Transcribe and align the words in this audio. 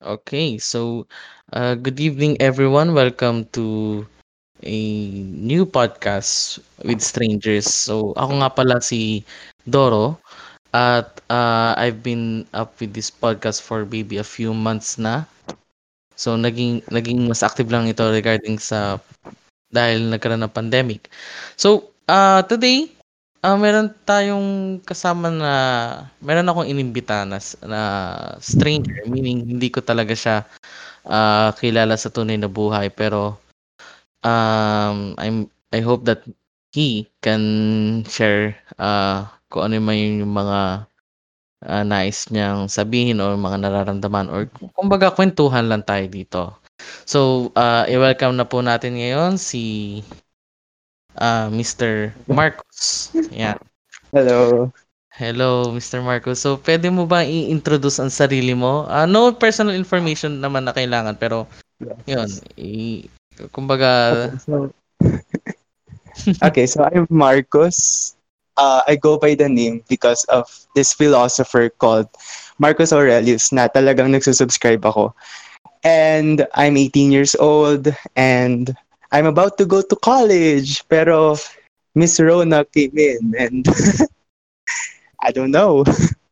Okay, 0.00 0.56
so 0.58 1.04
uh, 1.52 1.74
good 1.76 2.00
evening, 2.00 2.40
everyone. 2.40 2.94
Welcome 2.96 3.44
to 3.52 4.06
a 4.64 4.78
new 5.24 5.66
podcast 5.66 6.60
with 6.84 7.00
strangers. 7.04 7.68
So 7.68 8.16
ako 8.16 8.32
nga 8.40 8.50
pala 8.52 8.76
si 8.80 9.24
Doro 9.68 10.16
at 10.72 11.20
uh, 11.32 11.74
I've 11.76 12.00
been 12.04 12.46
up 12.56 12.76
with 12.80 12.92
this 12.96 13.10
podcast 13.12 13.60
for 13.64 13.84
maybe 13.88 14.16
a 14.20 14.26
few 14.26 14.54
months 14.56 14.96
na. 15.00 15.24
So 16.16 16.36
naging 16.36 16.84
naging 16.92 17.26
mas 17.28 17.42
active 17.42 17.68
lang 17.72 17.88
ito 17.90 18.06
regarding 18.08 18.60
sa 18.62 19.00
dahil 19.72 20.08
nagkaroon 20.12 20.42
ng 20.46 20.54
pandemic. 20.54 21.08
So 21.58 21.90
uh, 22.10 22.42
today 22.46 22.90
Ah, 23.40 23.56
meron 23.56 23.88
tayong 24.04 24.80
kasama 24.84 25.32
na 25.32 25.52
meron 26.20 26.44
akong 26.44 26.68
inimbita 26.68 27.24
na, 27.24 27.40
na 27.64 27.82
stranger, 28.36 29.08
meaning 29.08 29.48
hindi 29.48 29.72
ko 29.72 29.80
talaga 29.80 30.12
siya 30.12 30.44
uh, 31.08 31.48
kilala 31.56 31.96
sa 31.96 32.12
tunay 32.12 32.36
na 32.36 32.52
buhay 32.52 32.92
pero 32.92 33.40
um, 34.20 35.16
I'm 35.16 35.48
I 35.72 35.80
hope 35.80 36.04
that 36.04 36.20
he 36.76 37.08
can 37.24 37.42
share 38.12 38.60
uh, 38.76 39.24
kung 39.48 39.72
ano 39.72 39.80
man 39.80 39.96
yung 39.96 40.36
mga 40.36 40.84
uh, 41.64 41.84
nais 41.88 42.28
niyang 42.28 42.68
sabihin 42.68 43.24
or 43.24 43.40
mga 43.40 43.56
nararamdaman 43.64 44.28
or 44.28 44.52
kumbaga 44.76 45.16
kwentuhan 45.16 45.64
lang 45.64 45.80
tayo 45.88 46.04
dito. 46.12 46.42
So, 47.08 47.50
uh, 47.56 47.84
i-welcome 47.88 48.36
na 48.36 48.48
po 48.48 48.60
natin 48.60 49.00
ngayon 49.00 49.36
si 49.40 50.00
uh, 51.18 51.48
Mr. 51.50 52.12
Marcos. 52.28 53.10
Yeah. 53.30 53.58
Hello. 54.12 54.70
Hello, 55.10 55.68
Mr. 55.74 56.00
Marcos. 56.00 56.40
So, 56.40 56.56
pwede 56.64 56.88
mo 56.88 57.04
ba 57.04 57.26
i-introduce 57.26 58.00
ang 58.00 58.08
sarili 58.08 58.54
mo? 58.56 58.88
Uh, 58.88 59.04
no 59.04 59.34
personal 59.34 59.76
information 59.76 60.40
naman 60.40 60.64
na 60.64 60.72
kailangan, 60.72 61.18
pero 61.18 61.44
yes. 61.76 61.98
yun, 62.06 62.30
i- 62.56 63.04
kumbaga... 63.52 64.30
Okay, 64.32 64.40
so, 64.46 64.54
okay, 66.40 66.66
so 66.66 66.86
I'm 66.88 67.04
Marcos. 67.10 68.14
Uh, 68.56 68.80
I 68.88 68.96
go 68.96 69.16
by 69.16 69.34
the 69.34 69.48
name 69.48 69.84
because 69.88 70.24
of 70.28 70.48
this 70.76 70.92
philosopher 70.92 71.68
called 71.68 72.08
Marcus 72.60 72.92
Aurelius 72.92 73.52
na 73.52 73.68
talagang 73.68 74.12
nagsusubscribe 74.12 74.84
ako. 74.84 75.12
And 75.84 76.44
I'm 76.52 76.76
18 76.76 77.12
years 77.12 77.32
old 77.40 77.88
and 78.16 78.76
I'm 79.10 79.26
about 79.26 79.58
to 79.58 79.66
go 79.66 79.82
to 79.82 79.96
college, 79.98 80.86
pero 80.86 81.34
Miss 81.98 82.22
Rona 82.22 82.62
came 82.64 82.94
in 82.94 83.34
and 83.34 83.66
I 85.26 85.34
don't 85.34 85.50
know. 85.50 85.82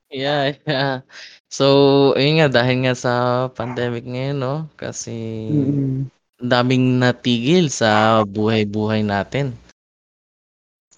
Yeah, 0.09 0.57
yeah. 0.65 1.05
So, 1.53 2.13
ayun 2.17 2.41
nga, 2.41 2.49
dahil 2.49 2.85
nga 2.85 2.95
sa 2.97 3.13
pandemic 3.53 4.05
ngayon, 4.05 4.39
no? 4.41 4.55
Kasi 4.77 5.49
mm-hmm. 5.49 5.97
daming 6.45 7.01
natigil 7.01 7.69
sa 7.69 8.23
buhay-buhay 8.25 9.05
natin. 9.05 9.53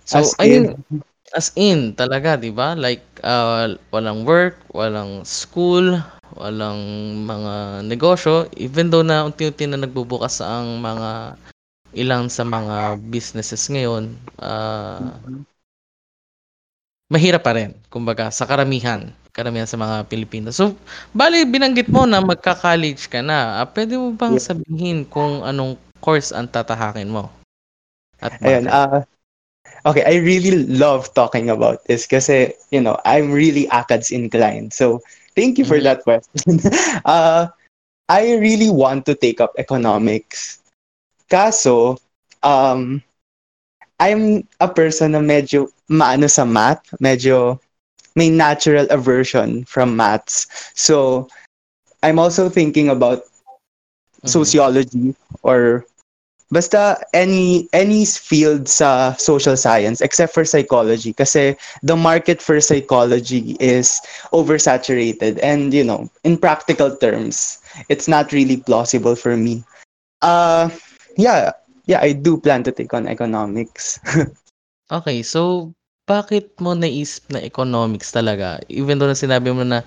So, 0.07 0.23
as 0.23 0.35
ayun, 0.43 0.79
in. 0.91 1.03
as 1.35 1.55
in, 1.55 1.95
talaga, 1.95 2.39
di 2.39 2.51
ba? 2.51 2.75
Like, 2.75 3.03
uh, 3.23 3.79
walang 3.95 4.27
work, 4.27 4.59
walang 4.75 5.23
school, 5.23 5.99
walang 6.35 6.83
mga 7.27 7.87
negosyo, 7.87 8.47
even 8.59 8.91
though 8.91 9.07
na 9.07 9.27
unti-unti 9.27 9.71
na 9.71 9.79
nagbubukas 9.79 10.43
ang 10.43 10.83
mga 10.83 11.39
ilang 11.93 12.31
sa 12.31 12.47
mga 12.47 12.99
businesses 13.11 13.67
ngayon, 13.67 14.15
uh, 14.39 15.11
mahirap 17.11 17.43
pa 17.43 17.53
rin. 17.59 17.75
Kumbaga, 17.91 18.31
sa 18.31 18.47
karamihan. 18.47 19.11
Karamihan 19.35 19.67
sa 19.67 19.79
mga 19.79 20.07
Pilipino. 20.07 20.51
So, 20.55 20.75
bali, 21.15 21.47
binanggit 21.47 21.91
mo 21.91 22.07
na 22.07 22.23
magka-college 22.23 23.11
ka 23.11 23.23
na. 23.23 23.63
Uh, 23.63 23.67
pwede 23.75 23.95
mo 23.99 24.15
bang 24.15 24.39
sabihin 24.39 25.07
kung 25.07 25.43
anong 25.43 25.79
course 25.99 26.31
ang 26.31 26.47
tatahakin 26.51 27.11
mo? 27.11 27.31
At 28.23 28.39
Ayan, 28.43 28.71
uh, 28.71 29.03
okay, 29.87 30.07
I 30.07 30.23
really 30.23 30.67
love 30.67 31.11
talking 31.15 31.51
about 31.51 31.83
this 31.87 32.07
kasi, 32.07 32.55
you 32.71 32.83
know, 32.83 32.99
I'm 33.03 33.35
really 33.35 33.67
ACADS 33.71 34.15
inclined. 34.15 34.75
So, 34.75 35.03
thank 35.35 35.59
you 35.59 35.67
for 35.67 35.79
mm-hmm. 35.79 35.91
that 35.91 36.07
question. 36.07 36.63
uh, 37.05 37.51
I 38.11 38.43
really 38.43 38.75
want 38.75 39.07
to 39.07 39.15
take 39.15 39.39
up 39.39 39.55
economics 39.55 40.60
Kaso, 41.31 41.97
um, 42.43 43.03
I'm 44.01 44.49
a 44.59 44.69
person 44.69 45.13
na 45.13 45.23
medyo 45.23 45.71
maano 45.89 46.27
sa 46.29 46.45
math, 46.45 46.83
medyo 46.99 47.61
may 48.17 48.29
natural 48.29 48.91
aversion 48.91 49.65
from 49.65 49.97
maths. 49.97 50.49
So, 50.75 51.29
I'm 52.03 52.19
also 52.19 52.49
thinking 52.49 52.89
about 52.89 53.23
mm-hmm. 53.23 54.29
sociology 54.29 55.15
or 55.43 55.85
basta 56.51 56.99
any 57.15 57.69
any 57.73 58.03
field 58.05 58.67
sa 58.67 59.15
social 59.15 59.57
science 59.57 60.01
except 60.03 60.35
for 60.35 60.45
psychology 60.45 61.15
kasi 61.15 61.55
the 61.87 61.95
market 61.95 62.43
for 62.43 62.59
psychology 62.59 63.55
is 63.63 64.03
oversaturated 64.35 65.39
and 65.47 65.71
you 65.71 65.87
know 65.87 66.11
in 66.27 66.35
practical 66.35 66.91
terms 66.99 67.63
it's 67.87 68.11
not 68.11 68.35
really 68.35 68.59
plausible 68.59 69.15
for 69.15 69.39
me 69.39 69.63
uh 70.27 70.67
yeah, 71.21 71.53
yeah, 71.85 72.01
I 72.01 72.17
do 72.17 72.41
plan 72.41 72.65
to 72.65 72.73
take 72.73 72.97
on 72.97 73.05
economics. 73.05 74.01
okay, 74.97 75.21
so 75.21 75.73
bakit 76.09 76.51
mo 76.59 76.73
naisip 76.75 77.29
na 77.31 77.45
economics 77.45 78.11
talaga? 78.11 78.59
Even 78.73 78.97
though 78.99 79.07
na 79.07 79.15
sinabi 79.15 79.53
mo 79.53 79.63
na 79.63 79.85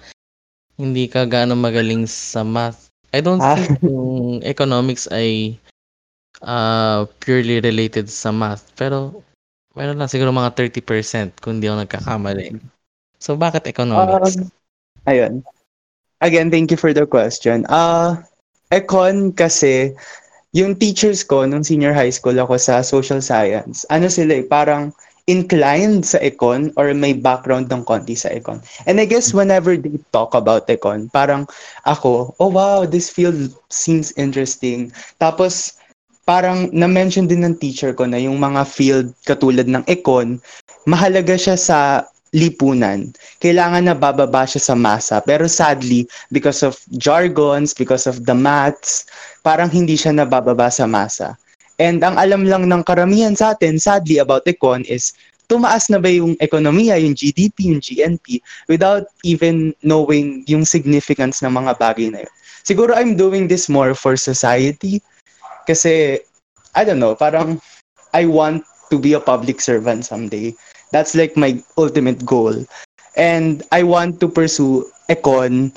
hindi 0.77 1.05
ka 1.09 1.25
gaano 1.25 1.53
magaling 1.53 2.05
sa 2.09 2.41
math. 2.41 2.89
I 3.13 3.21
don't 3.21 3.41
ah. 3.41 3.57
think 3.57 3.77
yung 3.85 4.41
economics 4.41 5.05
ay 5.13 5.57
uh, 6.41 7.05
purely 7.21 7.61
related 7.61 8.09
sa 8.09 8.33
math. 8.33 8.73
Pero 8.73 9.21
meron 9.77 10.01
lang 10.01 10.09
siguro 10.09 10.33
mga 10.33 10.53
30% 10.57 11.37
kung 11.41 11.59
hindi 11.59 11.69
ako 11.69 11.77
nagkakamali. 11.85 12.57
So 13.21 13.37
bakit 13.37 13.69
economics? 13.69 14.37
Um, 14.37 14.49
ayun. 15.05 15.33
Again, 16.23 16.49
thank 16.49 16.71
you 16.71 16.79
for 16.79 16.95
the 16.95 17.05
question. 17.05 17.67
Uh, 17.67 18.15
econ 18.71 19.35
kasi 19.35 19.93
yung 20.53 20.77
teachers 20.77 21.25
ko 21.25 21.43
nung 21.49 21.65
senior 21.65 21.91
high 21.97 22.13
school 22.13 22.37
ako 22.37 22.61
sa 22.61 22.85
social 22.85 23.19
science, 23.19 23.83
ano 23.89 24.05
sila 24.05 24.39
eh, 24.39 24.45
parang 24.45 24.93
inclined 25.25 26.03
sa 26.03 26.19
econ 26.19 26.69
or 26.75 26.91
may 26.93 27.15
background 27.15 27.71
ng 27.71 27.81
konti 27.87 28.13
sa 28.13 28.29
econ. 28.29 28.59
And 28.85 28.99
I 28.99 29.09
guess 29.09 29.33
whenever 29.33 29.73
they 29.73 29.97
talk 30.11 30.35
about 30.35 30.67
econ, 30.67 31.09
parang 31.09 31.47
ako, 31.87 32.35
oh 32.37 32.51
wow, 32.51 32.85
this 32.85 33.09
field 33.09 33.55
seems 33.71 34.11
interesting. 34.19 34.91
Tapos 35.17 35.79
parang 36.27 36.71
na-mention 36.71 37.27
din 37.27 37.43
ng 37.43 37.57
teacher 37.59 37.95
ko 37.95 38.05
na 38.07 38.19
yung 38.19 38.39
mga 38.39 38.67
field 38.67 39.09
katulad 39.23 39.67
ng 39.67 39.83
econ, 39.87 40.39
mahalaga 40.85 41.39
siya 41.39 41.55
sa 41.55 42.03
lipunan. 42.33 43.13
Kailangan 43.39 43.85
na 43.85 43.95
bababa 43.95 44.43
siya 44.43 44.73
sa 44.73 44.75
masa. 44.75 45.21
Pero 45.21 45.45
sadly, 45.45 46.09
because 46.33 46.65
of 46.65 46.81
jargons, 46.97 47.71
because 47.77 48.09
of 48.09 48.25
the 48.25 48.33
maths, 48.33 49.05
parang 49.45 49.69
hindi 49.69 49.93
siya 49.93 50.17
nabababa 50.17 50.73
sa 50.73 50.89
masa. 50.89 51.37
And 51.77 52.01
ang 52.01 52.17
alam 52.17 52.45
lang 52.45 52.69
ng 52.69 52.83
karamihan 52.85 53.37
sa 53.37 53.53
atin, 53.53 53.77
sadly, 53.77 54.17
about 54.17 54.45
econ 54.49 54.85
is 54.89 55.13
tumaas 55.49 55.89
na 55.89 56.01
ba 56.01 56.09
yung 56.09 56.33
ekonomiya, 56.41 56.97
yung 57.01 57.13
GDP, 57.13 57.73
yung 57.73 57.81
GNP, 57.81 58.41
without 58.69 59.09
even 59.21 59.73
knowing 59.85 60.41
yung 60.49 60.65
significance 60.65 61.41
ng 61.45 61.53
mga 61.53 61.77
bagay 61.77 62.09
na 62.09 62.25
yun. 62.25 62.33
Siguro 62.63 62.95
I'm 62.95 63.19
doing 63.19 63.51
this 63.51 63.67
more 63.67 63.93
for 63.93 64.15
society 64.15 65.03
kasi, 65.67 66.23
I 66.73 66.81
don't 66.87 66.97
know, 66.97 67.13
parang 67.13 67.59
I 68.15 68.25
want 68.25 68.63
to 68.89 68.97
be 68.97 69.13
a 69.13 69.21
public 69.21 69.59
servant 69.59 70.05
someday. 70.05 70.55
That's 70.93 71.17
like 71.17 71.33
my 71.33 71.57
ultimate 71.75 72.21
goal. 72.21 72.53
And 73.17 73.65
I 73.73 73.81
want 73.81 74.21
to 74.21 74.29
pursue 74.29 74.85
econ 75.09 75.73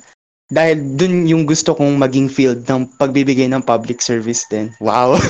dahil 0.52 0.78
dun 0.94 1.26
yung 1.26 1.42
gusto 1.42 1.74
kong 1.74 1.98
maging 1.98 2.30
field 2.30 2.62
ng 2.70 2.86
pagbibigay 3.02 3.50
ng 3.50 3.64
public 3.64 3.98
service 3.98 4.46
din. 4.46 4.70
Wow. 4.78 5.16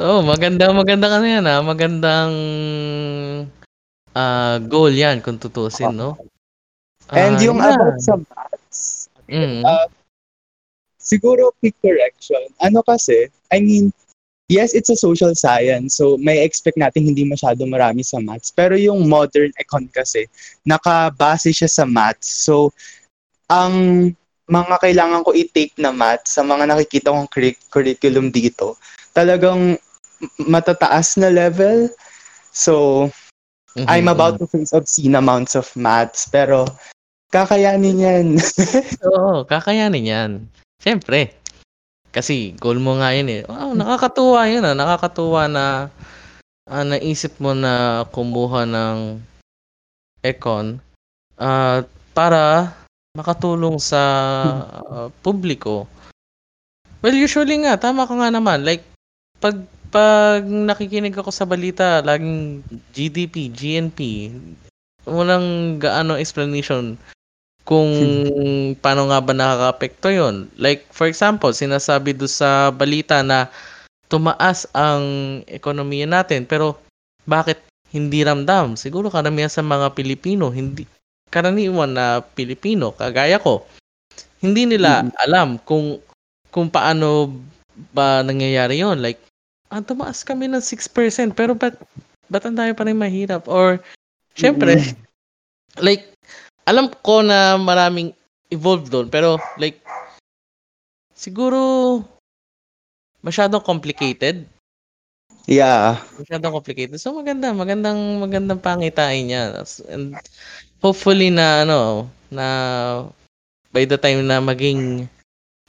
oh, 0.00 0.20
maganda 0.26 0.74
maganda 0.74 1.06
ka 1.06 1.18
na 1.22 1.28
yan 1.38 1.44
ha. 1.46 1.62
Magandang 1.62 2.34
uh, 4.16 4.56
goal 4.66 4.90
yan 4.90 5.22
kung 5.22 5.38
tutusin, 5.38 5.94
no? 5.94 6.18
And 7.14 7.38
uh, 7.38 7.44
yung 7.44 7.62
yeah. 7.62 7.78
about 7.78 7.98
sa 8.02 8.14
maths, 8.18 9.06
mm. 9.30 9.62
uh, 9.62 9.86
siguro 10.98 11.54
quick 11.62 11.78
correction. 11.80 12.42
Ano 12.60 12.82
kasi, 12.82 13.30
I 13.54 13.62
mean, 13.62 13.94
yes, 14.48 14.74
it's 14.74 14.90
a 14.90 14.98
social 14.98 15.32
science. 15.36 15.96
So, 15.96 16.16
may 16.18 16.42
expect 16.44 16.76
natin 16.76 17.08
hindi 17.08 17.24
masyado 17.24 17.64
marami 17.68 18.04
sa 18.04 18.18
maths. 18.18 18.50
Pero 18.52 18.74
yung 18.74 19.06
modern 19.06 19.52
econ 19.60 19.88
kasi, 19.92 20.26
nakabase 20.64 21.52
siya 21.54 21.68
sa 21.68 21.84
maths. 21.84 22.28
So, 22.48 22.72
ang 23.48 24.08
mga 24.48 24.76
kailangan 24.80 25.24
ko 25.24 25.36
i-take 25.36 25.76
na 25.76 25.92
maths 25.92 26.36
sa 26.36 26.42
mga 26.44 26.68
nakikita 26.72 27.12
kong 27.12 27.28
curriculum 27.68 28.32
dito, 28.32 28.80
talagang 29.12 29.76
matataas 30.40 31.20
na 31.20 31.28
level. 31.28 31.92
So, 32.50 33.06
Mhm, 33.78 33.86
I'm 33.86 34.08
about 34.10 34.42
to 34.42 34.46
face 34.50 34.74
obscene 34.74 35.14
amounts 35.14 35.54
of 35.54 35.70
maths, 35.78 36.26
pero 36.26 36.66
kakayanin 37.30 38.02
yan. 38.02 38.26
Oo, 39.14 39.46
kakayanin 39.46 40.10
yan. 40.10 40.30
Siyempre. 40.82 41.37
Kasi 42.18 42.58
goal 42.58 42.82
mo 42.82 42.98
nga 42.98 43.14
yun 43.14 43.30
eh. 43.30 43.42
Wow, 43.46 43.78
nakakatuwa 43.78 44.50
yun 44.50 44.66
ah. 44.66 44.74
Nakakatuwa 44.74 45.46
na 45.46 45.64
ah, 46.66 46.82
naisip 46.82 47.38
mo 47.38 47.54
na 47.54 48.02
kumuha 48.10 48.66
ng 48.66 49.22
econ 50.26 50.82
ah, 51.38 51.86
para 52.10 52.74
makatulong 53.14 53.78
sa 53.78 54.02
ah, 54.66 55.06
publiko. 55.22 55.86
Well, 56.98 57.14
usually 57.14 57.62
nga, 57.62 57.78
tama 57.78 58.10
ka 58.10 58.18
nga 58.18 58.34
naman. 58.34 58.66
Like, 58.66 58.82
pag, 59.38 59.54
pag 59.94 60.42
nakikinig 60.42 61.14
ako 61.14 61.30
sa 61.30 61.46
balita, 61.46 62.02
laging 62.02 62.66
GDP, 62.90 63.54
GNP, 63.54 64.34
walang 65.06 65.78
gaano 65.78 66.18
explanation 66.18 66.98
kung 67.68 67.92
paano 68.80 69.12
nga 69.12 69.20
ba 69.20 69.36
nakaka-apekto 69.36 70.08
yon. 70.08 70.48
Like, 70.56 70.88
for 70.88 71.04
example, 71.04 71.52
sinasabi 71.52 72.16
do 72.16 72.24
sa 72.24 72.72
balita 72.72 73.20
na 73.20 73.52
tumaas 74.08 74.64
ang 74.72 75.04
ekonomiya 75.44 76.08
natin, 76.08 76.48
pero 76.48 76.80
bakit 77.28 77.60
hindi 77.92 78.24
ramdam? 78.24 78.72
Siguro 78.72 79.12
karamihan 79.12 79.52
sa 79.52 79.60
mga 79.60 79.92
Pilipino, 79.92 80.48
hindi 80.48 80.88
karaniwan 81.28 81.92
na 81.92 82.24
Pilipino, 82.24 82.96
kagaya 82.96 83.36
ko, 83.36 83.68
hindi 84.40 84.64
nila 84.64 85.04
Mm. 85.04 85.12
alam 85.28 85.48
kung 85.60 86.00
kung 86.48 86.72
paano 86.72 87.36
ba 87.92 88.24
nangyayari 88.24 88.80
yon. 88.80 89.04
Like, 89.04 89.20
ah, 89.68 89.84
tumaas 89.84 90.24
kami 90.24 90.48
ng 90.48 90.64
6%, 90.64 91.36
pero 91.36 91.52
ba't, 91.52 91.76
ba't 92.32 92.48
ang 92.48 92.56
tayo 92.56 92.72
pa 92.72 92.88
rin 92.88 92.96
mahirap? 92.96 93.44
Or, 93.44 93.76
syempre, 94.32 94.80
Mm. 94.80 94.96
like, 95.84 96.08
alam 96.68 96.92
ko 97.00 97.24
na 97.24 97.56
maraming 97.56 98.12
evolved 98.52 98.92
doon, 98.92 99.08
pero 99.08 99.40
like, 99.56 99.80
siguro, 101.16 102.04
masyadong 103.24 103.64
complicated. 103.64 104.44
Yeah. 105.48 106.04
Masyadong 106.20 106.60
complicated. 106.60 107.00
So, 107.00 107.16
maganda, 107.16 107.56
magandang, 107.56 108.20
magandang 108.20 108.60
pangitain 108.60 109.32
niya. 109.32 109.64
And 109.88 110.12
hopefully 110.84 111.32
na, 111.32 111.64
ano, 111.64 112.12
na 112.28 112.46
by 113.72 113.88
the 113.88 113.96
time 113.96 114.28
na 114.28 114.44
maging 114.44 115.08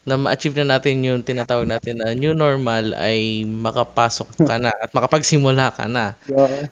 na 0.08 0.16
ma-achieve 0.16 0.58
na 0.58 0.76
natin 0.76 1.06
yung 1.06 1.22
tinatawag 1.22 1.70
natin 1.70 2.02
na 2.02 2.16
new 2.18 2.34
normal 2.34 2.96
ay 2.98 3.46
makapasok 3.46 4.42
ka 4.42 4.56
na 4.58 4.74
at 4.74 4.90
makapagsimula 4.96 5.70
ka 5.76 5.86
na. 5.86 6.18
Yeah. 6.26 6.72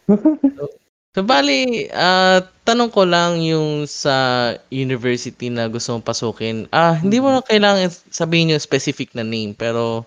So 0.57 0.73
bali, 1.23 1.87
ah, 1.93 2.43
tanong 2.67 2.91
ko 2.91 3.07
lang 3.07 3.39
yung 3.41 3.87
sa 3.87 4.51
university 4.69 5.47
na 5.47 5.71
gusto 5.71 5.95
mong 5.95 6.05
pasukin. 6.05 6.67
Ah, 6.69 6.99
hindi 6.99 7.17
mo 7.23 7.31
na 7.31 7.41
kailangan 7.41 7.89
sabihin 8.11 8.53
yung 8.53 8.61
specific 8.61 9.15
na 9.15 9.23
name 9.23 9.55
pero 9.55 10.03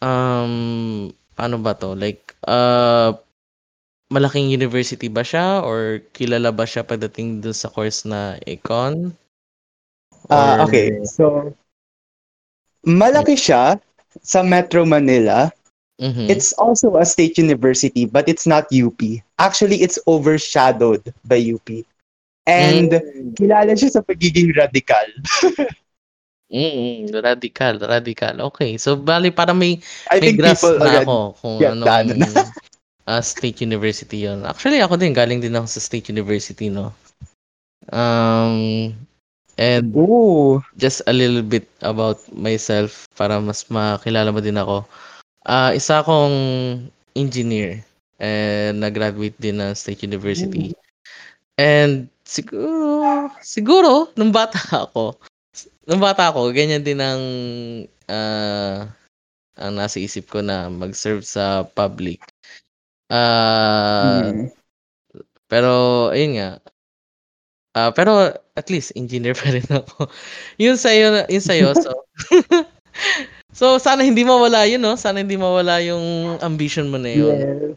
um 0.00 1.12
ano 1.36 1.56
ba 1.60 1.76
to? 1.76 1.92
Like 1.92 2.34
uh 2.48 3.12
malaking 4.10 4.50
university 4.50 5.06
ba 5.06 5.22
siya 5.22 5.62
or 5.62 6.02
kilala 6.16 6.50
ba 6.50 6.66
siya 6.66 6.82
pagdating 6.82 7.44
dun 7.44 7.54
sa 7.54 7.70
course 7.70 8.02
na 8.08 8.40
econ? 8.48 9.14
Ah, 10.26 10.58
Or- 10.58 10.66
okay. 10.66 10.90
So, 11.06 11.54
malaki 12.82 13.38
siya 13.38 13.78
sa 14.18 14.42
Metro 14.42 14.82
Manila. 14.82 15.52
Mhm. 16.00 16.30
It's 16.32 16.52
also 16.56 16.96
a 16.96 17.04
state 17.04 17.36
university, 17.36 18.06
but 18.08 18.28
it's 18.28 18.46
not 18.46 18.72
UP. 18.72 19.20
Actually, 19.38 19.82
it's 19.84 19.98
overshadowed 20.08 21.12
by 21.28 21.36
UP. 21.36 21.84
And 22.48 22.88
Mm. 22.90 23.36
kilala 23.36 23.76
siya 23.76 23.92
sa 23.92 24.00
pagiging 24.00 24.56
radical. 24.56 25.06
Mm, 26.50 27.14
radical, 27.22 27.78
radical. 27.78 28.34
Okay. 28.50 28.74
So 28.74 28.98
bali 28.98 29.30
para 29.30 29.54
may 29.54 29.78
I 30.10 30.18
may 30.18 30.26
think 30.26 30.42
grasp 30.42 30.74
people 30.74 30.82
na 30.82 30.98
ako 30.98 31.38
kung 31.38 31.56
ano? 31.62 31.86
ah, 33.06 33.22
state 33.22 33.62
university 33.62 34.26
yon. 34.26 34.42
Actually 34.42 34.82
ako 34.82 34.98
din 34.98 35.14
galing 35.14 35.38
din 35.38 35.54
ako 35.54 35.70
sa 35.70 35.78
state 35.78 36.10
university 36.10 36.66
no. 36.66 36.90
Um 37.94 38.94
and 39.54 39.94
Ooh. 39.94 40.62
just 40.74 41.06
a 41.06 41.14
little 41.14 41.42
bit 41.46 41.70
about 41.86 42.18
myself 42.34 43.06
para 43.14 43.38
mas 43.38 43.62
makilala 43.70 44.34
mo 44.34 44.42
din 44.42 44.58
ako. 44.58 44.82
Ah, 45.44 45.72
isa 45.72 46.04
akong 46.04 46.36
engineer 47.16 47.80
and 48.20 48.80
nag-graduate 48.84 49.36
din 49.40 49.56
ng 49.56 49.72
State 49.72 50.04
University. 50.04 50.76
And 51.56 52.08
siguro 52.24 53.28
siguro 53.40 54.12
nung 54.16 54.32
bata 54.32 54.60
ako, 54.84 55.16
nung 55.88 56.00
bata 56.00 56.28
ako, 56.28 56.52
ganyan 56.52 56.84
din 56.84 57.00
ang 57.00 57.22
ah 58.08 58.84
ang 59.60 59.72
nasa 59.76 60.00
isip 60.00 60.28
ko 60.28 60.40
na 60.44 60.68
mag-serve 60.68 61.24
sa 61.24 61.64
public. 61.64 62.20
Ah, 63.10 64.30
Mm. 64.30 64.52
pero 65.50 65.72
ayun 66.14 66.32
nga. 66.38 66.50
Ah, 67.74 67.90
pero 67.94 68.34
at 68.58 68.66
least 68.68 68.92
engineer 68.98 69.34
pa 69.40 69.50
rin 69.50 69.66
ako. 69.72 70.06
yun 70.60 70.76
sa 70.76 70.92
yun 70.92 71.24
sa 71.40 71.54
so 71.74 71.90
So 73.50 73.76
sana 73.82 74.06
hindi 74.06 74.22
mawala 74.22 74.64
yun, 74.64 74.80
no? 74.80 74.94
Sana 74.96 75.20
hindi 75.20 75.36
mawala 75.36 75.82
yung 75.82 76.38
ambition 76.40 76.88
mo 76.88 76.96
na 76.96 77.10
yun. 77.10 77.36
Yes. 77.36 77.76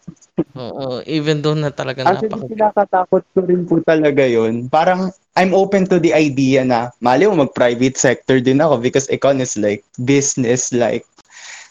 Oo, 0.58 1.02
even 1.06 1.42
though 1.42 1.58
na 1.58 1.70
talaga 1.70 2.06
Actually, 2.06 2.30
napaka 2.34 2.50
kinakatakot 2.50 3.24
ko 3.34 3.40
rin 3.46 3.66
po 3.66 3.82
talaga 3.86 4.26
yun. 4.26 4.70
Parang, 4.70 5.14
I'm 5.34 5.54
open 5.54 5.90
to 5.90 5.98
the 5.98 6.14
idea 6.14 6.62
na, 6.62 6.94
mali 7.02 7.26
mo 7.26 7.46
mag-private 7.46 7.98
sector 7.98 8.38
din 8.42 8.62
ako 8.62 8.82
because 8.82 9.10
econ 9.10 9.42
is 9.42 9.58
like, 9.58 9.82
business 10.06 10.70
like. 10.74 11.06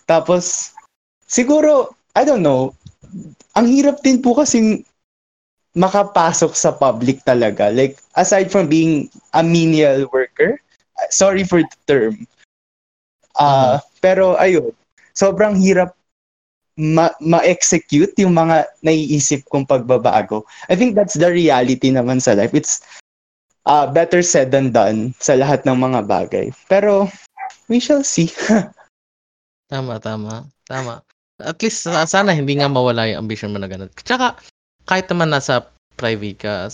Tapos, 0.06 0.74
siguro, 1.26 1.94
I 2.18 2.26
don't 2.26 2.42
know, 2.42 2.74
ang 3.54 3.66
hirap 3.70 4.02
din 4.02 4.22
po 4.22 4.34
kasing 4.34 4.82
makapasok 5.78 6.52
sa 6.54 6.74
public 6.74 7.22
talaga. 7.22 7.70
Like, 7.70 7.98
aside 8.18 8.50
from 8.50 8.66
being 8.66 9.08
a 9.34 9.42
menial 9.42 10.06
worker, 10.10 10.58
sorry 11.10 11.46
for 11.46 11.62
the 11.62 11.78
term, 11.86 12.26
ah 13.38 13.80
pero 14.02 14.36
ayun, 14.36 14.72
sobrang 15.16 15.56
hirap 15.56 15.94
ma- 16.76 17.14
ma-execute 17.20 18.16
yung 18.20 18.32
mga 18.32 18.68
naiisip 18.80 19.44
kong 19.52 19.68
pagbabago. 19.68 20.44
I 20.68 20.76
think 20.76 20.96
that's 20.96 21.16
the 21.16 21.28
reality 21.28 21.92
naman 21.92 22.20
sa 22.20 22.32
life. 22.32 22.56
It's 22.56 22.80
uh, 23.68 23.86
better 23.88 24.24
said 24.24 24.50
than 24.50 24.72
done 24.72 25.12
sa 25.20 25.36
lahat 25.36 25.64
ng 25.68 25.76
mga 25.76 26.00
bagay. 26.08 26.46
Pero, 26.66 27.08
we 27.68 27.78
shall 27.78 28.04
see. 28.04 28.32
Tama, 29.72 29.96
tama. 30.04 30.44
Tama. 30.68 31.00
At 31.40 31.56
least 31.64 31.88
sa- 31.88 32.04
sana 32.04 32.36
hindi 32.36 32.60
nga 32.60 32.68
mawala 32.68 33.08
yung 33.08 33.24
ambition 33.24 33.56
mo 33.56 33.56
na 33.56 33.64
ganun. 33.72 33.88
Tsaka 33.96 34.36
kahit 34.84 35.08
naman 35.08 35.32
nasa 35.32 35.64
private 35.96 36.36
ka, 36.36 36.68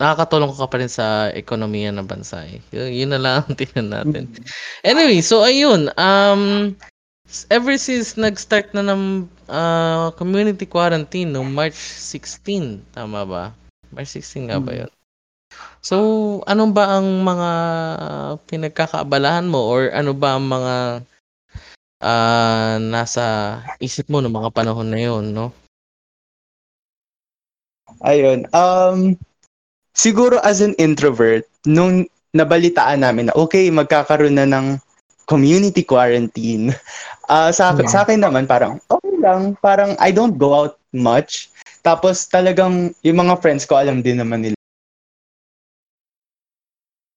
nakakatulong 0.00 0.50
ka 0.54 0.66
pa 0.66 0.76
rin 0.82 0.90
sa 0.90 1.30
ekonomiya 1.30 1.94
ng 1.94 2.06
bansa 2.08 2.42
eh. 2.44 2.58
Yun, 2.74 2.90
yun 2.90 3.10
na 3.14 3.20
lang 3.20 3.34
ang 3.44 3.56
tingnan 3.60 3.88
natin. 3.94 4.24
Anyway, 4.82 5.22
so 5.22 5.46
ayun, 5.46 5.90
um 5.94 6.74
ever 7.48 7.74
since 7.80 8.14
nag-start 8.20 8.70
na 8.76 8.84
ng 8.84 9.26
ah, 9.48 10.12
community 10.18 10.68
quarantine 10.68 11.32
no 11.32 11.42
March 11.42 11.78
16, 11.78 12.84
tama 12.92 13.24
ba? 13.24 13.44
March 13.94 14.12
16 14.12 14.50
nga 14.50 14.58
ba 14.60 14.72
Mm. 14.74 14.78
'yun? 14.84 14.92
So, 15.84 15.96
ano 16.50 16.66
ba 16.74 16.98
ang 16.98 17.22
mga 17.22 17.50
pinagkakaabalahan 18.50 19.46
mo 19.46 19.62
or 19.70 19.92
ano 19.94 20.10
ba 20.16 20.34
ang 20.36 20.44
mga 20.50 20.74
ah, 22.02 22.76
nasa 22.82 23.60
isip 23.78 24.10
mo 24.10 24.18
ng 24.20 24.32
mga 24.32 24.50
panahon 24.50 24.88
na 24.90 25.00
'yon, 25.00 25.30
no? 25.32 25.54
Ayun. 28.02 28.48
Um, 28.52 29.14
siguro 29.94 30.42
as 30.42 30.60
an 30.60 30.74
introvert, 30.76 31.46
nung 31.64 32.04
nabalitaan 32.34 33.00
namin 33.06 33.30
na 33.30 33.34
okay, 33.38 33.70
magkakaroon 33.70 34.36
na 34.36 34.44
ng 34.44 34.76
community 35.24 35.80
quarantine, 35.86 36.74
ah 37.32 37.48
sa, 37.54 37.72
Hmm. 37.72 37.86
sa 37.88 38.04
akin 38.04 38.20
naman 38.20 38.44
parang 38.44 38.76
okay 38.90 39.16
lang. 39.22 39.56
Parang 39.64 39.96
I 40.02 40.12
don't 40.12 40.36
go 40.36 40.52
out 40.52 40.76
much. 40.92 41.48
Tapos 41.80 42.28
talagang 42.28 42.92
yung 43.00 43.18
mga 43.24 43.40
friends 43.40 43.64
ko 43.64 43.78
alam 43.80 44.04
din 44.04 44.20
naman 44.20 44.44
nila 44.44 44.58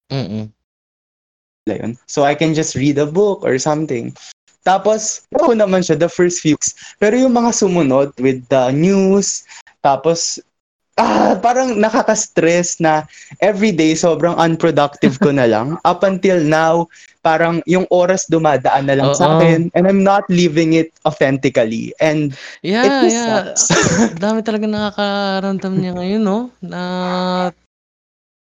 Mm. 0.07 0.50
yun. 1.67 2.00
So 2.07 2.24
I 2.24 2.34
can 2.34 2.55
just 2.55 2.79
read 2.79 2.98
a 2.98 3.05
book 3.05 3.43
or 3.43 3.60
something. 3.60 4.15
Tapos, 4.63 5.24
ako 5.36 5.55
naman 5.55 5.84
siya 5.84 6.00
the 6.00 6.12
first 6.12 6.43
few 6.43 6.55
weeks. 6.55 6.75
Pero 7.00 7.15
yung 7.15 7.36
mga 7.36 7.55
sumunod 7.55 8.12
with 8.19 8.43
the 8.51 8.72
news, 8.72 9.48
tapos 9.79 10.39
ah, 10.98 11.38
parang 11.39 11.77
nakaka-stress 11.80 12.82
na 12.82 13.06
everyday 13.42 13.94
sobrang 13.96 14.36
unproductive 14.38 15.18
ko 15.22 15.32
na 15.32 15.46
lang. 15.50 15.77
Up 15.89 16.04
until 16.04 16.42
now, 16.44 16.89
parang 17.24 17.62
yung 17.70 17.86
oras 17.89 18.25
dumadaan 18.30 18.88
na 18.89 18.96
lang 18.98 19.12
sa 19.13 19.32
Oo. 19.32 19.38
akin 19.38 19.70
and 19.74 19.84
I'm 19.88 20.04
not 20.04 20.25
living 20.30 20.74
it 20.74 20.94
authentically. 21.06 21.94
And 22.01 22.36
it 22.82 22.96
Yeah, 22.96 23.01
just 23.01 23.25
yeah. 23.25 23.42
Dami 24.22 24.42
talagang 24.44 24.74
nakakaramdam 24.74 25.74
niya 25.77 25.92
ngayon, 25.98 26.22
no? 26.24 26.39
Na 26.62 26.82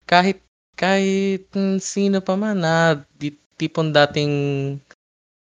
kahit 0.09 0.39
kahit 0.75 1.47
sino 1.79 2.19
pa 2.21 2.33
man 2.35 2.57
na 2.61 2.99
tipong 3.59 3.93
dating 3.93 4.33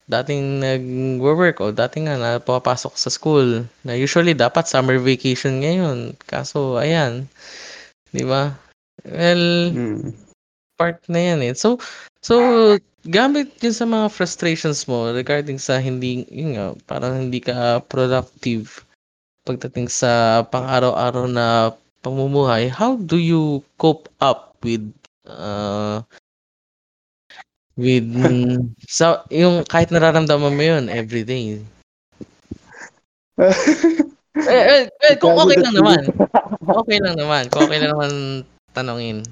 dating 0.07 0.63
nag-work 0.63 1.59
o 1.59 1.75
dating 1.75 2.07
nga 2.07 2.17
na 2.19 2.31
pumapasok 2.39 2.95
sa 2.95 3.11
school 3.11 3.67
na 3.83 3.93
usually 3.99 4.33
dapat 4.33 4.67
summer 4.71 4.99
vacation 5.03 5.63
ngayon. 5.63 6.15
Kaso 6.27 6.79
ayan, 6.79 7.27
'di 8.15 8.25
ba? 8.27 8.55
Well, 9.07 9.75
Mm. 9.75 10.15
part 10.79 11.03
na 11.11 11.21
yan 11.21 11.41
eh. 11.43 11.55
So, 11.55 11.79
so 12.23 12.35
gamit 13.07 13.55
yun 13.63 13.75
sa 13.75 13.87
mga 13.87 14.11
frustrations 14.11 14.87
mo 14.91 15.11
regarding 15.15 15.59
sa 15.63 15.79
hindi, 15.79 16.27
yun 16.31 16.59
nga, 16.59 16.67
parang 16.91 17.29
hindi 17.29 17.39
ka 17.39 17.83
productive 17.87 18.87
pagdating 19.47 19.87
sa 19.87 20.43
pang-araw-araw 20.51 21.31
na 21.31 21.71
pamumuhay, 22.03 22.67
how 22.67 22.99
do 22.99 23.17
you 23.17 23.63
cope 23.79 24.11
up 24.19 24.59
with 24.67 24.83
uh, 25.31 26.03
with 27.77 28.09
mm, 28.17 28.73
sa 28.89 29.23
yung 29.31 29.63
kahit 29.69 29.93
nararamdaman 29.93 30.57
mo 30.57 30.63
yun 30.65 30.89
every 30.89 31.23
day? 31.23 31.61
Eh, 34.37 34.65
eh, 34.69 34.83
eh, 34.93 35.17
kung 35.17 35.33
okay 35.33 35.57
lang 35.57 35.73
naman. 35.73 36.13
Okay 36.61 37.01
lang 37.01 37.17
naman. 37.17 37.49
Kung 37.49 37.65
okay 37.65 37.81
lang 37.81 37.97
naman 37.97 38.13
tanongin. 38.77 39.25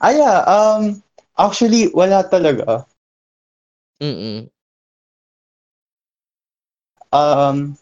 Ah, 0.00 0.08
yeah, 0.08 0.40
um, 0.48 1.04
actually, 1.36 1.92
wala 1.92 2.24
talaga. 2.24 2.88
Mm-mm. 4.00 4.48
Um, 7.12 7.76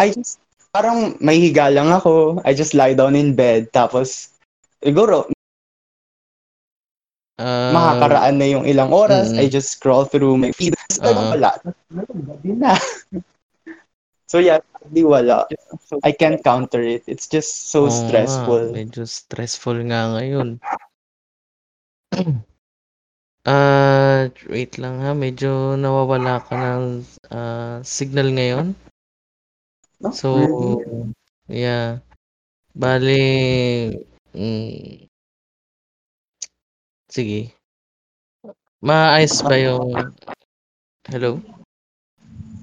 I 0.00 0.16
just, 0.16 0.40
parang 0.72 1.20
may 1.20 1.36
higa 1.36 1.68
lang 1.68 1.92
ako. 1.92 2.40
I 2.48 2.56
just 2.56 2.72
lie 2.72 2.96
down 2.96 3.12
in 3.12 3.36
bed. 3.36 3.68
Tapos, 3.76 4.32
siguro, 4.80 5.28
Uh, 7.40 7.72
makakaraan 7.72 8.36
na 8.36 8.46
yung 8.52 8.68
ilang 8.68 8.92
oras. 8.92 9.32
mm. 9.32 9.40
I 9.40 9.48
just 9.48 9.72
scroll 9.72 10.04
through 10.04 10.36
my 10.36 10.52
feed. 10.52 10.76
Tapos, 11.00 11.16
Oo. 11.16 11.32
wala. 11.32 11.56
Gabi 11.88 12.52
na. 12.52 12.76
so, 14.30 14.36
yeah, 14.44 14.60
hindi 14.84 15.08
wala. 15.08 15.48
I 16.04 16.12
can't 16.12 16.44
counter 16.44 16.84
it. 16.84 17.08
It's 17.08 17.24
just 17.24 17.72
so 17.72 17.88
nga, 17.88 17.96
stressful. 17.96 18.76
medyo 18.76 19.08
stressful 19.08 19.80
nga 19.88 20.20
ngayon. 20.20 20.60
Ah, 23.48 24.28
wait 24.52 24.76
lang 24.76 25.00
ha, 25.00 25.16
medyo 25.16 25.72
nawawala 25.72 26.44
ka 26.44 26.52
ng 26.52 27.00
ah, 27.32 27.80
signal 27.80 28.36
ngayon. 28.36 28.76
So, 30.12 30.44
yeah. 31.48 32.04
Bale, 32.76 33.24
mm, 34.36 35.09
sige. 37.10 37.52
Maayos 38.80 39.42
ba 39.44 39.58
yung 39.60 39.92
Hello? 41.10 41.42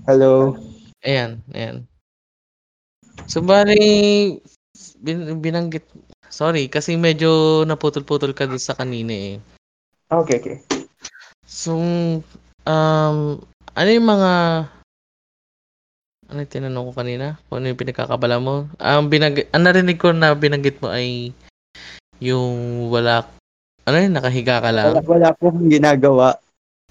Hello? 0.07 0.55
Ayan, 1.03 1.43
ayan. 1.51 1.83
So, 3.27 3.43
bale, 3.43 3.75
bin, 5.03 5.43
binanggit, 5.43 5.83
sorry, 6.31 6.71
kasi 6.71 6.95
medyo 6.95 7.61
naputol-putol 7.67 8.31
ka 8.31 8.47
doon 8.47 8.61
sa 8.61 8.77
kanina 8.77 9.11
eh. 9.11 9.35
Okay, 10.07 10.39
okay. 10.39 10.57
So, 11.43 11.75
um, 12.63 13.17
ano 13.75 13.89
yung 13.91 14.07
mga 14.07 14.31
ano 16.27 16.37
yung 16.43 16.51
tinanong 16.51 16.87
ko 16.87 16.93
kanina? 16.95 17.27
Kung 17.47 17.59
ano 17.59 17.71
yung 17.71 17.81
pinagkakabala 17.83 18.37
mo? 18.39 18.71
Ang 18.79 19.11
binag 19.11 19.47
ang 19.51 19.63
narinig 19.63 19.99
ko 19.99 20.11
na 20.11 20.35
binanggit 20.35 20.79
mo 20.79 20.91
ay 20.91 21.31
yung 22.19 22.87
wala 22.91 23.27
ano 23.87 23.97
yun, 23.97 24.13
nakahiga 24.13 24.59
ka 24.59 24.69
Wala, 24.83 24.99
lang? 24.99 25.03
wala 25.07 25.27
akong 25.31 25.71
ginagawa. 25.71 26.35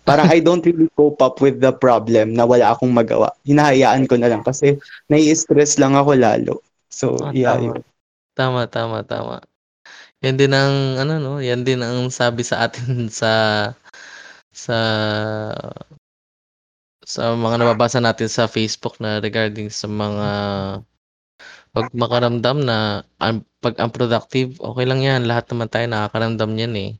Parang 0.06 0.30
I 0.30 0.38
don't 0.38 0.62
really 0.62 0.86
cope 0.94 1.18
up 1.20 1.42
with 1.42 1.58
the 1.58 1.74
problem 1.74 2.32
na 2.38 2.46
wala 2.46 2.72
akong 2.72 2.94
magawa. 2.94 3.34
Hinahayaan 3.42 4.06
ko 4.06 4.14
na 4.16 4.30
lang 4.30 4.40
kasi 4.40 4.78
nai-stress 5.10 5.76
lang 5.76 5.98
ako 5.98 6.14
lalo. 6.14 6.54
So, 6.88 7.18
Ah, 7.20 7.34
yeah, 7.34 7.58
tama. 7.58 7.74
yun. 7.74 7.82
Tama, 8.32 8.60
tama, 8.70 8.98
tama. 9.02 9.36
Yan 10.24 10.38
din 10.40 10.52
ang 10.54 10.96
ano 10.96 11.20
no, 11.20 11.32
yan 11.42 11.60
din 11.66 11.82
ang 11.84 12.08
sabi 12.08 12.40
sa 12.46 12.64
atin 12.64 13.10
sa 13.20 13.32
sa 14.54 14.78
sa 17.06 17.36
mga 17.36 17.56
nababasa 17.62 18.00
natin 18.02 18.26
sa 18.26 18.50
Facebook 18.50 18.98
na 18.98 19.22
regarding 19.22 19.70
sa 19.70 19.86
mga 19.86 20.28
pag 21.76 21.92
makaramdam 21.92 22.64
na 22.64 23.04
un, 23.21 23.45
pag 23.61 23.76
unproductive, 23.76 24.56
okay 24.64 24.88
lang 24.88 25.04
yan. 25.04 25.28
Lahat 25.28 25.45
naman 25.52 25.68
tayo 25.68 25.85
nakakaramdam 25.85 26.56
yan 26.56 26.75
eh. 26.80 26.92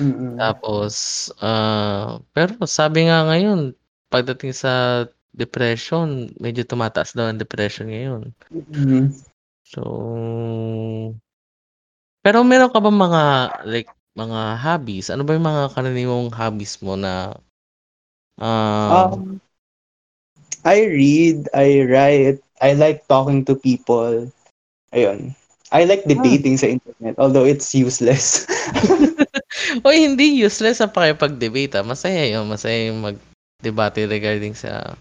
Mm-mm. 0.00 0.40
Tapos, 0.40 1.28
ah, 1.44 2.16
pero 2.32 2.56
sabi 2.64 3.12
nga 3.12 3.28
ngayon, 3.28 3.76
pagdating 4.08 4.56
sa 4.56 5.04
depression, 5.36 6.32
medyo 6.40 6.64
tumataas 6.64 7.12
daw 7.12 7.28
ang 7.28 7.36
depression 7.36 7.92
ngayon. 7.92 8.32
Mm-mm. 8.48 9.12
So, 9.68 9.84
pero 12.24 12.40
meron 12.40 12.72
ka 12.72 12.80
ba 12.80 12.88
mga 12.88 13.22
like 13.68 13.92
mga 14.16 14.40
hobbies? 14.64 15.12
Ano 15.12 15.28
ba 15.28 15.36
yung 15.36 15.44
mga 15.44 15.76
karaniwang 15.76 16.32
hobbies 16.32 16.80
mo 16.80 16.96
na 16.96 17.36
ah 18.40 19.12
Um, 19.12 19.44
I 20.64 20.80
read, 20.88 21.48
I 21.52 21.84
write, 21.84 22.40
I 22.64 22.72
like 22.72 23.04
talking 23.12 23.44
to 23.44 23.52
people. 23.52 24.32
Ayun. 24.96 25.36
I 25.68 25.84
like 25.84 26.08
debating 26.08 26.56
sa 26.56 26.72
internet, 26.72 27.18
although 27.20 27.44
it's 27.44 27.76
useless. 27.76 28.48
Oy, 29.86 30.06
hindi 30.08 30.40
useless 30.40 30.80
ang 30.80 30.94
pakipag-debate. 30.96 31.76
Ah. 31.76 31.84
Masaya 31.84 32.24
yun. 32.24 32.48
Masaya 32.48 32.88
yung 32.88 33.04
mag-debate 33.04 34.08
regarding 34.08 34.56
sa 34.56 34.96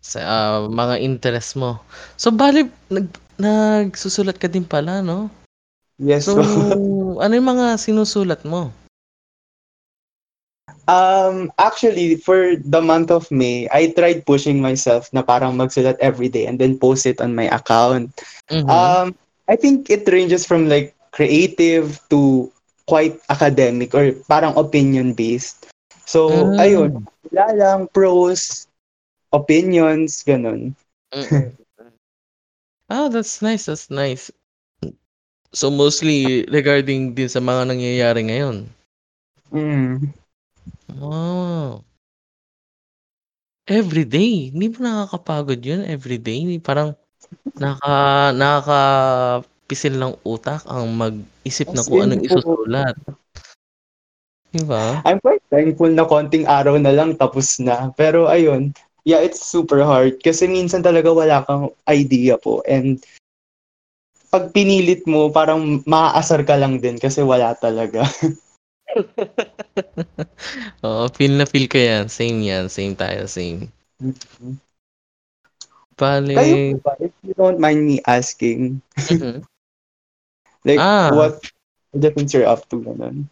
sa 0.00 0.20
ah, 0.24 0.60
mga 0.68 1.00
interest 1.00 1.56
mo. 1.56 1.80
So, 2.16 2.32
bali, 2.32 2.68
nag, 2.92 3.08
nagsusulat 3.40 4.36
ka 4.36 4.48
din 4.48 4.64
pala, 4.64 5.00
no? 5.00 5.32
yes. 6.00 6.28
So, 6.28 6.40
ano 7.24 7.32
yung 7.32 7.50
mga 7.50 7.76
sinusulat 7.80 8.44
mo? 8.44 8.72
Um, 10.88 11.52
actually, 11.58 12.16
for 12.16 12.56
the 12.56 12.80
month 12.80 13.10
of 13.10 13.30
May, 13.30 13.68
I 13.72 13.92
tried 13.92 14.26
pushing 14.26 14.60
myself 14.60 15.08
na 15.12 15.22
parang 15.22 15.56
magsulat 15.56 15.96
every 16.00 16.28
day 16.28 16.46
and 16.46 16.58
then 16.58 16.78
post 16.78 17.06
it 17.06 17.20
on 17.20 17.34
my 17.34 17.48
account. 17.48 18.12
Mhm. 18.50 18.66
Um, 18.68 19.14
I 19.48 19.56
think 19.56 19.90
it 19.90 20.08
ranges 20.08 20.46
from 20.46 20.68
like 20.68 20.94
creative 21.12 22.00
to 22.10 22.50
quite 22.86 23.20
academic 23.30 23.94
or 23.94 24.12
parang 24.28 24.56
opinion 24.56 25.14
based. 25.14 25.66
So, 26.04 26.52
Mm. 26.52 26.58
ayun, 26.58 27.06
wala 27.32 27.46
lang 27.56 27.80
pros, 27.92 28.66
opinions, 29.32 30.22
ganun. 30.24 30.74
Mm. 31.12 31.56
Ah, 32.90 33.08
that's 33.08 33.40
nice. 33.42 33.66
That's 33.66 33.90
nice. 33.90 34.30
So, 35.54 35.70
mostly 35.70 36.44
regarding 36.50 37.14
din 37.16 37.28
sa 37.30 37.40
mga 37.40 37.72
nangyayari 37.72 38.22
ngayon. 38.28 38.68
Mm. 39.52 40.12
Oh. 41.00 41.82
Everyday. 43.64 44.52
Hindi 44.52 44.68
ba 44.76 44.80
nakakapagod 44.84 45.60
yun? 45.64 45.88
Everyday. 45.88 46.60
Parang 46.60 46.92
naka, 47.56 48.30
nakakapisil 48.36 49.96
ng 49.96 50.14
utak 50.26 50.62
ang 50.68 50.92
mag-isip 50.92 51.72
na 51.72 51.80
As 51.80 51.88
kung 51.88 52.04
in, 52.04 52.04
anong 52.12 52.22
oo. 52.22 52.28
isusulat. 52.28 52.96
Diba? 54.54 55.02
I'm 55.02 55.18
quite 55.18 55.42
thankful 55.50 55.90
na 55.90 56.06
konting 56.06 56.46
araw 56.46 56.78
na 56.78 56.94
lang 56.94 57.16
tapos 57.16 57.58
na. 57.58 57.90
Pero 57.96 58.30
ayun, 58.30 58.70
yeah, 59.02 59.18
it's 59.18 59.42
super 59.42 59.82
hard 59.82 60.20
kasi 60.22 60.46
minsan 60.46 60.84
talaga 60.84 61.10
wala 61.10 61.42
kang 61.48 61.72
idea 61.90 62.38
po 62.38 62.62
and 62.68 63.02
pag 64.34 64.50
pinilit 64.50 65.06
mo, 65.06 65.30
parang 65.30 65.86
maaasar 65.86 66.42
ka 66.42 66.58
lang 66.58 66.82
din 66.82 66.98
kasi 66.98 67.22
wala 67.22 67.54
talaga. 67.54 68.02
Oo, 70.86 71.10
feel 71.14 71.34
na 71.34 71.46
feel 71.46 71.66
ko 71.66 71.78
yan. 71.78 72.06
Same 72.06 72.42
yan. 72.46 72.70
Same 72.70 72.94
tayo. 72.94 73.26
Same. 73.26 73.68
Bale. 75.94 76.34
Kayo 76.34 76.82
ba, 76.82 76.98
if 76.98 77.14
you 77.22 77.34
don't 77.38 77.62
mind 77.62 77.86
me 77.86 78.02
asking, 78.06 78.82
Mhm. 79.10 79.46
like, 80.66 80.82
Ah. 80.82 81.14
what 81.14 81.38
the 81.94 82.10
things 82.10 82.34
you're 82.34 82.46
up 82.48 82.66
to, 82.70 82.82
ganun? 82.82 83.30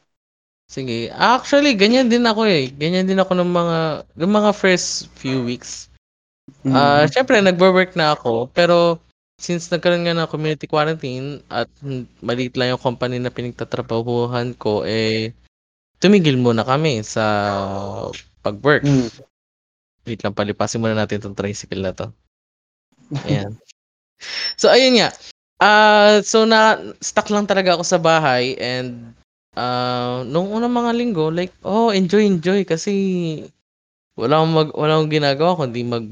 Sige. 0.70 1.10
Actually, 1.12 1.74
ganyan 1.74 2.08
din 2.08 2.24
ako 2.24 2.46
eh. 2.46 2.70
Ganyan 2.70 3.04
din 3.04 3.18
ako 3.18 3.34
ng 3.36 3.50
mga, 3.50 3.78
ng 4.16 4.32
mga 4.32 4.50
first 4.54 5.10
few 5.18 5.42
weeks. 5.44 5.90
Mm. 6.64 6.74
Ah, 6.74 7.04
syempre 7.10 7.38
nagwo-work 7.42 7.92
na 7.98 8.14
ako, 8.14 8.48
pero 8.54 8.96
since 9.36 9.66
nagkaroon 9.68 10.06
nga 10.06 10.14
ng 10.14 10.30
community 10.30 10.70
quarantine 10.70 11.42
at 11.50 11.66
maliit 12.22 12.54
lang 12.54 12.74
yung 12.74 12.82
company 12.82 13.18
na 13.18 13.34
pinagtatrabahuhan 13.34 14.54
ko, 14.54 14.86
eh, 14.86 15.34
tumigil 16.02 16.34
muna 16.34 16.66
kami 16.66 17.06
sa 17.06 17.24
pag-work. 18.42 18.82
Mm. 18.82 19.08
Wait 20.02 20.20
lang, 20.26 20.34
palipasin 20.34 20.82
muna 20.82 20.98
natin 20.98 21.22
itong 21.22 21.38
tricycle 21.38 21.78
na 21.78 21.94
to. 21.94 22.10
Ayan. 23.30 23.54
so, 24.60 24.66
ayun 24.66 24.98
nga. 24.98 25.14
Ah, 25.62 26.18
so 26.26 26.42
na 26.42 26.74
stuck 26.98 27.30
lang 27.30 27.46
talaga 27.46 27.78
ako 27.78 27.86
sa 27.86 28.02
bahay 28.02 28.58
and 28.58 29.14
ah 29.54 30.26
nung 30.26 30.50
unang 30.50 30.74
mga 30.74 30.96
linggo 30.96 31.28
like 31.28 31.52
oh 31.60 31.92
enjoy 31.92 32.24
enjoy 32.24 32.64
kasi 32.64 32.94
wala 34.16 34.40
akong 34.40 34.54
mag 34.56 34.70
wala 34.72 34.92
akong 34.96 35.12
ginagawa 35.12 35.52
kundi 35.54 35.84
mag 35.84 36.08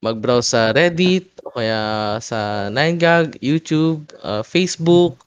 mag-browse 0.00 0.48
sa 0.50 0.62
Reddit 0.74 1.28
o 1.46 1.54
kaya 1.54 2.16
sa 2.18 2.68
9gag, 2.68 3.38
YouTube, 3.40 4.10
ah, 4.26 4.42
Facebook, 4.42 5.22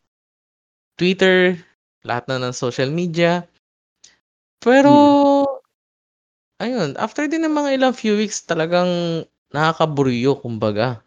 Twitter, 0.99 1.57
lahat 2.03 2.27
na 2.27 2.39
ng 2.39 2.55
social 2.55 2.89
media. 2.89 3.43
Pero 4.59 4.91
ayun, 6.59 6.95
after 6.99 7.27
din 7.27 7.47
ng 7.47 7.55
mga 7.55 7.69
ilang 7.79 7.95
few 7.95 8.19
weeks 8.19 8.43
talagang 8.43 9.23
nakakaburyo 9.49 10.37
kumbaga. 10.39 10.99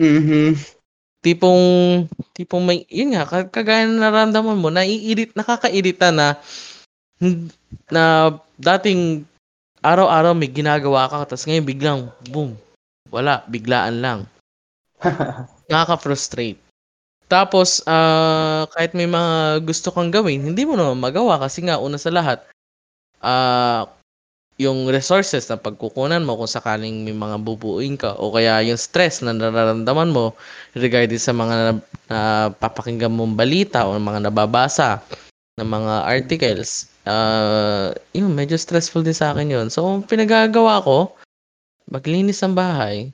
Mhm. 0.00 0.56
Tipong 1.18 1.64
tipong 2.32 2.62
may 2.62 2.86
yun 2.86 3.12
nga 3.12 3.26
ka 3.26 3.50
kagaya 3.50 3.90
ng 3.90 3.98
nararamdaman 3.98 4.54
mo 4.54 4.70
naiirit 4.70 5.34
nakakairita 5.34 6.14
na 6.14 6.38
na 7.90 8.30
dating 8.54 9.26
araw-araw 9.82 10.34
may 10.34 10.50
ginagawa 10.50 11.10
ka 11.10 11.34
ta's 11.34 11.42
ngayon 11.46 11.66
biglang 11.66 12.00
boom, 12.30 12.54
wala, 13.10 13.42
biglaan 13.50 13.98
lang. 13.98 14.20
Nakaka-frustrate. 15.70 16.67
Tapos, 17.28 17.84
ah, 17.84 18.64
kahit 18.72 18.96
may 18.96 19.04
mga 19.04 19.60
gusto 19.68 19.92
kang 19.92 20.08
gawin 20.08 20.40
hindi 20.40 20.64
mo 20.64 20.80
naman 20.80 20.96
magawa 20.96 21.36
kasi 21.36 21.60
nga 21.68 21.76
una 21.76 22.00
sa 22.00 22.08
lahat, 22.08 22.40
ah, 23.20 23.84
yung 24.58 24.90
resources 24.90 25.46
na 25.48 25.60
pagkukunan 25.60 26.24
mo 26.26 26.34
kung 26.34 26.50
sakaling 26.50 27.06
may 27.06 27.14
mga 27.14 27.38
bubuuin 27.44 27.94
ka 27.94 28.18
o 28.18 28.34
kaya 28.34 28.58
yung 28.66 28.80
stress 28.80 29.22
na 29.22 29.30
nararamdaman 29.36 30.10
mo 30.10 30.34
regarding 30.74 31.20
sa 31.22 31.30
mga 31.36 31.78
napapakinggan 32.10 33.14
mong 33.14 33.38
balita 33.38 33.86
o 33.86 33.94
mga 34.00 34.26
nababasa 34.28 34.98
na 35.58 35.64
mga 35.66 35.94
articles, 36.06 36.88
ah, 37.06 37.92
yun 38.14 38.32
medyo 38.32 38.56
stressful 38.56 39.02
din 39.04 39.14
sa 39.14 39.34
akin 39.34 39.50
yun. 39.50 39.66
So, 39.68 40.02
pinagagawa 40.06 40.80
ko, 40.82 41.12
maglinis 41.90 42.40
ng 42.46 42.54
bahay. 42.56 43.10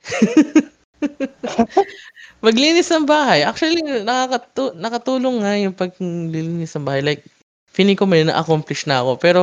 Maglinis 2.45 2.93
ng 2.93 3.09
bahay. 3.09 3.41
Actually, 3.41 3.81
nakakatu 4.05 4.77
nakatulong 4.77 5.41
nga 5.41 5.53
yung 5.57 5.73
paglilinis 5.73 6.77
ng 6.77 6.85
bahay. 6.85 7.01
Like, 7.01 7.25
feeling 7.73 7.97
ko 7.97 8.05
may 8.05 8.21
na-accomplish 8.21 8.85
na 8.85 9.01
ako. 9.01 9.17
Pero, 9.17 9.41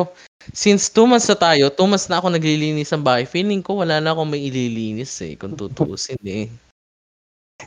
since 0.53 0.87
2 0.93 1.09
months 1.09 1.25
na 1.25 1.37
tayo, 1.37 1.73
2 1.73 1.89
months 1.89 2.05
na 2.07 2.21
ako 2.21 2.29
naglilinis 2.29 2.93
ng 2.93 3.01
bahay, 3.01 3.25
feeling 3.25 3.65
ko 3.65 3.81
wala 3.81 3.97
na 3.97 4.13
akong 4.13 4.29
maililinis 4.29 5.17
eh, 5.25 5.33
kung 5.33 5.57
tutuusin 5.57 6.21
eh. 6.21 6.45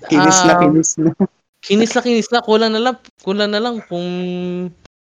Kinis 0.07 0.38
na 0.47 0.55
Um, 0.55 0.61
kinis 0.62 0.91
na. 0.99 1.11
Kinis 1.64 1.93
na 1.95 2.00
kinis 2.03 2.29
na. 2.31 2.38
Kulang 2.43 2.71
na 2.71 2.81
lang, 2.83 2.97
kulang 3.23 3.50
na 3.50 3.59
lang 3.59 3.83
kung 3.91 4.07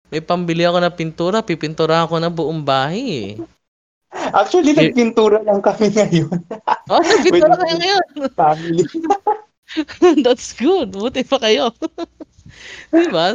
may 0.10 0.22
pambili 0.22 0.65
ako 0.65 0.77
ng 0.82 0.98
pintura, 0.98 1.38
pipinturahan 1.46 2.10
ko 2.10 2.17
na 2.17 2.34
buong 2.34 2.62
bahay 2.65 3.05
eh. 3.05 3.32
Actually, 4.32 4.72
nagpintura 4.72 5.44
lang 5.44 5.60
kami 5.60 5.91
ngayon 5.91 6.32
Oh, 6.88 7.01
nagpintura 7.03 7.55
kayo 7.60 7.75
ngayon. 7.77 8.05
family. 8.32 8.84
That's 10.25 10.53
good. 10.55 10.93
Buti 10.93 11.25
pa 11.25 11.38
kayo. 11.41 11.74
'Di 12.93 13.07
ba? 13.10 13.34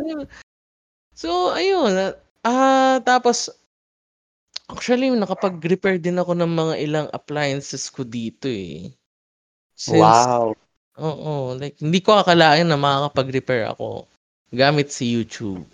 So, 1.13 1.53
ayun, 1.53 2.15
ah, 2.47 2.97
tapos 3.05 3.51
actually 4.71 5.11
nakapag-repair 5.11 5.99
din 5.99 6.17
ako 6.17 6.33
ng 6.39 6.51
mga 6.51 6.75
ilang 6.81 7.09
appliances 7.11 7.91
ko 7.91 8.07
dito 8.07 8.47
eh. 8.47 8.95
Since 9.75 10.29
Wow. 10.31 10.55
oo, 11.01 11.57
like 11.57 11.81
hindi 11.81 12.01
ko 12.05 12.21
akalain 12.21 12.69
na 12.69 12.77
makakapag-repair 12.79 13.73
ako 13.73 14.07
gamit 14.53 14.93
si 14.93 15.11
YouTube. 15.11 15.65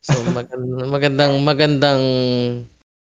So, 0.00 0.24
magan 0.36 0.88
magandang 0.88 1.34
magandang, 1.44 2.02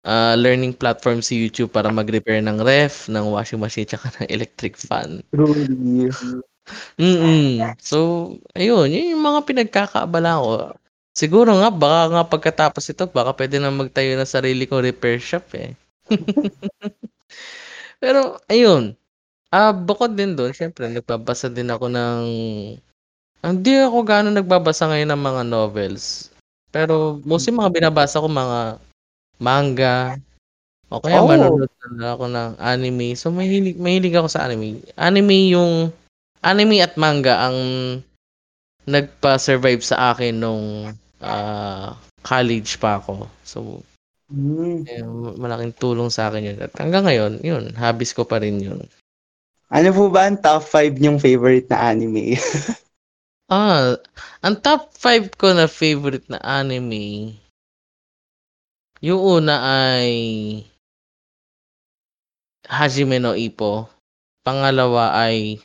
ah, 0.07 0.35
learning 0.39 0.75
platform 0.75 1.23
si 1.23 1.39
YouTube 1.39 1.71
para 1.71 1.91
mag-repair 1.91 2.43
ng 2.43 2.63
ref, 2.63 3.07
ng 3.11 3.27
washing 3.33 3.63
machine, 3.63 3.87
tsaka 3.87 4.11
ng 4.23 4.31
electric 4.31 4.79
fan. 4.79 5.23
Truly. 5.31 6.11
Mm. 6.99 7.75
So, 7.83 8.31
ayun, 8.55 8.91
yun 8.91 9.19
yung 9.19 9.25
mga 9.25 9.41
pinagkakaabalahan 9.47 10.43
ko. 10.43 10.53
Siguro 11.13 11.53
nga 11.61 11.69
baka 11.69 12.03
nga 12.09 12.23
pagkatapos 12.25 12.89
ito 12.89 13.05
baka 13.05 13.37
puwede 13.37 13.61
na 13.61 13.69
magtayo 13.69 14.17
ng 14.17 14.29
sarili 14.29 14.65
kong 14.65 14.87
repair 14.87 15.21
shop 15.21 15.45
eh. 15.61 15.77
Pero 18.03 18.41
ayun, 18.49 18.97
ah, 19.53 19.77
bukod 19.77 20.17
din 20.17 20.33
dun 20.33 20.57
siyempre 20.57 20.89
nagbabasa 20.89 21.53
din 21.53 21.69
ako 21.69 21.93
ng 21.93 22.23
hindi 23.43 23.73
ako 23.77 24.07
gaano 24.07 24.29
nagbabasa 24.33 24.89
ngayon 24.89 25.13
ng 25.13 25.23
mga 25.23 25.43
novels. 25.45 26.33
Pero 26.73 27.21
mostly 27.29 27.53
mga 27.53 27.75
binabasa 27.75 28.23
ko 28.23 28.31
mga 28.31 28.81
manga 29.43 30.17
o 30.93 31.03
kaya 31.03 31.19
Oh. 31.21 31.27
manonood 31.27 31.73
na 31.99 32.15
ako 32.15 32.25
ng 32.31 32.51
anime. 32.63 33.09
So, 33.19 33.35
mahilig 33.35 33.77
mahilig 33.81 34.15
ako 34.15 34.29
sa 34.31 34.47
anime. 34.47 34.81
Anime 34.95 35.51
yung 35.51 35.91
anime 36.41 36.79
at 36.85 36.95
manga 36.97 37.35
ang 37.51 37.59
nagpa-survive 38.87 39.83
sa 39.83 40.15
akin 40.15 40.35
nung, 40.43 40.65
ah, 41.23 41.95
college 42.23 42.79
pa 42.83 42.99
ako. 43.03 43.27
So, 43.47 43.83
Hmm. 44.33 44.89
ayun 44.89 45.37
malaking 45.37 45.77
tulong 45.77 46.09
sa'kin 46.09 46.49
yun 46.55 46.59
at 46.65 46.73
hanggang 46.81 47.05
ngayon 47.05 47.33
yun, 47.45 47.65
hobbies 47.77 48.17
ko 48.17 48.25
pa 48.25 48.41
rin 48.41 48.59
yun. 48.65 48.81
Ano 49.73 49.89
po 49.93 50.09
ba 50.13 50.29
ang 50.29 50.41
top 50.41 50.65
5 50.65 50.97
niyong 50.97 51.21
favorite 51.21 51.69
na 51.69 51.93
anime? 51.93 52.37
Ah, 53.53 54.01
ang 54.41 54.57
top 54.65 54.97
5 54.97 55.29
ko 55.37 55.53
na 55.53 55.69
favorite 55.69 56.25
na 56.33 56.41
anime 56.41 57.37
yung 59.03 59.19
una 59.21 59.55
ay 59.91 60.13
Hajime 62.71 63.19
no 63.19 63.35
Ippo. 63.35 63.91
Pangalawa 64.47 65.15
ay, 65.19 65.59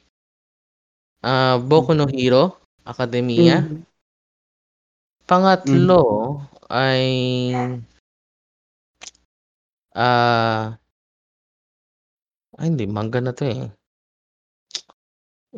ah, 1.21 1.58
Boku 1.62 1.93
no 1.93 2.10
Hero 2.10 2.58
Academia. 2.86 3.62
Mhm. 3.62 3.86
Pangatlo 5.28 6.02
Mhm. 6.02 6.71
ay 6.71 7.06
ah 9.93 10.78
ay 12.58 12.65
hindi, 12.73 12.86
manga 12.89 13.19
na 13.21 13.32
'to 13.36 13.43
eh. 13.45 13.69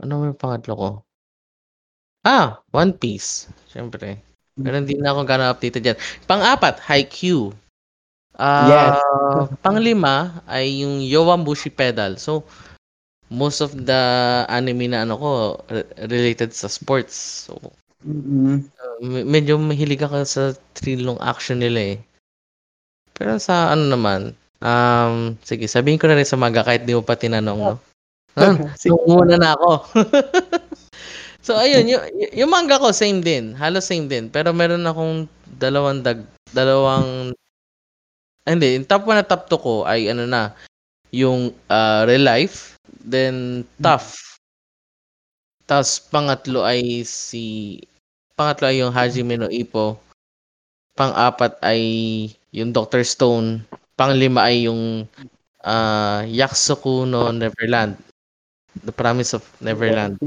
Ano 0.01 0.27
yung 0.27 0.37
pangatlo 0.37 0.73
ko? 0.75 0.89
Ah, 2.25 2.59
One 2.75 2.91
Piece, 2.99 3.47
siyempre. 3.71 4.19
Pero 4.59 4.75
hindi 4.75 4.99
na 4.99 5.15
ako 5.15 5.23
gaano 5.23 5.47
updated 5.47 5.81
diyan. 5.85 5.97
Pang-apat, 6.27 6.83
Haikyuu. 6.83 7.55
Yes. 8.39 8.95
Ah, 8.95 9.51
panglima 9.59 10.39
ay 10.47 10.87
yung 10.87 11.03
Yowamushi 11.03 11.67
Pedal. 11.75 12.15
So, 12.15 12.47
most 13.29 13.59
of 13.59 13.75
the 13.75 14.01
anime 14.47 14.89
na 14.89 15.03
ano 15.03 15.19
ko 15.19 15.29
re 15.67 15.83
related 16.07 16.55
sa 16.55 16.71
sports. 16.71 17.45
So, 17.51 17.59
Mm. 17.99 18.63
ah, 18.79 18.95
me 19.03 19.27
medyo 19.27 19.59
mahilig 19.59 19.99
ako 19.99 20.23
sa 20.23 20.55
thrill 20.71 21.03
nung 21.03 21.19
action 21.19 21.59
nila 21.59 21.95
eh. 21.95 21.97
Pero 23.11 23.35
sa 23.43 23.75
ano 23.75 23.91
naman, 23.91 24.31
um, 24.63 25.35
sige 25.43 25.67
sabihin 25.67 25.99
ko 25.99 26.07
na 26.07 26.15
rin 26.15 26.23
sa 26.23 26.39
manga 26.39 26.63
kahit 26.63 26.87
di 26.87 26.95
mo 26.95 27.03
pa 27.03 27.19
tinanong 27.19 27.59
'no. 27.59 27.75
Ah, 28.39 28.55
Sige. 28.79 28.95
nangunguna 28.95 29.35
na 29.35 29.51
ako. 29.57 29.71
So 31.43 31.55
ayun, 31.55 31.87
yu 31.87 31.97
yung 32.35 32.51
manga 32.51 32.77
ko 32.79 32.91
same 32.91 33.23
din, 33.23 33.55
halos 33.57 33.87
same 33.87 34.07
din. 34.11 34.27
Pero 34.31 34.51
meron 34.55 34.83
akong 34.85 35.25
dalawang 35.47 36.03
dag 36.03 36.23
dalawang 36.55 37.31
hindi, 38.51 38.77
yung 38.77 38.87
top 38.89 39.05
1 39.05 39.21
at 39.21 39.29
top 39.29 39.45
2 39.47 39.61
ko 39.61 39.75
ay 39.85 40.09
ano 40.09 40.25
na, 40.25 40.53
yung, 41.13 41.53
ah, 41.69 42.05
Real 42.05 42.25
Life, 42.25 42.77
then 43.01 43.65
Tough. 43.81 44.17
Tas 45.69 46.01
pangatlo 46.01 46.65
ay 46.65 47.05
si 47.05 47.77
pangatlo 48.33 48.65
ay 48.73 48.81
yung 48.81 48.89
Hajime 48.89 49.37
no 49.37 49.45
Ippo. 49.53 50.01
Pang-apat 50.97 51.61
ay 51.61 51.81
yung 52.49 52.73
Doctor 52.73 53.05
Stone. 53.05 53.61
Panglima 53.93 54.49
ay 54.49 54.65
yung, 54.65 55.05
ah, 55.61 56.25
Yakusoku 56.25 57.05
no 57.05 57.29
Neverland. 57.29 58.01
The 58.81 58.93
Promise 58.93 59.37
of 59.37 59.43
Neverland. 59.61 60.17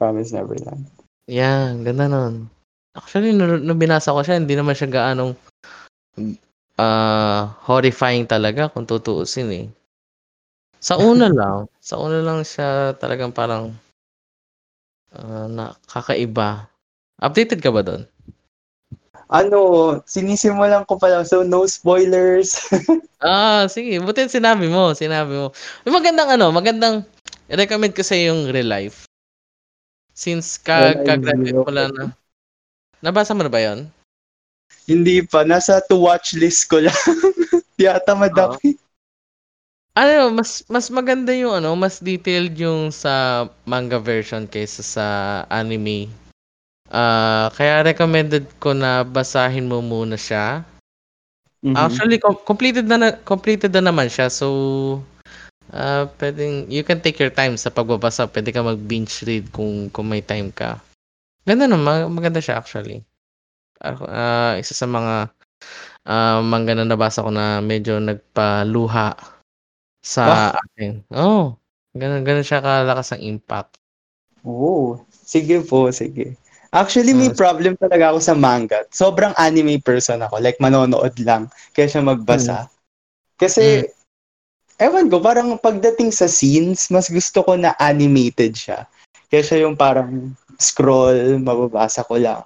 Promise 0.00 0.32
Neverland. 0.32 0.88
Yeah, 1.28 1.76
ganda 1.84 2.08
nun. 2.08 2.48
Actually 2.96 3.36
nung 3.36 3.60
nung 3.60 3.76
binasa 3.76 4.16
ko 4.16 4.24
siya 4.24 4.40
hindi 4.40 4.56
naman 4.56 4.72
siya 4.72 4.88
gaanong, 4.88 5.36
ah, 6.78 7.58
horrifying 7.68 8.24
talaga 8.24 8.70
kung 8.72 8.86
tutuusin 8.88 9.48
eh. 9.52 9.66
Sa 10.80 10.94
una 10.98 11.26
lang, 11.38 11.66
sa 11.82 11.98
una 11.98 12.18
lang 12.22 12.40
siya 12.46 12.94
talagang 12.96 13.34
parang 13.34 13.74
Ah, 15.12 15.48
na 15.48 15.64
kakaiba. 15.88 16.68
Updated 17.16 17.64
ka 17.64 17.72
ba 17.72 17.80
dun? 17.80 18.04
Ano, 19.28 19.60
sinisimulan 20.08 20.84
ko 20.88 20.96
pa 21.00 21.08
lang. 21.12 21.24
So, 21.28 21.44
no 21.44 21.64
spoilers. 21.68 22.56
Ah, 23.18 23.66
sige. 23.66 23.98
Buti 23.98 24.30
sinabi 24.30 24.70
mo, 24.70 24.94
sinabi 24.94 25.34
mo. 25.34 25.50
May 25.82 25.90
magandang 25.90 26.30
ano, 26.38 26.54
magandang 26.54 27.02
recommend 27.50 27.90
ko 27.90 28.06
sa 28.06 28.14
yung 28.14 28.46
Real 28.54 28.70
Life. 28.70 29.10
Since 30.14 30.62
ka, 30.62 30.94
Wala, 30.94 31.02
ka-graduate 31.02 31.58
mo 31.66 31.70
lang 31.74 31.90
na. 31.98 32.04
Nabasa 33.02 33.34
mo 33.34 33.42
na 33.42 33.50
ba 33.50 33.58
yon? 33.58 33.90
Hindi 34.88 35.20
pa. 35.20 35.44
Nasa 35.44 35.84
to-watch 35.84 36.36
list 36.40 36.68
ko 36.72 36.80
lang. 36.80 36.96
Di 37.78 37.84
ata 37.84 38.16
madami. 38.16 38.74
Ano, 39.98 40.30
mas 40.30 40.62
mas 40.70 40.86
maganda 40.94 41.34
yung 41.34 41.58
ano, 41.58 41.74
mas 41.74 41.98
detailed 41.98 42.54
yung 42.54 42.94
sa 42.94 43.46
manga 43.66 43.98
version 43.98 44.46
kaysa 44.46 44.82
sa 44.86 45.06
anime. 45.50 46.06
Ah, 46.88 47.50
kaya 47.52 47.84
recommended 47.84 48.48
ko 48.62 48.72
na 48.72 49.02
basahin 49.04 49.68
mo 49.68 49.82
muna 49.82 50.16
siya. 50.16 50.62
Mhm. 51.60 51.74
Actually, 51.74 52.18
com- 52.22 52.38
completed 52.46 52.86
na, 52.86 52.96
na 52.96 53.08
completed 53.26 53.74
na 53.74 53.90
naman 53.90 54.06
siya. 54.06 54.30
So, 54.30 54.46
ah 55.74 56.08
pwedeng, 56.22 56.70
you 56.70 56.86
can 56.86 57.02
take 57.02 57.18
your 57.18 57.34
time 57.34 57.58
sa 57.58 57.68
pagbabasa. 57.68 58.30
Pwede 58.30 58.54
ka 58.54 58.62
mag-binge 58.62 59.26
read 59.26 59.50
kung, 59.52 59.90
kung 59.92 60.08
may 60.08 60.22
time 60.22 60.48
ka. 60.54 60.78
Ganda 61.44 61.66
naman, 61.66 62.08
maganda 62.12 62.40
siya 62.40 62.62
actually. 62.62 63.02
Ako, 63.78 64.04
ah, 64.10 64.58
isa 64.58 64.74
sa 64.74 64.86
mga 64.90 65.30
ah, 66.08 66.40
manga 66.42 66.74
na 66.74 66.86
nabasa 66.86 67.22
ko 67.22 67.30
na 67.30 67.62
medyo 67.62 68.02
nagpaluha 68.02 69.14
sa 70.02 70.50
akin. 70.54 71.04
Oh, 71.12 71.54
ganun, 71.94 72.24
ganun 72.26 72.46
siya 72.46 72.62
kalakas 72.62 73.14
ang 73.14 73.22
impact. 73.22 73.78
Oo. 74.42 75.02
Sige 75.10 75.60
po, 75.60 75.92
sige. 75.92 76.38
Actually, 76.72 77.12
may 77.16 77.32
Ah, 77.32 77.36
problem 77.36 77.76
talaga 77.80 78.12
ako 78.12 78.18
sa 78.20 78.34
manga. 78.36 78.84
Sobrang 78.92 79.32
anime 79.40 79.80
person 79.80 80.20
ako. 80.20 80.40
Like, 80.40 80.60
manonood 80.60 81.16
lang 81.24 81.48
kaysa 81.72 82.00
magbasa. 82.04 82.68
Kasi, 83.40 83.88
ewan 84.80 85.08
ko, 85.08 85.20
parang 85.20 85.56
pagdating 85.60 86.12
sa 86.12 86.28
scenes, 86.28 86.88
mas 86.92 87.08
gusto 87.08 87.40
ko 87.44 87.56
na 87.56 87.72
animated 87.80 88.56
siya. 88.56 88.84
Kaysa 89.28 89.60
yung 89.60 89.76
parang 89.76 90.32
scroll, 90.56 91.36
mababasa 91.40 92.04
ko 92.04 92.16
lang. 92.20 92.44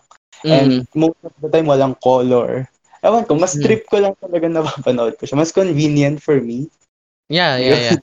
And 0.51 0.71
Mm, 0.71 0.87
most 0.95 1.19
of 1.25 1.33
the 1.41 1.49
time, 1.51 1.67
walang 1.71 1.97
color. 2.03 2.67
Ewan 3.03 3.27
ko, 3.27 3.35
mas 3.39 3.57
Mm. 3.57 3.63
trip 3.63 3.87
ko 3.91 3.99
lang 4.03 4.15
talaga 4.19 4.47
napapanood 4.49 5.15
ko 5.19 5.25
siya. 5.27 5.39
Mas 5.39 5.55
convenient 5.55 6.19
for 6.23 6.39
me. 6.41 6.71
yeah, 7.31 7.57
yeah, 7.59 7.79
yeah. 7.81 7.99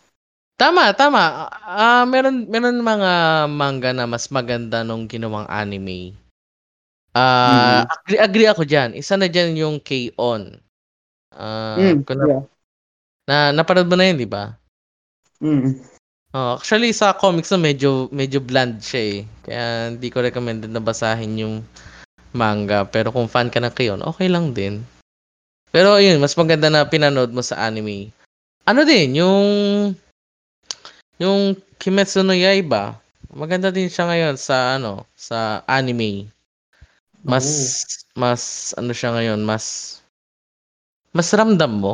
Tama, 0.59 0.93
tama. 0.95 1.49
Ah, 1.65 2.03
meron 2.07 2.45
meron 2.49 2.79
mga 2.83 3.11
manga 3.49 3.91
na 3.95 4.05
mas 4.09 4.27
maganda 4.31 4.83
nung 4.85 5.07
ginawang 5.09 5.47
anime. 5.49 6.15
Ah, 7.15 7.81
Mm. 7.81 7.89
agree, 7.89 8.19
agree 8.21 8.47
ako 8.49 8.63
diyan. 8.67 8.89
Isa 8.97 9.15
na 9.17 9.27
diyan 9.31 9.57
yung 9.59 9.75
K-On. 9.81 10.43
Ah, 11.33 11.93
Mm, 11.93 12.03
na, 12.09 12.25
yeah. 12.27 12.41
na 13.27 13.35
napanood 13.55 13.87
mo 13.89 13.95
na 13.97 14.07
yun, 14.09 14.19
di 14.19 14.27
ba? 14.29 14.53
Mm. 15.41 15.79
Oh, 16.33 16.53
actually 16.61 16.91
sa 16.93 17.17
comics 17.17 17.49
na 17.49 17.57
medyo 17.57 18.05
medyo 18.13 18.37
bland 18.49 18.75
siya 18.85 19.01
eh. 19.01 19.17
Kaya 19.45 19.63
hindi 19.93 20.07
ko 20.13 20.21
recommended 20.21 20.69
na 20.69 20.81
basahin 20.89 21.41
yung 21.41 21.55
manga. 22.33 22.85
Pero 22.87 23.13
kung 23.13 23.29
fan 23.29 23.49
ka 23.49 23.59
ng 23.61 23.73
K-On, 23.73 24.01
okay 24.05 24.27
lang 24.29 24.53
din. 24.53 24.81
Pero 25.69 26.01
yun, 26.01 26.17
mas 26.17 26.33
maganda 26.33 26.67
na 26.69 26.85
pinanood 26.85 27.29
mo 27.29 27.45
sa 27.45 27.61
anime. 27.61 28.09
Ano 28.65 28.81
din, 28.85 29.17
yung 29.17 29.45
yung 31.21 31.53
Kimetsu 31.79 32.25
no 32.25 32.33
Yaiba. 32.33 32.97
Maganda 33.29 33.69
din 33.69 33.87
siya 33.87 34.09
ngayon 34.09 34.35
sa 34.35 34.75
ano, 34.81 35.05
sa 35.13 35.61
anime. 35.69 36.25
Mas 37.21 37.45
mas 38.17 38.73
ano 38.79 38.91
siya 38.95 39.13
ngayon, 39.13 39.39
mas 39.45 39.99
mas 41.13 41.29
ramdam 41.33 41.71
mo. 41.71 41.93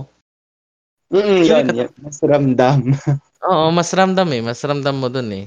Mm, 1.11 1.39
yun, 1.43 1.65
kat- 1.69 1.77
yun. 1.77 1.89
Mas 2.01 2.17
ramdam. 2.23 2.79
Oo, 3.45 3.69
mas 3.69 3.89
ramdam 3.93 4.27
eh. 4.33 4.41
Mas 4.41 4.59
ramdam 4.65 4.95
mo 4.97 5.07
dun 5.07 5.29
eh. 5.31 5.45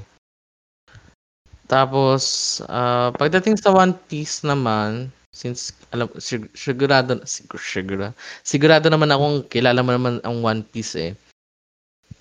Tapos, 1.69 2.23
ah, 2.65 3.13
pagdating 3.13 3.61
sa 3.61 3.69
One 3.69 3.93
Piece 4.09 4.41
naman, 4.41 5.13
since 5.29 5.71
alam 5.93 6.09
sig- 6.17 6.49
sigurado 6.57 7.21
sigur, 7.29 7.61
sigurado, 7.61 8.17
sigurado 8.41 8.89
naman 8.89 9.13
akong 9.13 9.45
kilala 9.45 9.85
mo 9.85 9.93
naman 9.93 10.17
ang 10.25 10.41
One 10.41 10.65
Piece 10.65 10.97
eh. 10.97 11.13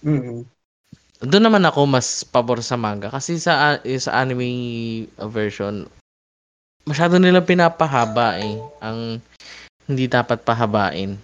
Mm. 0.05 0.45
Doon 1.19 1.45
naman 1.51 1.65
ako 1.67 1.89
mas 1.89 2.23
pabor 2.23 2.63
sa 2.63 2.79
manga 2.79 3.11
kasi 3.11 3.43
sa 3.43 3.83
eh, 3.83 3.99
sa 3.99 4.23
anime 4.23 5.11
version 5.19 5.91
masyado 6.87 7.19
nilang 7.19 7.43
pinapahaba 7.43 8.39
eh 8.39 8.55
ang 8.79 9.19
hindi 9.91 10.05
dapat 10.07 10.47
pahabain. 10.47 11.19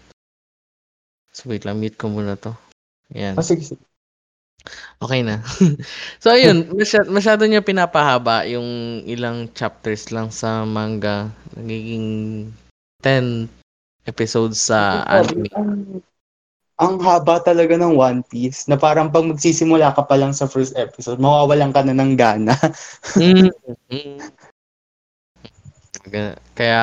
So 1.30 1.52
wait 1.52 1.62
lang, 1.62 1.78
mute 1.78 1.94
ko 1.94 2.10
muna 2.10 2.34
to. 2.34 2.56
Yan. 3.14 3.38
Oh, 3.38 3.44
sige, 3.44 3.62
sige. 3.62 3.84
Okay 5.02 5.20
na. 5.20 5.44
so 6.22 6.32
ayun, 6.32 6.72
masyado, 6.72 7.08
masyado 7.12 7.42
niya 7.44 7.60
pinapahaba 7.60 8.48
yung 8.48 9.00
ilang 9.04 9.52
chapters 9.52 10.08
lang 10.08 10.32
sa 10.32 10.64
manga. 10.64 11.28
Nagiging 11.52 12.48
10 13.04 13.52
episodes 14.08 14.60
sa 14.60 15.04
anime. 15.04 15.52
Ang, 15.52 16.00
ang 16.80 16.94
haba 17.04 17.38
talaga 17.44 17.76
ng 17.76 17.94
One 17.94 18.20
Piece 18.24 18.64
na 18.66 18.80
parang 18.80 19.12
pag 19.12 19.28
magsisimula 19.28 19.92
ka 19.92 20.02
pa 20.08 20.16
lang 20.16 20.32
sa 20.32 20.48
first 20.48 20.72
episode, 20.74 21.20
mawawalan 21.20 21.70
ka 21.70 21.84
na 21.84 21.94
ng 21.94 22.12
gana. 22.16 22.56
Mm. 23.20 23.52
Mm. 23.92 24.18
Ga- 26.08 26.40
Kaya 26.56 26.82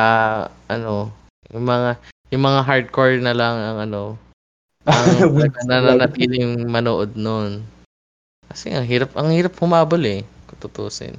ano, 0.70 1.10
yung 1.50 1.65
mga 1.65 1.98
yung 2.32 2.44
mga 2.48 2.62
hardcore 2.63 3.20
na 3.20 3.36
lang 3.36 3.56
ang 3.60 3.78
ano, 3.89 4.15
ang 4.89 5.38
talaga 5.38 5.60
nananatiling 5.67 6.65
manood 6.65 7.13
noon. 7.13 7.62
Kasi 8.50 8.74
ang 8.74 8.84
hirap, 8.84 9.13
ang 9.15 9.32
hirap 9.32 9.56
humabol 9.62 10.02
eh, 10.04 10.26
kung 10.50 10.60
tutusin. 10.60 11.15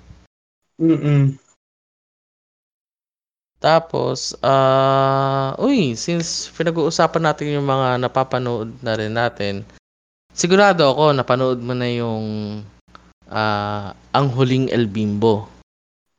Mm-mm. 0.83 1.39
Tapos, 3.63 4.35
ah, 4.43 5.55
uy, 5.63 5.95
since 5.95 6.51
pinag-uusapan 6.51 7.23
natin 7.23 7.55
yung 7.55 7.63
mga 7.63 8.03
napapanood 8.03 8.75
na 8.83 8.99
rin 8.99 9.15
natin, 9.15 9.63
sigurado 10.35 10.91
ako 10.91 11.15
napanood 11.15 11.63
mo 11.63 11.71
na 11.71 11.87
yung 11.87 12.27
ah, 13.31 13.95
Ang 14.11 14.35
Huling 14.35 14.67
El 14.75 14.91
Bimbo. 14.91 15.47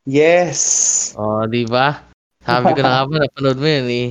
Yes. 0.08 1.12
Oh, 1.19 1.43
di 1.43 1.67
ba? 1.67 1.99
Sabi 2.47 2.71
ko 2.71 2.79
na 2.79 3.03
nga 3.03 3.03
ba, 3.12 3.15
napanood 3.27 3.60
mo 3.60 3.67
yun 3.67 3.89
eh. 3.91 4.10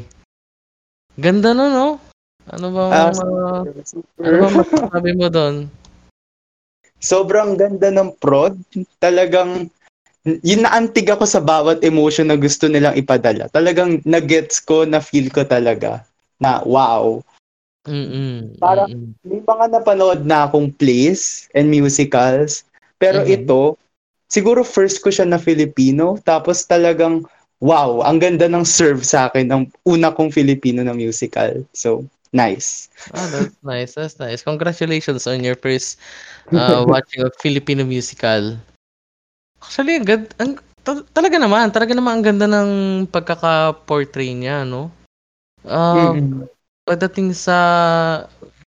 Ganda 1.16 1.57
no, 1.57 1.73
no? 1.73 2.12
Ano 2.50 2.66
ba 2.74 2.83
Ah, 2.90 3.11
mga, 3.14 3.44
super. 3.87 4.22
ano 4.26 4.37
ba 4.42 4.48
masasabi 4.50 5.11
mo 5.14 5.26
doon? 5.31 5.55
Sobrang 7.02 7.55
ganda 7.59 7.90
ng 7.90 8.14
prod. 8.18 8.59
Talagang, 8.98 9.66
yun 10.24 10.62
naantig 10.62 11.07
ako 11.11 11.26
sa 11.26 11.42
bawat 11.42 11.83
emotion 11.83 12.31
na 12.31 12.38
gusto 12.38 12.66
nilang 12.70 12.94
ipadala. 12.94 13.50
Talagang 13.50 14.02
nagets 14.07 14.62
ko, 14.62 14.87
na-feel 14.87 15.31
ko 15.31 15.42
talaga 15.42 16.02
na 16.38 16.62
wow. 16.62 17.22
Mm-mm. 17.87 18.59
Parang- 18.62 18.90
mm-mm. 18.90 19.14
May 19.26 19.42
mga 19.42 19.66
napanood 19.70 20.22
na 20.22 20.46
akong 20.46 20.70
plays 20.70 21.50
and 21.55 21.66
musicals. 21.66 22.62
Pero 22.98 23.22
Mhm. 23.26 23.31
ito, 23.42 23.62
siguro 24.31 24.62
first 24.62 25.02
ko 25.02 25.11
siya 25.11 25.26
na 25.26 25.42
Filipino. 25.42 26.18
Tapos 26.22 26.62
talagang, 26.62 27.26
wow, 27.59 28.02
ang 28.07 28.22
ganda 28.22 28.46
ng 28.46 28.62
serve 28.62 29.02
sa 29.02 29.26
akin 29.26 29.50
ng 29.50 29.62
una 29.83 30.14
kong 30.14 30.31
Filipino 30.31 30.87
na 30.87 30.94
musical. 30.94 31.66
So, 31.74 32.07
nice. 32.33 32.88
Ah, 33.12 33.29
that's 33.29 33.57
nice. 33.62 33.95
That's 33.95 34.16
nice. 34.18 34.40
Congratulations 34.42 35.27
on 35.29 35.45
your 35.45 35.57
first 35.57 36.01
uh, 36.53 36.83
watching 36.88 37.23
a 37.25 37.31
Filipino 37.40 37.85
musical. 37.85 38.57
Actually, 39.62 40.01
ang 40.01 40.07
ganda, 40.07 40.29
ang, 40.42 40.53
ta- 40.83 41.07
talaga 41.14 41.37
naman, 41.38 41.71
talaga 41.71 41.92
naman 41.95 42.12
ang 42.18 42.25
ganda 42.25 42.47
ng 42.51 42.71
pagkaka-portray 43.09 44.35
niya, 44.35 44.66
no? 44.66 44.90
Ah, 45.62 46.11
Mm-mm. 46.11 46.51
pagdating 46.83 47.31
sa 47.31 47.57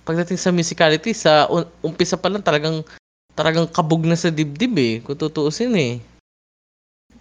pagdating 0.05 0.37
sa 0.37 0.53
musicality 0.53 1.17
sa 1.17 1.49
un- 1.49 1.65
umpisa 1.81 2.21
pa 2.21 2.29
lang 2.29 2.45
talagang 2.45 2.85
talagang 3.33 3.65
kabog 3.65 4.05
na 4.05 4.13
sa 4.21 4.29
dibdib 4.29 4.77
eh 4.77 5.01
kung 5.01 5.17
tutuusin 5.17 5.73
eh. 5.81 5.95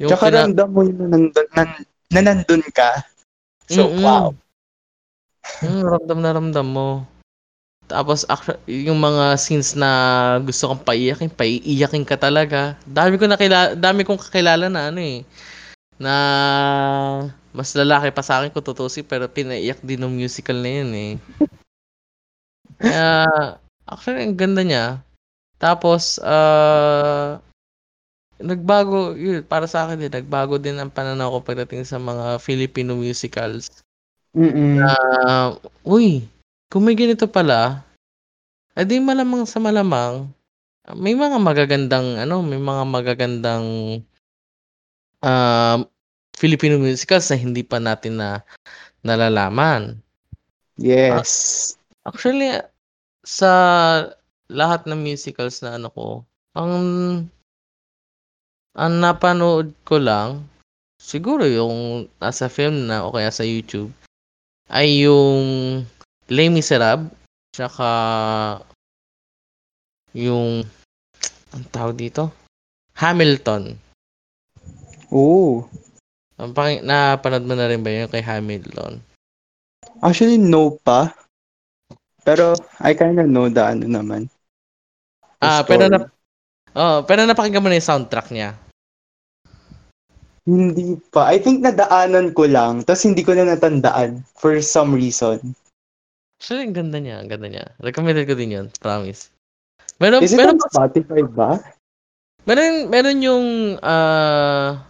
Yung 0.04 0.12
Tsaka 0.12 0.28
pina- 0.28 0.44
ramdam 0.44 0.68
mo 0.68 0.84
yun 0.84 0.98
na 1.00 1.08
nandun, 1.16 1.48
nan, 1.56 1.70
na 2.12 2.20
nandun 2.20 2.64
ka. 2.76 3.08
So, 3.72 3.88
Mm-mm. 3.88 4.04
wow. 4.04 4.36
Mm, 5.64 5.84
ramdam 5.88 6.20
na 6.24 6.32
ramdam 6.36 6.68
mo. 6.68 6.90
Tapos 7.88 8.24
actu- 8.32 8.58
yung 8.68 8.98
mga 8.98 9.36
scenes 9.36 9.76
na 9.76 9.92
gusto 10.42 10.72
kang 10.72 10.84
paiyakin, 10.88 11.30
paiiyakin 11.30 12.08
ka 12.08 12.16
talaga. 12.16 12.80
Dami 12.88 13.20
ko 13.20 13.28
nakilala, 13.28 13.76
dami 13.76 14.08
kong 14.08 14.20
kakilala 14.24 14.72
na 14.72 14.90
ano 14.90 15.00
eh 15.04 15.28
na 16.02 16.16
mas 17.54 17.72
lalaki 17.78 18.10
pa 18.10 18.26
sa 18.26 18.42
akin 18.42 18.50
kung 18.50 18.66
tutusin 18.66 19.06
pero 19.06 19.30
pinaiyak 19.30 19.80
din 19.86 20.02
ng 20.02 20.10
musical 20.14 20.58
na 20.58 20.72
yun 20.82 20.92
eh. 20.96 21.14
Kaya 22.82 23.06
actually 23.86 24.26
ang 24.26 24.36
ganda 24.40 24.64
niya. 24.66 24.86
Tapos 25.62 26.18
uh, 26.20 27.40
nagbago 28.42 29.16
yun 29.16 29.46
para 29.46 29.70
sa 29.70 29.88
akin 29.88 30.02
din, 30.02 30.12
nagbago 30.12 30.58
din 30.60 30.76
ang 30.82 30.92
pananaw 30.92 31.40
ko 31.40 31.40
pagdating 31.46 31.86
sa 31.88 32.02
mga 32.02 32.42
Filipino 32.42 32.98
musicals. 32.98 33.84
Mm. 34.34 34.82
Na, 34.82 34.94
uy, 35.86 36.26
kung 36.74 36.84
may 36.86 36.98
ganito 36.98 37.30
pala, 37.30 37.86
eh 38.74 38.82
di 38.82 38.98
malamang 38.98 39.46
sa 39.46 39.62
malamang, 39.62 40.26
may 40.98 41.14
mga 41.14 41.38
magagandang 41.38 42.18
ano, 42.18 42.42
may 42.42 42.58
mga 42.58 42.84
magagandang 42.90 43.66
um, 45.22 45.80
Filipino 46.34 46.82
musicals 46.82 47.30
na 47.30 47.38
hindi 47.38 47.62
pa 47.62 47.78
natin 47.78 48.18
na 48.18 48.42
nalalaman. 49.06 50.02
Yes. 50.82 51.78
Actually, 52.04 52.58
sa 53.22 53.52
lahat 54.50 54.90
ng 54.90 54.98
musicals 55.00 55.62
na 55.62 55.78
ano 55.78 55.94
ko, 55.94 56.08
ang 56.58 56.74
ang 58.74 58.94
napanood 58.98 59.78
ko 59.86 60.02
lang, 60.02 60.50
siguro 60.98 61.46
yung 61.46 62.10
nasa 62.18 62.50
film 62.50 62.90
na 62.90 63.06
o 63.06 63.14
kaya 63.14 63.30
sa 63.30 63.46
YouTube, 63.46 63.94
ay 64.72 65.04
yung 65.08 65.44
Les 66.32 66.48
Miserables, 66.48 67.12
tsaka 67.52 67.90
yung, 70.16 70.64
ang 71.52 71.64
tawag 71.74 71.98
dito? 71.98 72.30
Hamilton. 72.96 73.76
Oh. 75.14 75.66
Ang 76.38 76.54
pang, 76.54 76.74
napanood 76.82 77.46
mo 77.46 77.54
na 77.54 77.70
rin 77.70 77.82
ba 77.82 77.90
yun 77.94 78.10
kay 78.10 78.22
Hamilton? 78.22 79.02
Actually, 80.02 80.42
no 80.42 80.74
pa. 80.82 81.14
Pero 82.24 82.56
I 82.80 82.96
kind 82.96 83.20
of 83.20 83.28
know 83.28 83.52
the 83.52 83.62
ano 83.62 83.86
naman. 83.86 84.32
the 85.38 85.44
Ah, 85.44 85.62
pero 85.68 85.92
story. 85.92 85.94
na, 85.94 86.08
oh, 86.74 86.98
pero 87.04 87.28
napakinggan 87.28 87.62
mo 87.62 87.68
na 87.68 87.78
yung 87.78 87.90
soundtrack 87.92 88.32
niya. 88.32 88.56
Hindi 90.44 91.00
pa. 91.16 91.32
I 91.32 91.40
think 91.40 91.64
nadaanan 91.64 92.36
ko 92.36 92.44
lang, 92.52 92.84
tapos 92.84 93.08
hindi 93.08 93.24
ko 93.24 93.32
na 93.32 93.48
natandaan 93.48 94.28
for 94.36 94.60
some 94.60 94.92
reason. 94.92 95.56
Actually, 96.44 96.68
ang 96.68 96.76
ganda 96.76 97.00
niya, 97.00 97.24
ang 97.24 97.32
ganda 97.32 97.48
niya. 97.48 97.66
Recommended 97.80 98.28
ko 98.28 98.36
din 98.36 98.52
yun, 98.52 98.68
promise. 98.84 99.32
Meron, 100.04 100.20
Is 100.20 100.36
it 100.36 100.44
meron, 100.44 100.60
on 100.60 100.68
Spotify 100.76 101.24
ba? 101.24 101.64
meron, 102.44 102.92
meron 102.92 103.24
yung, 103.24 103.46
ah, 103.80 104.84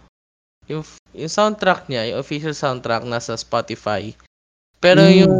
yung, 0.66 0.82
yung 1.14 1.30
soundtrack 1.30 1.86
niya, 1.86 2.10
yung 2.10 2.18
official 2.18 2.50
soundtrack 2.50 3.06
nasa 3.06 3.38
Spotify. 3.38 4.10
Pero 4.82 5.06
Mm. 5.06 5.14
yung, 5.22 5.34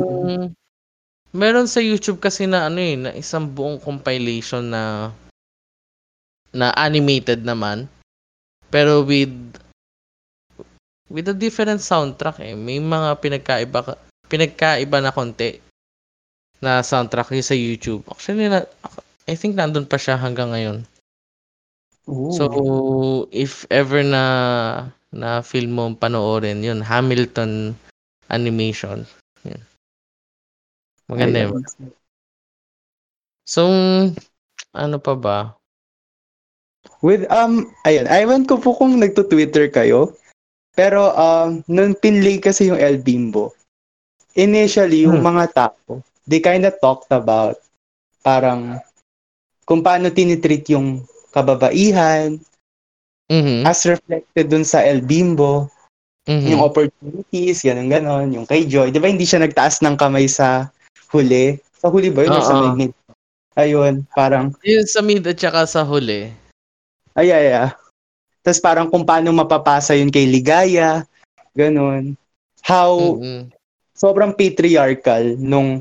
meron 1.35 1.67
sa 1.67 1.83
YouTube 1.83 2.23
kasi 2.23 2.47
na 2.47 2.71
ano 2.71 2.79
eh, 2.79 2.95
na 2.95 3.11
isang 3.19 3.51
buong 3.51 3.83
compilation 3.83 4.71
na, 4.71 5.11
na 6.55 6.71
animated 6.79 7.43
naman. 7.43 7.91
Pero 8.71 9.03
with, 9.03 9.35
with 11.09 11.29
a 11.29 11.37
different 11.37 11.81
soundtrack 11.81 12.41
eh. 12.41 12.57
May 12.57 12.81
mga 12.81 13.21
pinagkaiba, 13.21 13.81
ka- 13.85 14.01
pinagkaiba 14.29 15.01
na 15.05 15.13
konti 15.13 15.61
na 16.65 16.81
soundtrack 16.81 17.33
yung 17.37 17.45
sa 17.45 17.57
YouTube. 17.57 18.03
Actually, 18.09 18.49
na, 18.49 18.65
I 19.29 19.37
think 19.37 19.57
nandun 19.57 19.89
pa 19.89 20.01
siya 20.01 20.17
hanggang 20.17 20.53
ngayon. 20.53 20.79
Ooh. 22.09 22.33
So, 22.37 22.45
if 23.33 23.65
ever 23.73 24.05
na 24.05 24.25
na 25.15 25.41
film 25.41 25.79
mo 25.79 25.89
panoorin, 25.95 26.65
yun, 26.65 26.83
Hamilton 26.83 27.77
animation. 28.29 29.07
Yun. 29.47 29.63
Maganda 31.07 31.49
yun. 31.49 31.63
So, 33.45 33.69
ano 34.73 34.97
pa 34.99 35.15
ba? 35.15 35.39
With, 37.05 37.29
um, 37.29 37.69
ayun, 37.85 38.09
aywan 38.09 38.49
ko 38.49 38.57
po 38.57 38.73
kung 38.73 38.97
nagto-Twitter 38.97 39.69
kayo. 39.69 40.17
Pero, 40.75 41.15
um, 41.15 41.63
nung 41.71 41.95
pinlay 41.95 42.43
kasi 42.43 42.67
yung 42.69 42.79
El 42.79 42.99
Bimbo, 42.99 43.55
initially, 44.35 45.07
yung 45.07 45.23
Hmm. 45.23 45.31
mga 45.31 45.45
tao, 45.55 46.03
they 46.27 46.43
kind 46.43 46.67
of 46.67 46.75
talked 46.83 47.09
about 47.15 47.55
parang 48.27 48.83
kung 49.63 49.85
paano 49.85 50.11
tinitreat 50.11 50.67
yung 50.73 51.05
kababaihan 51.31 52.41
Mhm. 53.31 53.65
as 53.65 53.87
reflected 53.87 54.51
dun 54.51 54.67
sa 54.67 54.83
El 54.83 55.01
Bimbo, 55.01 55.71
mhm. 56.27 56.51
yung 56.51 56.63
opportunities, 56.65 57.63
ganun 57.63 57.89
ganon 57.89 58.35
yung 58.35 58.45
kay 58.45 58.67
Joy. 58.67 58.91
Di 58.91 58.99
ba 59.01 59.09
hindi 59.09 59.25
siya 59.25 59.41
nagtaas 59.41 59.81
ng 59.81 59.97
kamay 59.97 60.27
sa 60.27 60.69
huli? 61.15 61.57
Sa 61.79 61.89
huli 61.89 62.11
ba 62.11 62.27
yun? 62.27 62.35
Or 62.35 62.43
sa 62.43 62.57
may 62.59 62.73
mid? 62.75 62.93
Ayun, 63.55 64.03
parang 64.19 64.51
Yun 64.67 64.83
sa 64.89 64.99
mid 64.99 65.23
at 65.23 65.39
saka 65.39 65.63
sa 65.71 65.87
huli. 65.87 66.33
Ay, 67.15 67.31
ay, 67.31 67.55
ay. 67.55 67.71
Tapos 68.45 68.61
parang 68.61 68.93
kung 68.93 69.09
paano 69.09 69.33
mapapasa 69.33 69.97
yun 69.97 70.13
kay 70.13 70.29
Ligaya, 70.29 71.09
ganun. 71.57 72.13
How 72.61 73.17
Mhm. 73.19 73.49
sobrang 73.97 74.37
patriarchal 74.37 75.41
nung 75.41 75.81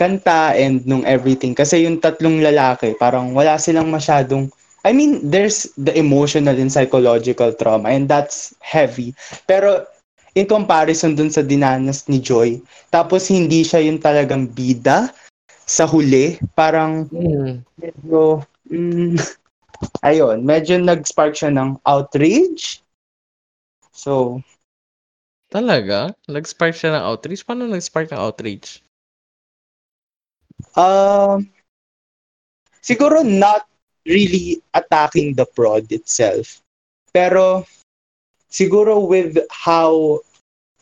kanta 0.00 0.56
and 0.56 0.84
nung 0.88 1.04
everything. 1.04 1.52
Kasi 1.52 1.84
yung 1.84 2.00
tatlong 2.00 2.40
lalaki, 2.40 2.96
parang 2.96 3.36
wala 3.36 3.60
silang 3.60 3.92
masyadong, 3.92 4.48
I 4.86 4.96
mean, 4.96 5.20
there's 5.20 5.68
the 5.76 5.92
emotional 5.98 6.56
and 6.56 6.72
psychological 6.72 7.52
trauma 7.52 7.92
and 7.92 8.08
that's 8.08 8.56
heavy. 8.64 9.12
Pero 9.44 9.84
in 10.32 10.48
comparison 10.48 11.12
dun 11.16 11.28
sa 11.32 11.44
dinanas 11.44 12.08
ni 12.08 12.20
Joy, 12.20 12.60
tapos 12.88 13.28
hindi 13.28 13.64
siya 13.64 13.84
yung 13.84 14.00
talagang 14.00 14.48
bida 14.48 15.12
sa 15.66 15.84
huli, 15.84 16.38
parang 16.54 17.08
Mhm. 17.10 17.64
medyo, 17.76 18.44
mm, 18.70 19.16
ayun, 20.04 20.42
medyo 20.44 20.78
nag-spark 20.80 21.34
siya 21.36 21.50
ng 21.52 21.80
outrage. 21.84 22.80
So, 23.92 24.42
Talaga? 25.46 26.10
Nag-spark 26.26 26.74
siya 26.74 26.98
ng 26.98 27.04
outreach? 27.06 27.46
Paano 27.46 27.70
nag-spark 27.70 28.10
ng 28.10 28.20
outreach? 28.20 28.82
um, 30.76 31.48
siguro 32.82 33.22
not 33.24 33.66
really 34.06 34.62
attacking 34.74 35.34
the 35.34 35.44
prod 35.46 35.90
itself. 35.92 36.60
Pero, 37.12 37.66
siguro 38.50 39.00
with 39.00 39.38
how 39.50 40.20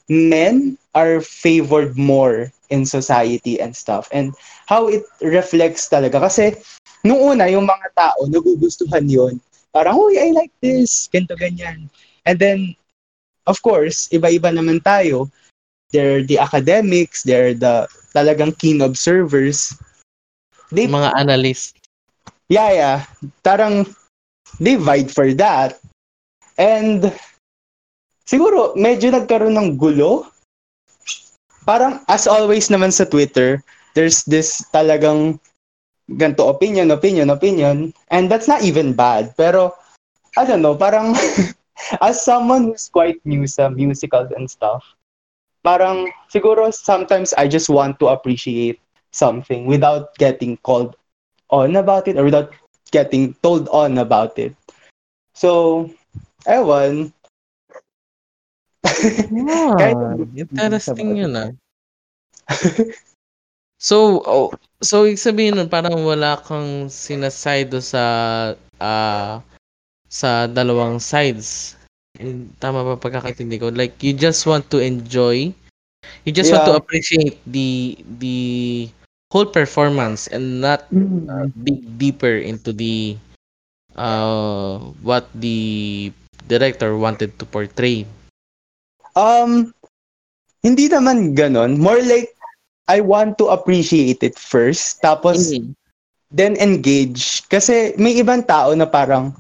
men 0.09 0.77
are 0.95 1.21
favored 1.21 1.97
more 1.97 2.53
in 2.71 2.85
society 2.85 3.61
and 3.61 3.75
stuff 3.77 4.09
and 4.13 4.35
how 4.67 4.89
it 4.89 5.05
reflects 5.23 5.89
talaga. 5.89 6.21
Kasi, 6.29 6.55
nung 7.05 7.21
una, 7.21 7.47
yung 7.53 7.69
mga 7.69 7.89
tao, 7.93 8.25
nagugustuhan 8.27 9.05
yon 9.05 9.37
Parang, 9.71 10.01
uy, 10.01 10.17
I 10.17 10.33
like 10.33 10.55
this, 10.65 11.11
ganito, 11.13 11.37
ganyan. 11.37 11.91
And 12.25 12.39
then, 12.41 12.73
of 13.45 13.61
course, 13.61 14.09
iba-iba 14.09 14.49
naman 14.55 14.81
tayo. 14.81 15.29
They're 15.93 16.25
the 16.25 16.41
academics, 16.41 17.23
they're 17.23 17.53
the 17.53 17.87
talagang 18.15 18.57
keen 18.57 18.81
observers. 18.81 19.75
They, 20.73 20.87
Mga 20.87 21.13
analyst. 21.19 21.77
yeah, 22.49 22.71
yeah. 22.73 22.99
Tarang, 23.45 23.91
they 24.63 24.79
vied 24.79 25.11
for 25.11 25.35
that. 25.37 25.79
And, 26.57 27.11
siguro, 28.25 28.79
medyo 28.79 29.11
nagkaroon 29.11 29.59
ng 29.59 29.75
gulo. 29.77 30.31
Parang, 31.67 32.01
as 32.07 32.31
always 32.31 32.71
naman 32.71 32.95
sa 32.95 33.05
Twitter, 33.05 33.59
there's 33.99 34.23
this 34.25 34.63
talagang 34.71 35.43
ganto 36.11 36.49
opinion, 36.49 36.91
opinion, 36.91 37.31
opinion. 37.31 37.93
And 38.11 38.31
that's 38.31 38.49
not 38.49 38.63
even 38.63 38.93
bad. 38.93 39.35
Pero, 39.37 39.75
I 40.37 40.45
don't 40.45 40.63
know, 40.63 40.75
parang, 40.75 41.15
as 42.01 42.23
someone 42.25 42.65
who's 42.65 42.89
quite 42.89 43.21
new 43.25 43.47
sa 43.47 43.69
musicals 43.69 44.31
and 44.37 44.51
stuff, 44.51 44.85
parang, 45.63 46.11
siguro, 46.29 46.73
sometimes 46.73 47.33
I 47.39 47.49
just 47.49 47.69
want 47.69 47.99
to 48.01 48.09
appreciate 48.09 48.81
something 49.13 49.67
without 49.67 50.15
getting 50.19 50.57
called 50.59 50.97
on 51.51 51.77
about 51.77 52.09
it 52.09 52.17
or 52.17 52.25
without 52.25 52.53
getting 52.91 53.35
told 53.43 53.69
on 53.69 53.99
about 53.99 54.39
it. 54.39 54.55
So, 55.35 55.91
ewan. 56.47 57.13
Ah, 59.49 59.75
Kahit 59.79 59.97
hindi 59.99 60.45
interesting 60.45 61.17
yun 61.17 61.33
ah. 61.35 61.51
So, 63.85 64.25
oh, 64.25 64.49
so 64.81 65.05
ibig 65.05 65.21
sabihin 65.21 65.61
nun, 65.61 65.69
parang 65.69 66.09
wala 66.09 66.41
kang 66.41 66.89
sinaside 66.89 67.69
do 67.69 67.85
sa 67.85 68.05
ah 68.81 69.45
sa 70.09 70.49
dalawang 70.49 70.97
sides. 70.97 71.77
Eh, 72.17 72.49
Tama 72.57 72.81
ba 72.81 72.97
pagkakaintindi 72.97 73.61
ko? 73.61 73.69
Like 73.69 74.01
you 74.01 74.17
just 74.17 74.49
want 74.49 74.73
to 74.73 74.81
enjoy, 74.81 75.53
you 76.25 76.33
just 76.33 76.49
want 76.49 76.65
to 76.65 76.73
Yeah. 76.73 76.81
appreciate 76.81 77.37
the 77.45 78.01
the 78.23 78.39
whole 79.29 79.45
performance 79.45 80.33
and 80.33 80.65
not 80.65 80.89
uh, 81.29 81.47
dig 81.53 81.85
deeper 82.01 82.41
into 82.41 82.73
the 82.73 83.21
uh 83.99 84.81
what 85.05 85.29
the 85.37 86.09
director 86.49 86.97
wanted 86.97 87.37
to 87.37 87.45
portray. 87.45 88.09
Um, 89.15 89.73
hindi 90.65 90.89
naman 90.91 91.35
ganon. 91.39 91.79
More 91.79 92.01
like, 92.03 92.34
I 92.85 93.01
want 93.01 93.41
to 93.41 93.49
appreciate 93.49 94.21
it 94.21 94.37
first, 94.37 95.01
tapos 95.01 95.53
Mhm. 95.53 95.73
then 96.29 96.53
engage. 96.61 97.41
Kasi 97.49 97.97
may 97.97 98.19
ibang 98.21 98.45
tao 98.45 98.77
na 98.77 98.85
parang, 98.85 99.33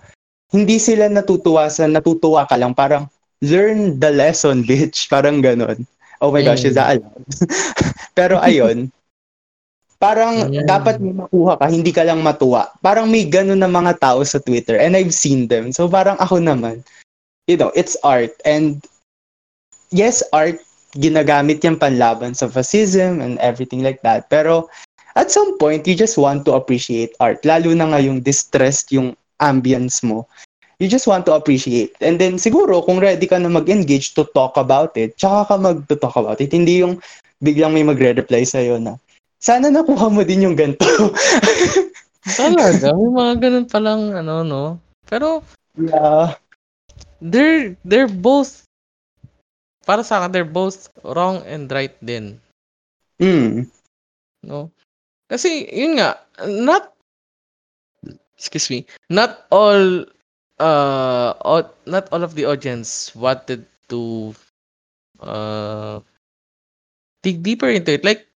hindi 0.54 0.78
sila 0.78 1.11
natutuwa 1.11 1.68
sa 1.68 1.85
natutuwa 1.85 2.46
ka 2.48 2.57
lang. 2.57 2.72
Parang, 2.72 3.11
learn 3.44 4.00
the 4.00 4.09
lesson, 4.09 4.62
bitch. 4.68 5.11
Parang 5.12 5.44
ganon. 5.44 5.85
Oh 6.24 6.33
my 6.33 6.40
gosh, 6.40 6.64
is 6.64 6.78
that 6.78 6.96
allowed? 6.96 7.26
Pero 8.16 8.40
ayun, 8.40 8.88
parang 10.00 10.48
Yeah. 10.48 10.64
dapat 10.64 10.96
may 11.02 11.12
makuha 11.12 11.59
ka, 11.61 11.68
hindi 11.68 11.92
ka 11.92 12.07
lang 12.07 12.24
matuwa. 12.24 12.72
Parang 12.80 13.11
may 13.11 13.28
ganon 13.28 13.61
na 13.61 13.68
mga 13.68 14.00
tao 14.00 14.24
sa 14.24 14.40
Twitter 14.40 14.80
and 14.80 14.96
I've 14.96 15.12
seen 15.12 15.52
them. 15.52 15.68
So 15.74 15.85
parang 15.85 16.16
ako 16.16 16.40
naman, 16.40 16.80
you 17.44 17.61
know, 17.61 17.68
it's 17.76 17.98
art 18.00 18.33
and 18.48 18.80
yes, 19.92 20.24
art, 20.33 20.61
ginagamit 20.98 21.62
yan 21.62 21.78
panlaban 21.78 22.35
sa 22.35 22.46
fascism 22.46 23.18
and 23.18 23.38
everything 23.42 23.83
like 23.83 24.02
that. 24.02 24.30
Pero 24.30 24.70
at 25.14 25.30
some 25.30 25.59
point, 25.59 25.87
you 25.87 25.94
just 25.94 26.18
want 26.18 26.42
to 26.46 26.59
appreciate 26.59 27.14
art. 27.22 27.42
Lalo 27.46 27.70
na 27.74 27.94
ngayong 27.94 28.22
distressed 28.22 28.90
yung 28.90 29.14
ambience 29.38 30.02
mo. 30.02 30.26
You 30.83 30.90
just 30.90 31.07
want 31.07 31.22
to 31.30 31.38
appreciate. 31.38 31.94
And 32.02 32.18
then 32.18 32.35
siguro, 32.35 32.83
kung 32.83 32.98
ready 32.98 33.30
ka 33.30 33.38
na 33.38 33.46
mag-engage 33.46 34.18
to 34.18 34.26
talk 34.35 34.59
about 34.59 34.98
it, 34.98 35.14
tsaka 35.14 35.46
ka 35.46 35.54
mag-talk 35.54 36.14
about 36.18 36.42
it. 36.42 36.50
Hindi 36.50 36.83
yung 36.83 36.98
biglang 37.38 37.78
may 37.78 37.87
magre-reply 37.87 38.42
sa'yo 38.42 38.83
na, 38.83 38.98
sana 39.38 39.70
nakuha 39.70 40.11
mo 40.11 40.26
din 40.26 40.50
yung 40.50 40.59
ganito. 40.59 40.87
Talaga, 42.40 42.90
may 42.90 43.11
mga 43.12 43.35
ganun 43.38 43.66
palang 43.70 44.02
ano, 44.18 44.42
no? 44.42 44.62
Pero, 45.07 45.46
yeah. 45.78 46.35
they're, 47.22 47.78
they're 47.85 48.11
both, 48.11 48.64
para 49.85 50.03
sa 50.03 50.18
akin, 50.20 50.33
they're 50.33 50.49
both 50.49 50.90
wrong 51.05 51.44
and 51.47 51.70
right 51.70 51.94
din. 52.03 52.40
Mm. 53.20 53.70
No? 54.42 54.73
Kasi, 55.31 55.68
yun 55.70 56.03
nga, 56.03 56.20
not, 56.44 56.92
excuse 58.37 58.68
me, 58.68 58.85
not 59.09 59.47
all, 59.55 60.05
uh, 60.59 61.33
not 61.87 62.05
all 62.12 62.23
of 62.27 62.35
the 62.35 62.44
audience 62.44 63.14
wanted 63.14 63.64
to, 63.88 64.35
uh, 65.23 66.01
dig 67.23 67.40
deeper 67.40 67.70
into 67.70 67.94
it. 67.94 68.05
Like, 68.05 68.27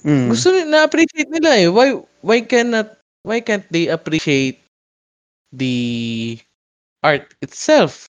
Mm. 0.00 0.32
gusto 0.32 0.48
nila, 0.50 0.84
na-appreciate 0.84 1.28
nila 1.28 1.60
eh. 1.60 1.68
Why, 1.68 1.92
why 2.24 2.40
cannot, 2.40 2.96
why 3.20 3.44
can't 3.44 3.68
they 3.68 3.92
appreciate 3.92 4.60
the 5.52 6.40
art 7.04 7.36
itself? 7.44 8.09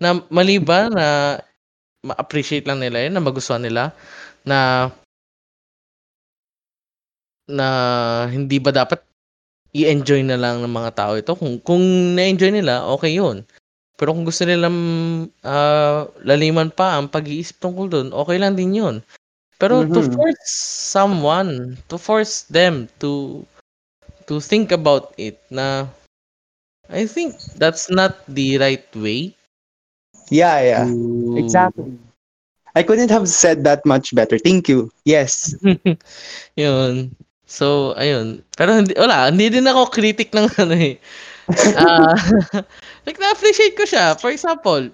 Na 0.00 0.12
mali 0.28 0.60
ba 0.60 0.92
na 0.92 1.06
ma-appreciate 2.04 2.68
lang 2.68 2.80
nila 2.82 3.06
yun, 3.08 3.14
na 3.16 3.24
magustuhan 3.24 3.62
nila, 3.64 3.92
na 4.46 4.90
na 7.48 7.68
hindi 8.26 8.58
ba 8.58 8.74
dapat 8.74 8.98
i-enjoy 9.76 10.24
na 10.26 10.38
lang 10.40 10.62
ng 10.64 10.72
mga 10.72 10.92
tao 10.96 11.12
ito? 11.18 11.34
Kung, 11.38 11.60
kung 11.62 11.82
na-enjoy 12.18 12.50
nila, 12.54 12.86
okay 12.90 13.16
yun. 13.18 13.44
Pero 13.98 14.14
kung 14.16 14.24
gusto 14.26 14.44
nilang 14.48 14.78
ah, 15.46 16.08
laliman 16.24 16.70
pa 16.72 16.98
ang 16.98 17.10
pag-iisip 17.12 17.60
tungkol 17.62 17.86
dun, 17.90 18.08
okay 18.14 18.38
lang 18.40 18.56
din 18.58 18.74
yun. 18.78 18.96
Pero 19.60 19.84
to 19.86 20.02
Mhm. 20.02 20.10
force 20.16 20.44
someone, 20.92 21.78
to 21.90 21.96
force 22.00 22.46
them 22.50 22.88
to 23.02 23.42
to 24.28 24.40
think 24.42 24.72
about 24.74 25.12
it 25.20 25.38
na 25.52 25.86
I 26.90 27.06
think 27.06 27.36
that's 27.60 27.90
not 27.92 28.16
the 28.28 28.58
right 28.58 28.86
way. 28.96 29.35
Yeah, 30.30 30.58
yeah. 30.60 30.84
to- 30.86 31.36
Exactly. 31.38 31.92
I 32.76 32.84
couldn't 32.84 33.08
have 33.08 33.24
said 33.24 33.64
that 33.64 33.86
much 33.88 34.12
better. 34.12 34.36
Thank 34.36 34.68
you. 34.68 34.92
Yes. 35.08 35.56
Yun. 36.60 37.16
So, 37.48 37.96
ayun. 37.96 38.44
Pero 38.52 38.76
hindi, 38.76 38.92
wala, 39.00 39.32
hindi 39.32 39.48
din 39.48 39.64
ako 39.64 39.88
critic 39.88 40.34
ng 40.36 40.52
ano 40.60 40.76
eh. 40.76 41.00
Ah, 41.78 42.18
like, 43.06 43.22
na-appreciate 43.22 43.78
ko 43.78 43.86
siya. 43.86 44.18
For 44.18 44.34
example, 44.34 44.90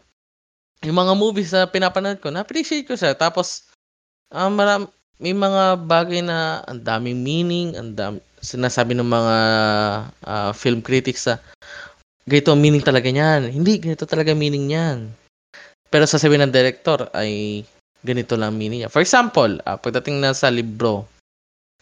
yung 0.85 0.99
mga 1.01 1.17
movies 1.17 1.49
na 1.57 1.65
pinapanood 1.65 2.21
ko, 2.21 2.29
na-appreciate 2.29 2.85
ko 2.85 2.93
siya. 2.93 3.17
Tapos, 3.17 3.73
ah 4.29 4.53
maram, 4.53 4.85
may 5.17 5.33
mga 5.33 5.81
bagay 5.89 6.21
na 6.21 6.61
ang 6.69 6.85
daming 6.85 7.25
meaning, 7.25 7.73
ang 7.73 7.97
dam, 7.97 8.15
sinasabi 8.45 8.93
ng 8.93 9.09
mga 9.09 9.37
ah, 10.29 10.53
film 10.53 10.85
critics 10.85 11.25
sa 11.25 11.41
ganito 12.29 12.53
ang 12.53 12.61
meaning 12.61 12.85
talaga 12.85 13.09
niyan. 13.09 13.49
Hindi, 13.49 13.81
ganito 13.81 14.05
talaga 14.05 14.37
meaning 14.37 14.69
niyan. 14.69 15.22
Pero 15.93 16.09
sasabihin 16.09 16.49
ng 16.49 16.55
director 16.57 17.13
ay 17.13 17.63
ganito 18.01 18.35
lang 18.35 18.57
meaning 18.57 18.83
niya. 18.83 18.91
For 18.91 19.05
example, 19.05 19.61
ah, 19.69 19.77
pagdating 19.77 20.25
na 20.25 20.33
sa 20.33 20.49
libro, 20.49 21.05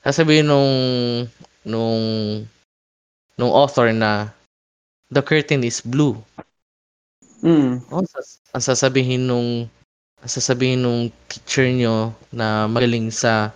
sasabihin 0.02 0.50
nung 0.50 0.72
nung 1.62 2.02
nung 3.38 3.52
author 3.54 3.94
na 3.94 4.28
the 5.14 5.22
curtain 5.22 5.62
is 5.62 5.78
blue. 5.78 6.18
Mm. 7.40 7.80
Oh, 7.88 8.04
sas- 8.04 8.42
ang 8.52 8.64
sasabihin 8.66 9.30
nung 9.30 9.70
ang 10.20 10.30
sasabihin 10.30 10.84
nung 10.84 11.08
teacher 11.30 11.64
nyo 11.70 12.12
na 12.34 12.68
magaling 12.68 13.08
sa 13.08 13.54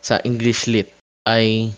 sa 0.00 0.16
English 0.24 0.64
lit 0.64 0.88
ay 1.28 1.68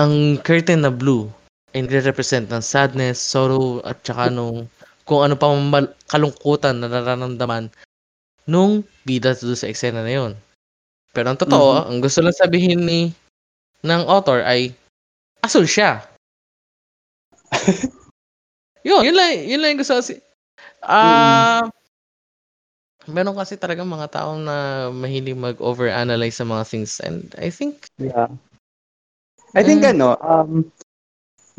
ang 0.00 0.40
curtain 0.40 0.80
na 0.80 0.88
blue 0.88 1.28
ay 1.76 1.84
nagre-represent 1.84 2.48
ng 2.48 2.64
sadness, 2.64 3.20
sorrow 3.20 3.84
at 3.84 4.00
saka 4.00 4.32
nung 4.32 4.64
kung 5.10 5.26
ano 5.26 5.34
pa 5.34 5.50
mal- 5.50 5.98
kalungkutan 6.06 6.78
na 6.78 6.86
nararamdaman 6.86 7.66
nung 8.46 8.86
bida 9.02 9.34
doon 9.34 9.58
sa 9.58 9.66
eksena 9.66 10.06
na 10.06 10.14
yun. 10.14 10.32
Pero 11.10 11.34
ang 11.34 11.38
totoo, 11.42 11.90
ang 11.90 11.98
gusto 11.98 12.22
lang 12.22 12.30
sabihin 12.30 12.86
ni 12.86 13.10
ng 13.82 14.02
author 14.06 14.46
ay 14.46 14.70
asul 15.42 15.66
siya. 15.66 16.06
yun, 18.86 19.02
yun 19.02 19.16
lang, 19.18 19.34
yun 19.42 19.58
lang 19.58 19.74
yung 19.74 19.82
gusto 19.82 19.98
kasi. 19.98 20.22
Ah, 20.78 21.66
meron 23.10 23.34
kasi 23.34 23.58
talaga 23.58 23.82
mga 23.82 24.14
taong 24.14 24.46
na 24.46 24.88
mahilig 24.94 25.34
mag-overanalyze 25.34 26.38
sa 26.38 26.46
mga 26.46 26.62
things 26.70 27.02
and 27.02 27.34
I 27.34 27.50
think 27.50 27.90
Yeah. 27.98 28.30
I 29.58 29.66
think 29.66 29.82
Mm. 29.82 29.98
ano, 29.98 30.08
um, 30.22 30.70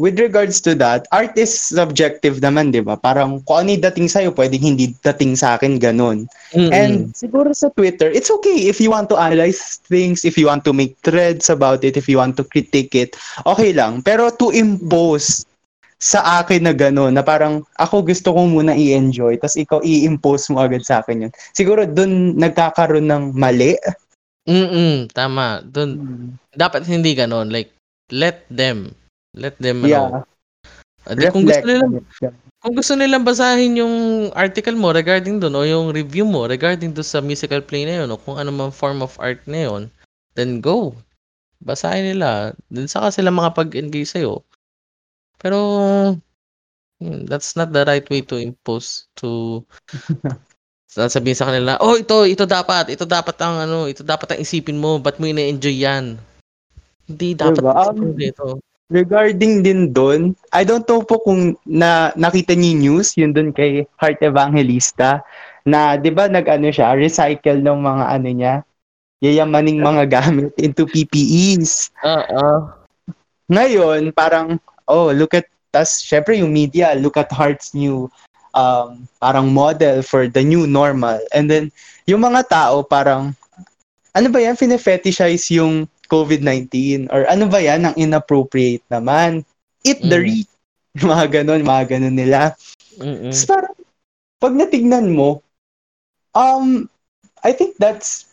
with 0.02 0.18
regards 0.18 0.58
to 0.66 0.74
that, 0.82 1.06
art 1.14 1.38
is 1.38 1.54
subjective 1.54 2.42
naman, 2.42 2.74
di 2.74 2.82
ba? 2.82 2.98
Parang 2.98 3.38
kung 3.46 3.70
ano 3.70 3.78
dating 3.78 4.10
sa'yo, 4.10 4.34
pwedeng 4.34 4.74
hindi 4.74 4.98
dating 5.06 5.38
sa 5.38 5.62
akin, 5.62 5.78
ganun. 5.78 6.26
mm 6.58 6.74
And 6.74 7.14
siguro 7.14 7.54
sa 7.54 7.70
Twitter, 7.70 8.10
it's 8.10 8.34
okay 8.34 8.66
if 8.66 8.82
you 8.82 8.90
want 8.90 9.14
to 9.14 9.18
analyze 9.22 9.78
things, 9.86 10.26
if 10.26 10.42
you 10.42 10.50
want 10.50 10.66
to 10.66 10.74
make 10.74 10.98
threads 11.06 11.54
about 11.54 11.86
it, 11.86 11.94
if 11.94 12.10
you 12.10 12.18
want 12.18 12.34
to 12.42 12.44
critique 12.50 12.98
it, 12.98 13.14
okay 13.46 13.78
lang. 13.78 14.02
Pero 14.02 14.34
to 14.34 14.50
impose 14.50 15.46
sa 16.02 16.42
akin 16.42 16.66
na 16.66 16.74
gano'n, 16.74 17.14
na 17.14 17.22
parang 17.22 17.62
ako 17.78 18.02
gusto 18.02 18.34
kong 18.34 18.58
muna 18.58 18.74
i-enjoy, 18.74 19.38
tapos 19.38 19.54
ikaw 19.54 19.80
i-impose 19.86 20.50
mo 20.50 20.66
agad 20.66 20.82
sa 20.82 21.06
akin 21.06 21.30
yun. 21.30 21.32
Siguro 21.54 21.86
dun 21.86 22.34
nagkakaroon 22.42 23.06
ng 23.06 23.38
mali. 23.38 23.78
mm 24.50 25.14
tama. 25.14 25.62
Dun, 25.62 26.02
dapat 26.58 26.90
hindi 26.90 27.14
ganon. 27.14 27.54
Like, 27.54 27.70
let 28.10 28.50
them. 28.50 28.98
Let 29.32 29.56
them, 29.60 29.88
ano. 29.88 29.90
Yeah. 29.90 30.10
Ah, 31.10 31.18
di 31.18 31.26
kung 31.34 31.50
gusto 31.50 31.66
nila, 31.66 31.86
kung 32.62 32.74
gusto 32.78 32.94
nilang 32.94 33.26
basahin 33.26 33.74
yung 33.74 33.96
article 34.38 34.78
mo 34.78 34.94
regarding 34.94 35.42
dun 35.42 35.58
o 35.58 35.66
yung 35.66 35.90
review 35.90 36.30
mo 36.30 36.46
regarding 36.46 36.94
dun 36.94 37.02
sa 37.02 37.18
musical 37.18 37.58
play 37.58 37.90
na 37.90 38.06
yun 38.06 38.14
o 38.14 38.22
kung 38.22 38.38
ano 38.38 38.54
man 38.54 38.70
form 38.70 39.02
of 39.02 39.18
art 39.18 39.42
na 39.50 39.66
yun, 39.66 39.82
then 40.38 40.62
go. 40.62 40.94
Basahin 41.66 42.14
nila. 42.14 42.54
Then 42.70 42.86
saka 42.86 43.10
sila 43.10 43.34
makapag-engage 43.34 44.14
sa'yo. 44.14 44.46
Pero, 45.42 45.58
hmm, 47.02 47.26
that's 47.26 47.58
not 47.58 47.74
the 47.74 47.82
right 47.82 48.06
way 48.14 48.22
to 48.22 48.38
impose 48.38 49.10
to 49.18 49.62
sabihin 50.92 51.38
sa 51.40 51.50
kanila, 51.50 51.82
oh, 51.82 51.98
ito, 51.98 52.30
ito 52.30 52.46
dapat, 52.46 52.94
ito 52.94 53.10
dapat 53.10 53.40
ang 53.42 53.66
ano, 53.66 53.90
ito 53.90 54.06
dapat 54.06 54.36
ang 54.38 54.40
isipin 54.44 54.78
mo, 54.78 55.02
ba't 55.02 55.18
mo 55.18 55.26
ina-enjoy 55.26 55.82
yan? 55.82 56.20
Hindi 57.10 57.34
dapat 57.34 57.64
Diba? 57.64 57.74
Um, 57.90 58.14
ito. 58.22 58.62
Regarding 58.92 59.64
din 59.64 59.96
doon, 59.96 60.36
I 60.52 60.68
don't 60.68 60.84
know 60.84 61.00
po 61.00 61.24
kung 61.24 61.56
na 61.64 62.12
nakita 62.20 62.52
niyo 62.52 62.76
news, 62.76 63.16
yun 63.16 63.32
doon 63.32 63.56
kay 63.56 63.88
Heart 63.96 64.20
Evangelista, 64.20 65.24
na 65.64 65.96
'di 65.96 66.12
ba 66.12 66.28
nag-ano 66.28 66.68
siya, 66.68 66.92
recycle 67.00 67.64
ng 67.64 67.80
mga 67.80 68.06
ano 68.12 68.30
niya, 68.30 68.54
yayamaning 69.24 69.80
mga 69.80 70.04
gamit 70.20 70.52
into 70.60 70.84
PPEs. 70.84 71.96
Oo. 72.04 72.68
Ngayon, 73.48 74.12
parang, 74.12 74.60
oh, 74.92 75.16
look 75.16 75.40
at 75.40 75.48
tas 75.72 76.04
syempre 76.04 76.36
yung 76.36 76.52
media, 76.52 76.92
look 77.00 77.16
at 77.16 77.32
Heart's 77.32 77.72
new 77.72 78.12
um, 78.52 79.08
parang 79.20 79.52
model 79.52 80.04
for 80.04 80.28
the 80.28 80.44
new 80.44 80.68
normal. 80.68 81.20
And 81.32 81.48
then, 81.48 81.72
yung 82.08 82.24
mga 82.24 82.48
tao 82.52 82.84
parang, 82.84 83.36
ano 84.12 84.28
ba 84.28 84.40
yan, 84.44 84.60
fine-fetishize 84.60 85.48
yung 85.56 85.88
COVID-19? 86.12 87.08
Or 87.08 87.24
ano 87.32 87.48
ba 87.48 87.64
yan, 87.64 87.88
ang 87.88 87.96
inappropriate 87.96 88.84
naman? 88.92 89.48
Eat 89.88 90.04
the 90.04 90.20
Mm. 90.20 90.28
rich. 90.28 90.52
Mga 91.00 91.26
ganon, 91.42 91.64
mga 91.64 91.96
ganon 91.96 92.20
nila. 92.20 92.52
Mm-mm. 93.00 93.32
Tapos 93.32 93.48
parang, 93.48 93.76
pag 94.44 94.54
natignan 94.60 95.16
mo, 95.16 95.40
um, 96.36 96.92
I 97.48 97.56
think 97.56 97.80
that's 97.80 98.28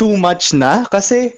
too 0.00 0.16
much 0.16 0.56
na 0.56 0.88
kasi 0.88 1.36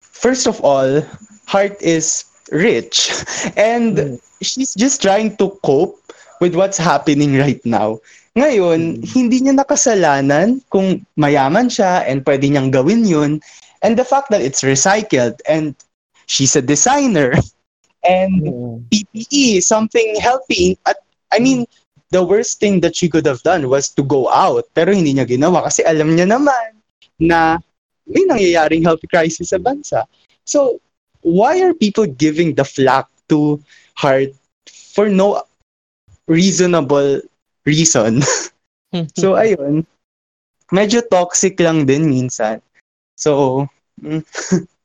first 0.00 0.46
of 0.46 0.62
all, 0.62 1.02
Heart 1.50 1.82
is 1.82 2.30
rich 2.54 3.10
and 3.58 3.98
Mm. 3.98 4.16
she's 4.40 4.74
just 4.78 5.02
trying 5.02 5.34
to 5.42 5.50
cope 5.66 5.98
with 6.38 6.54
what's 6.54 6.78
happening 6.78 7.34
right 7.34 7.60
now. 7.66 7.98
Ngayon, 8.38 9.02
Mm. 9.02 9.06
hindi 9.10 9.42
niya 9.42 9.58
nakasalanan 9.58 10.62
kung 10.70 11.02
mayaman 11.18 11.66
siya 11.66 12.06
and 12.06 12.22
pwede 12.22 12.46
niyang 12.46 12.70
gawin 12.70 13.02
yun. 13.02 13.42
And 13.82 13.98
the 13.98 14.04
fact 14.04 14.30
that 14.30 14.40
it's 14.42 14.62
recycled 14.62 15.40
and 15.48 15.74
she's 16.26 16.56
a 16.56 16.62
designer 16.62 17.34
and 18.04 18.42
Mm. 18.42 18.84
PPE, 18.90 19.62
something 19.62 20.16
healthy. 20.20 20.78
At 20.86 20.96
I 21.32 21.38
mean, 21.38 21.66
the 22.10 22.24
worst 22.24 22.58
thing 22.58 22.80
that 22.80 22.96
she 22.96 23.08
could 23.08 23.26
have 23.26 23.42
done 23.42 23.68
was 23.68 23.88
to 23.94 24.02
go 24.02 24.28
out. 24.30 24.66
Pero 24.74 24.92
hindi 24.92 25.14
niya 25.14 25.28
ginawa 25.28 25.62
kasi 25.68 25.84
alam 25.84 26.16
niya 26.16 26.26
naman 26.26 26.80
na 27.20 27.58
may 28.08 28.24
nangyayaring 28.26 28.82
health 28.82 29.04
crisis 29.06 29.54
sa 29.54 29.58
bansa. 29.58 30.04
So, 30.44 30.80
why 31.22 31.60
are 31.62 31.74
people 31.74 32.06
giving 32.06 32.54
the 32.56 32.64
flack 32.64 33.06
to 33.28 33.60
Heart 33.94 34.34
for 34.66 35.08
no 35.08 35.44
reasonable 36.26 37.22
reason? 37.64 38.24
so, 39.20 39.36
ayun. 39.42 39.86
Medyo 40.72 41.02
toxic 41.06 41.58
lang 41.60 41.86
din 41.86 42.06
minsan. 42.10 42.62
So, 43.20 43.68
mm, 44.00 44.24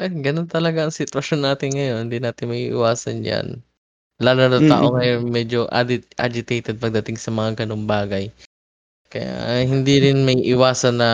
Eh, 0.00 0.10
ganun 0.10 0.48
talaga 0.48 0.82
ang 0.82 0.94
sitwasyon 0.94 1.40
natin 1.44 1.76
ngayon. 1.76 2.08
Hindi 2.08 2.18
natin 2.18 2.50
may 2.50 2.72
iwasan 2.72 3.22
yan. 3.22 3.60
Lalo 4.20 4.48
na 4.48 4.60
tao 4.60 4.96
ngayon 4.96 5.28
medyo 5.28 5.64
adi- 5.72 6.04
agitated 6.20 6.76
pagdating 6.76 7.16
sa 7.16 7.32
mga 7.32 7.64
ganung 7.64 7.88
bagay. 7.88 8.28
Kaya 9.08 9.64
hindi 9.64 10.00
rin 10.00 10.24
may 10.24 10.40
iwasan 10.44 11.00
na 11.00 11.10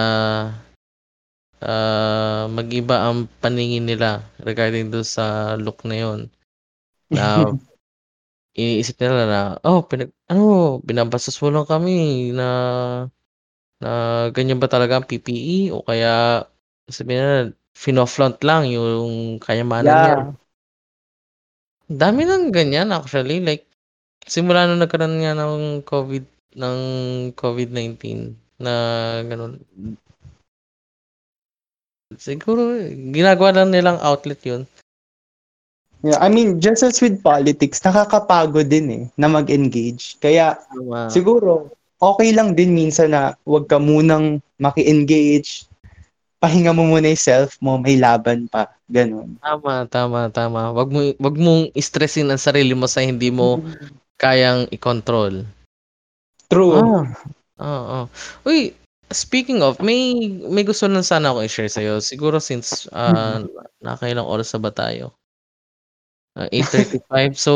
ah, 1.63 2.51
mag-iba 2.51 3.07
ang 3.07 3.31
paningin 3.43 3.87
nila 3.87 4.27
regarding 4.43 4.91
do 4.91 5.07
sa 5.07 5.55
look 5.59 5.87
na 5.87 5.97
yon. 5.99 6.21
Na 7.11 7.47
iniisip 8.59 8.97
nila 8.99 9.29
na, 9.29 9.41
oh, 9.69 9.85
pinag, 9.85 10.11
ano, 10.33 10.79
binabastos 10.81 11.37
mo 11.45 11.53
lang 11.53 11.69
kami 11.69 12.31
na 12.33 12.49
na 13.83 13.91
ganyan 14.33 14.61
ba 14.61 14.69
talaga 14.71 14.97
ang 14.97 15.09
PPE 15.09 15.73
o 15.73 15.85
kaya 15.85 16.45
sabihin 16.89 17.23
na 17.23 17.37
finoflaunt 17.77 18.41
lang 18.41 18.73
yung 18.73 19.37
kayamanan 19.43 19.97
niya. 20.01 20.17
yeah. 20.17 20.33
Dami 21.87 22.27
ng 22.27 22.51
ganyan 22.51 22.91
actually 22.91 23.39
like 23.45 23.69
simula 24.27 24.67
nung 24.67 24.83
nagkaroon 24.83 25.23
nga 25.23 25.39
ng 25.39 25.87
COVID 25.87 26.25
ng 26.57 26.79
COVID-19 27.37 28.35
na 28.59 28.73
ganun. 29.23 29.61
Siguro 32.17 32.81
ginagawa 33.13 33.63
lang 33.63 33.71
nilang 33.71 34.01
outlet 34.01 34.41
'yun. 34.43 34.63
Yeah, 36.05 36.21
I 36.23 36.29
mean, 36.29 36.61
just 36.63 36.85
as 36.87 37.01
with 37.03 37.19
politics, 37.25 37.83
nakakapagod 37.83 38.69
din 38.71 38.87
eh 38.93 39.05
na 39.19 39.27
mag-engage. 39.27 40.21
Kaya 40.23 40.61
Tama. 40.71 41.11
siguro 41.11 41.73
okay 42.01 42.31
lang 42.33 42.53
din 42.53 42.77
minsan 42.77 43.13
na 43.13 43.35
wag 43.49 43.67
ka 43.69 43.81
munang 43.81 44.41
maki-engage. 44.61 45.65
Pahinga 46.37 46.77
mo 46.77 46.85
muna 46.85 47.09
yung 47.09 47.21
self 47.21 47.57
mo, 47.65 47.81
may 47.81 47.97
laban 47.97 48.47
pa. 48.53 48.69
Ganun. 48.93 49.41
Tama, 49.41 49.89
tama, 49.89 50.29
tama. 50.31 50.71
Wag 50.77 50.89
mo 50.93 51.01
wag 51.17 51.37
mong 51.41 51.73
stressin 51.81 52.29
ang 52.29 52.39
sarili 52.39 52.77
mo 52.77 52.85
sa 52.87 53.01
hindi 53.01 53.33
mo 53.33 53.59
kayang 54.21 54.69
i-control. 54.71 55.49
True. 56.47 56.77
Ah. 56.77 57.05
Oo. 57.57 57.99
Uy, 58.45 58.77
speaking 59.11 59.65
of, 59.65 59.81
may 59.81 60.31
may 60.47 60.63
gusto 60.63 60.87
lang 60.87 61.03
sana 61.03 61.33
ako 61.33 61.41
i-share 61.43 61.73
sa'yo. 61.73 61.99
Siguro 62.05 62.37
since 62.39 62.87
ah 62.93 63.43
nakailang 63.81 64.29
oras 64.29 64.53
na 64.55 64.61
ba 64.61 64.71
tayo? 64.71 65.17
Ah, 66.37 66.53
8:35. 66.53 67.33
So 67.41 67.55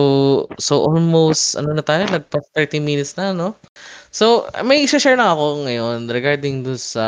so 0.56 0.80
almost 0.88 1.52
ano 1.60 1.76
na 1.76 1.84
tayo, 1.84 2.08
lagpas 2.08 2.48
30 2.56 2.80
minutes 2.80 3.12
na, 3.20 3.36
no? 3.36 3.52
So 4.08 4.48
may 4.64 4.88
i-share 4.88 5.20
lang 5.20 5.36
ako 5.36 5.68
ngayon 5.68 6.08
regarding 6.08 6.64
dun 6.64 6.80
sa 6.80 7.04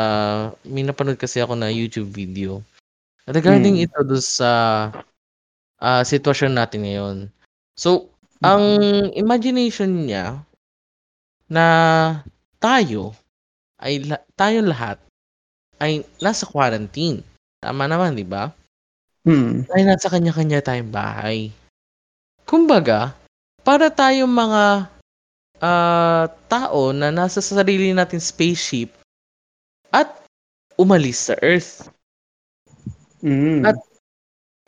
may 0.61 0.85
napanood 0.85 1.17
kasi 1.17 1.41
ako 1.41 1.57
na 1.57 1.73
YouTube 1.73 2.13
video. 2.13 2.61
Regarding 3.25 3.81
Mm. 3.81 3.85
ito 3.89 3.99
dun 4.05 4.21
sa 4.21 4.51
ah, 5.81 6.03
sitwasyon 6.05 6.53
natin 6.53 6.85
ngayon. 6.85 7.17
So 7.73 8.13
ang 8.45 8.61
imagination 9.17 10.05
niya 10.05 10.45
na 11.49 11.65
tayo 12.61 13.17
ay 13.81 14.03
la- 14.03 14.23
tayo 14.37 14.61
lahat 14.61 15.01
ay 15.81 16.05
nasa 16.21 16.45
quarantine. 16.45 17.25
Tama 17.63 17.89
naman, 17.89 18.13
di 18.13 18.23
ba? 18.27 18.51
Hmm. 19.25 19.63
Ay 19.71 19.87
nasa 19.87 20.11
kanya-kanya 20.11 20.59
tayong 20.61 20.91
bahay. 20.91 21.49
Kumbaga, 22.43 23.15
para 23.63 23.87
tayong 23.87 24.31
mga 24.31 24.91
ah, 25.63 26.25
tao 26.51 26.91
na 26.91 27.09
nasa 27.09 27.39
sarili 27.39 27.95
natin 27.95 28.19
spaceship 28.19 28.91
at 29.95 30.11
umalis 30.75 31.31
sa 31.31 31.35
Earth. 31.39 31.87
Mm. 33.23 33.63
At 33.63 33.79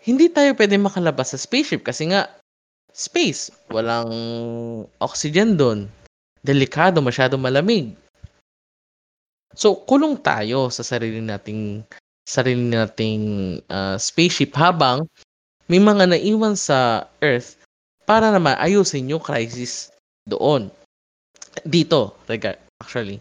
hindi 0.06 0.32
tayo 0.32 0.56
pwede 0.56 0.80
makalabas 0.80 1.36
sa 1.36 1.40
spaceship 1.42 1.84
kasi 1.84 2.14
nga 2.14 2.32
space, 2.96 3.52
walang 3.68 4.08
oxygen 5.04 5.60
doon. 5.60 5.92
Delikado, 6.46 7.04
masyado 7.04 7.36
malamig. 7.36 7.92
So, 9.58 9.84
kulong 9.84 10.22
tayo 10.24 10.72
sa 10.72 10.86
sarili 10.86 11.20
nating 11.20 11.84
sarili 12.24 12.72
nating 12.72 13.60
ah, 13.68 14.00
spaceship 14.00 14.56
habang 14.56 15.10
may 15.68 15.82
mga 15.82 16.16
naiwan 16.16 16.54
sa 16.56 17.10
Earth 17.20 17.65
para 18.06 18.30
naman 18.30 18.56
ayusin 18.62 19.10
yung 19.10 19.22
crisis 19.22 19.90
doon. 20.30 20.70
Dito, 21.66 22.16
actually. 22.80 23.20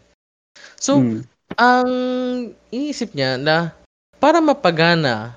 So, 0.78 1.00
Mm. 1.00 1.20
ang 1.56 1.90
iniisip 2.68 3.16
niya 3.16 3.40
na 3.40 3.72
para 4.20 4.40
mapagana, 4.40 5.36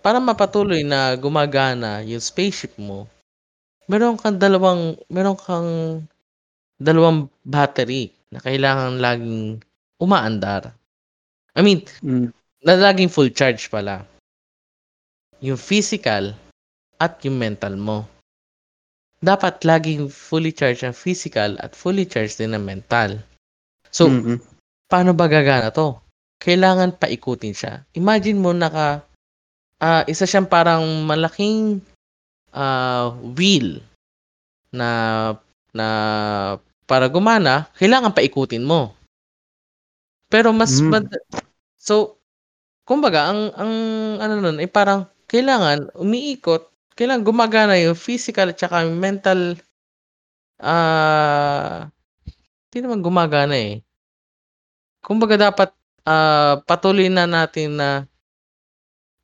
para 0.00 0.20
mapatuloy 0.20 0.84
na 0.86 1.12
gumagana 1.16 2.00
yung 2.04 2.22
spaceship 2.22 2.76
mo, 2.80 3.08
meron 3.90 4.16
kang 4.18 4.38
dalawang, 4.38 4.96
meron 5.10 5.38
kang 5.38 5.70
dalawang 6.78 7.28
battery 7.42 8.12
na 8.30 8.38
kailangan 8.42 9.00
laging 9.00 9.60
umaandar. 9.96 10.72
I 11.56 11.64
mean, 11.64 11.84
Mm. 12.04 12.30
na 12.62 12.72
laging 12.76 13.08
full 13.08 13.32
charge 13.32 13.70
pala. 13.72 14.04
Yung 15.40 15.56
physical 15.56 16.36
at 17.00 17.20
yung 17.24 17.36
mental 17.40 17.76
mo. 17.76 18.04
Dapat 19.26 19.66
laging 19.66 20.06
fully 20.06 20.54
charged 20.54 20.86
ang 20.86 20.94
physical 20.94 21.58
at 21.58 21.74
fully 21.74 22.06
charged 22.06 22.38
din 22.38 22.54
ang 22.54 22.62
mental. 22.62 23.18
So, 23.90 24.06
Mm-mm. 24.06 24.38
paano 24.86 25.10
ba 25.18 25.26
gagana 25.26 25.74
to? 25.74 25.98
Kailangan 26.38 26.94
paikutin 26.94 27.50
siya. 27.50 27.82
Imagine 27.98 28.38
mo 28.38 28.54
naka 28.54 29.02
ah, 29.82 30.06
isa 30.06 30.22
siyang 30.22 30.46
parang 30.46 30.84
malaking 31.02 31.82
ah, 32.54 33.10
wheel 33.34 33.82
na 34.70 34.88
na 35.74 35.88
para 36.86 37.10
gumana, 37.10 37.66
kailangan 37.74 38.14
paikutin 38.14 38.62
mo. 38.62 38.94
Pero 40.30 40.54
mas 40.54 40.78
Mm. 40.78 40.90
mad- 40.92 41.26
so 41.82 42.14
kumbaga 42.86 43.30
ang 43.34 43.50
ang 43.58 43.72
ano 44.22 44.34
nun 44.38 44.62
ay 44.62 44.70
parang 44.70 45.10
kailangan 45.26 45.90
umiikot, 45.98 46.70
kailangan 46.96 47.28
gumagana 47.28 47.76
yung 47.76 47.94
physical 47.94 48.50
at 48.50 48.58
saka 48.58 48.88
mental 48.88 49.60
ah 50.64 51.92
hindi 52.72 52.78
naman 52.80 53.04
gumagana 53.04 53.56
eh. 53.56 53.84
Kumbaga 55.04 55.36
dapat 55.36 55.70
ah, 56.08 56.60
patuloy 56.64 57.12
na 57.12 57.28
natin 57.28 57.76
na 57.76 58.08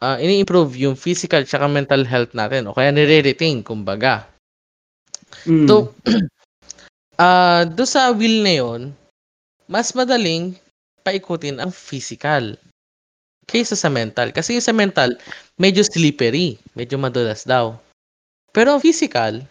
ah, 0.04 0.20
ini-improve 0.20 0.76
yung 0.76 0.96
physical 0.96 1.42
at 1.44 1.52
mental 1.72 2.04
health 2.04 2.36
natin 2.36 2.68
o 2.68 2.76
kaya 2.76 2.92
nire-retain 2.92 3.64
kumbaga. 3.64 4.28
Mm. 5.48 5.64
So, 5.64 5.96
ah 7.22 7.64
do 7.64 7.88
sa 7.88 8.12
will 8.12 8.44
na 8.44 8.54
yon, 8.60 8.82
mas 9.64 9.96
madaling 9.96 10.56
paikutin 11.02 11.58
ang 11.58 11.72
physical 11.72 12.56
kaysa 13.47 13.74
sa 13.74 13.90
mental. 13.90 14.30
Kasi 14.30 14.57
yung 14.57 14.64
sa 14.64 14.74
mental, 14.74 15.16
medyo 15.59 15.82
slippery, 15.82 16.59
medyo 16.76 16.97
madulas 16.99 17.43
daw. 17.47 17.76
Pero 18.53 18.76
ang 18.76 18.82
physical, 18.84 19.43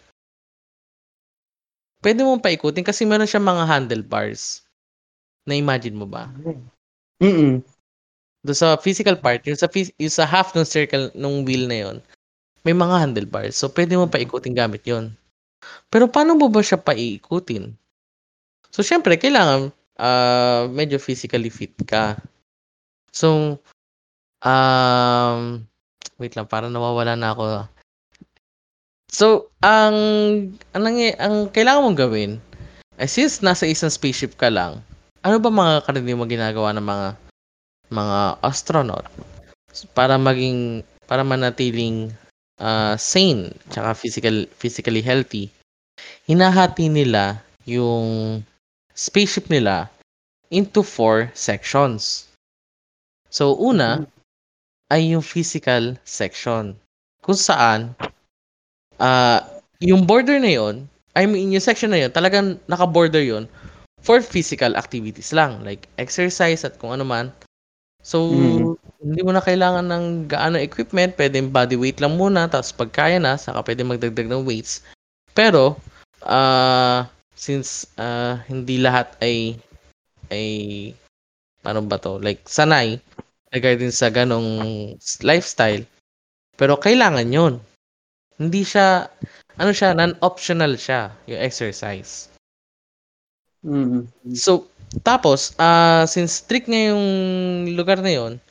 pwede 2.02 2.22
mong 2.22 2.42
paikutin 2.42 2.86
kasi 2.86 3.02
meron 3.06 3.28
siyang 3.28 3.46
mga 3.46 3.64
handlebars. 3.66 4.62
Na-imagine 5.46 5.98
mo 5.98 6.06
ba? 6.06 6.30
Mm-mm. 7.18 7.62
Do 8.42 8.52
sa 8.54 8.74
physical 8.78 9.18
part, 9.18 9.46
yung 9.46 9.58
sa, 9.58 9.70
yung 9.74 10.14
sa 10.14 10.26
half 10.26 10.54
ng 10.54 10.66
circle 10.66 11.14
ng 11.14 11.46
wheel 11.46 11.70
na 11.70 11.78
yon, 11.86 11.96
may 12.66 12.74
mga 12.74 13.06
handlebars. 13.06 13.58
So, 13.58 13.70
pwede 13.70 13.94
mo 13.94 14.10
paikutin 14.10 14.54
gamit 14.54 14.82
yon. 14.86 15.14
Pero 15.90 16.10
paano 16.10 16.34
mo 16.34 16.50
ba 16.50 16.62
siya 16.62 16.78
paiikutin? 16.78 17.70
So, 18.74 18.82
syempre, 18.82 19.14
kailangan 19.18 19.70
ah, 19.98 20.66
medyo 20.70 20.98
physically 20.98 21.50
fit 21.50 21.74
ka. 21.86 22.18
So, 23.14 23.58
um, 24.42 25.62
wait 26.18 26.34
lang, 26.34 26.46
parang 26.46 26.70
nawawala 26.74 27.14
na 27.14 27.34
ako. 27.34 27.66
So, 29.12 29.52
ang 29.60 29.96
ang, 30.72 30.82
nangy- 30.82 31.18
ang 31.20 31.52
kailangan 31.52 31.84
mong 31.84 32.00
gawin 32.00 32.32
ay 32.96 33.08
since 33.08 33.44
nasa 33.44 33.68
isang 33.68 33.92
spaceship 33.92 34.36
ka 34.40 34.48
lang, 34.48 34.80
ano 35.20 35.36
ba 35.36 35.52
mga 35.52 35.84
karaniwang 35.84 36.32
ginagawa 36.32 36.72
ng 36.72 36.86
mga 36.86 37.08
mga 37.92 38.18
astronaut 38.40 39.04
para 39.92 40.16
maging 40.16 40.80
para 41.04 41.20
manatiling 41.20 42.08
ah, 42.56 42.96
sane 42.96 43.52
tsaka 43.68 43.92
physical 43.92 44.48
physically 44.56 45.04
healthy? 45.04 45.52
Hinahati 46.24 46.88
nila 46.88 47.44
yung 47.68 48.40
spaceship 48.96 49.52
nila 49.52 49.92
into 50.48 50.80
four 50.80 51.28
sections. 51.36 52.32
So, 53.32 53.56
una 53.56 54.08
ay 54.92 55.16
yung 55.16 55.24
physical 55.24 55.96
section. 56.04 56.76
Kung 57.24 57.38
saan 57.38 57.96
ah 59.00 59.40
yung 59.80 60.04
border 60.04 60.36
na 60.36 60.52
yon 60.52 60.84
I 61.16 61.24
mean 61.24 61.48
yung 61.48 61.64
section 61.64 61.90
na 61.90 62.04
yon 62.04 62.12
talagang 62.12 62.60
naka-border 62.68 63.24
yon 63.24 63.48
for 64.04 64.20
physical 64.20 64.76
activities 64.76 65.32
lang 65.32 65.64
like 65.64 65.88
exercise 65.96 66.62
at 66.68 66.76
kung 66.76 66.92
ano 66.92 67.08
man. 67.08 67.32
So 68.04 68.28
Mm. 68.28 68.76
hindi 69.02 69.20
mo 69.24 69.32
na 69.32 69.42
kailangan 69.42 69.86
ng 69.88 70.04
gaano 70.28 70.60
equipment 70.60 71.16
pwedeng 71.16 71.50
body 71.50 71.74
weight 71.80 71.98
lang 71.98 72.18
muna 72.20 72.46
tapos 72.46 72.74
pag 72.74 72.92
kaya 72.92 73.18
na 73.18 73.40
saka 73.40 73.64
pwede 73.64 73.82
magdagdag 73.86 74.28
ng 74.28 74.44
weights. 74.44 74.84
Pero 75.32 75.80
ah 76.22 77.08
since 77.32 77.88
ah, 77.96 78.38
hindi 78.46 78.78
lahat 78.78 79.16
ay 79.24 79.56
ay 80.30 80.46
ano 81.62 81.80
ba 81.86 81.98
to? 81.98 82.18
Like 82.18 82.42
sanay 82.46 82.98
regarding 83.52 83.92
sa 83.92 84.08
ganong 84.08 84.48
lifestyle. 85.20 85.84
Pero 86.56 86.80
kailangan 86.80 87.28
yon 87.28 87.54
hindi 88.40 88.64
siya 88.64 89.06
ano 89.60 89.70
siya 89.70 89.92
non-optional 89.92 90.74
siya 90.80 91.12
yung 91.28 91.40
exercise. 91.40 92.32
Mm. 93.62 94.10
so 94.34 94.66
tapos 95.06 95.54
ah 95.62 96.02
since 96.10 96.42
strict 96.42 96.66
nga 96.66 96.90
yung 96.90 97.06
lugar 97.78 98.02
na 98.02 98.10
yon 98.10 98.42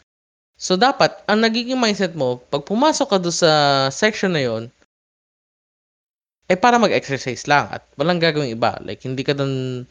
so 0.56 0.80
dapat 0.80 1.12
ang 1.28 1.44
nagiging 1.44 1.76
mindset 1.76 2.16
mo 2.16 2.40
pag 2.48 2.64
pumasok 2.64 3.12
ka 3.12 3.18
doon 3.20 3.36
sa 3.36 3.52
section 3.92 4.32
na 4.32 4.48
yon 4.48 4.64
eh 6.48 6.56
para 6.56 6.80
mag-exercise 6.80 7.44
lang 7.44 7.68
at 7.72 7.84
walang 7.96 8.20
gagawing 8.20 8.52
iba. 8.56 8.76
Like 8.84 9.04
hindi 9.04 9.24
ka 9.24 9.36
doon 9.36 9.84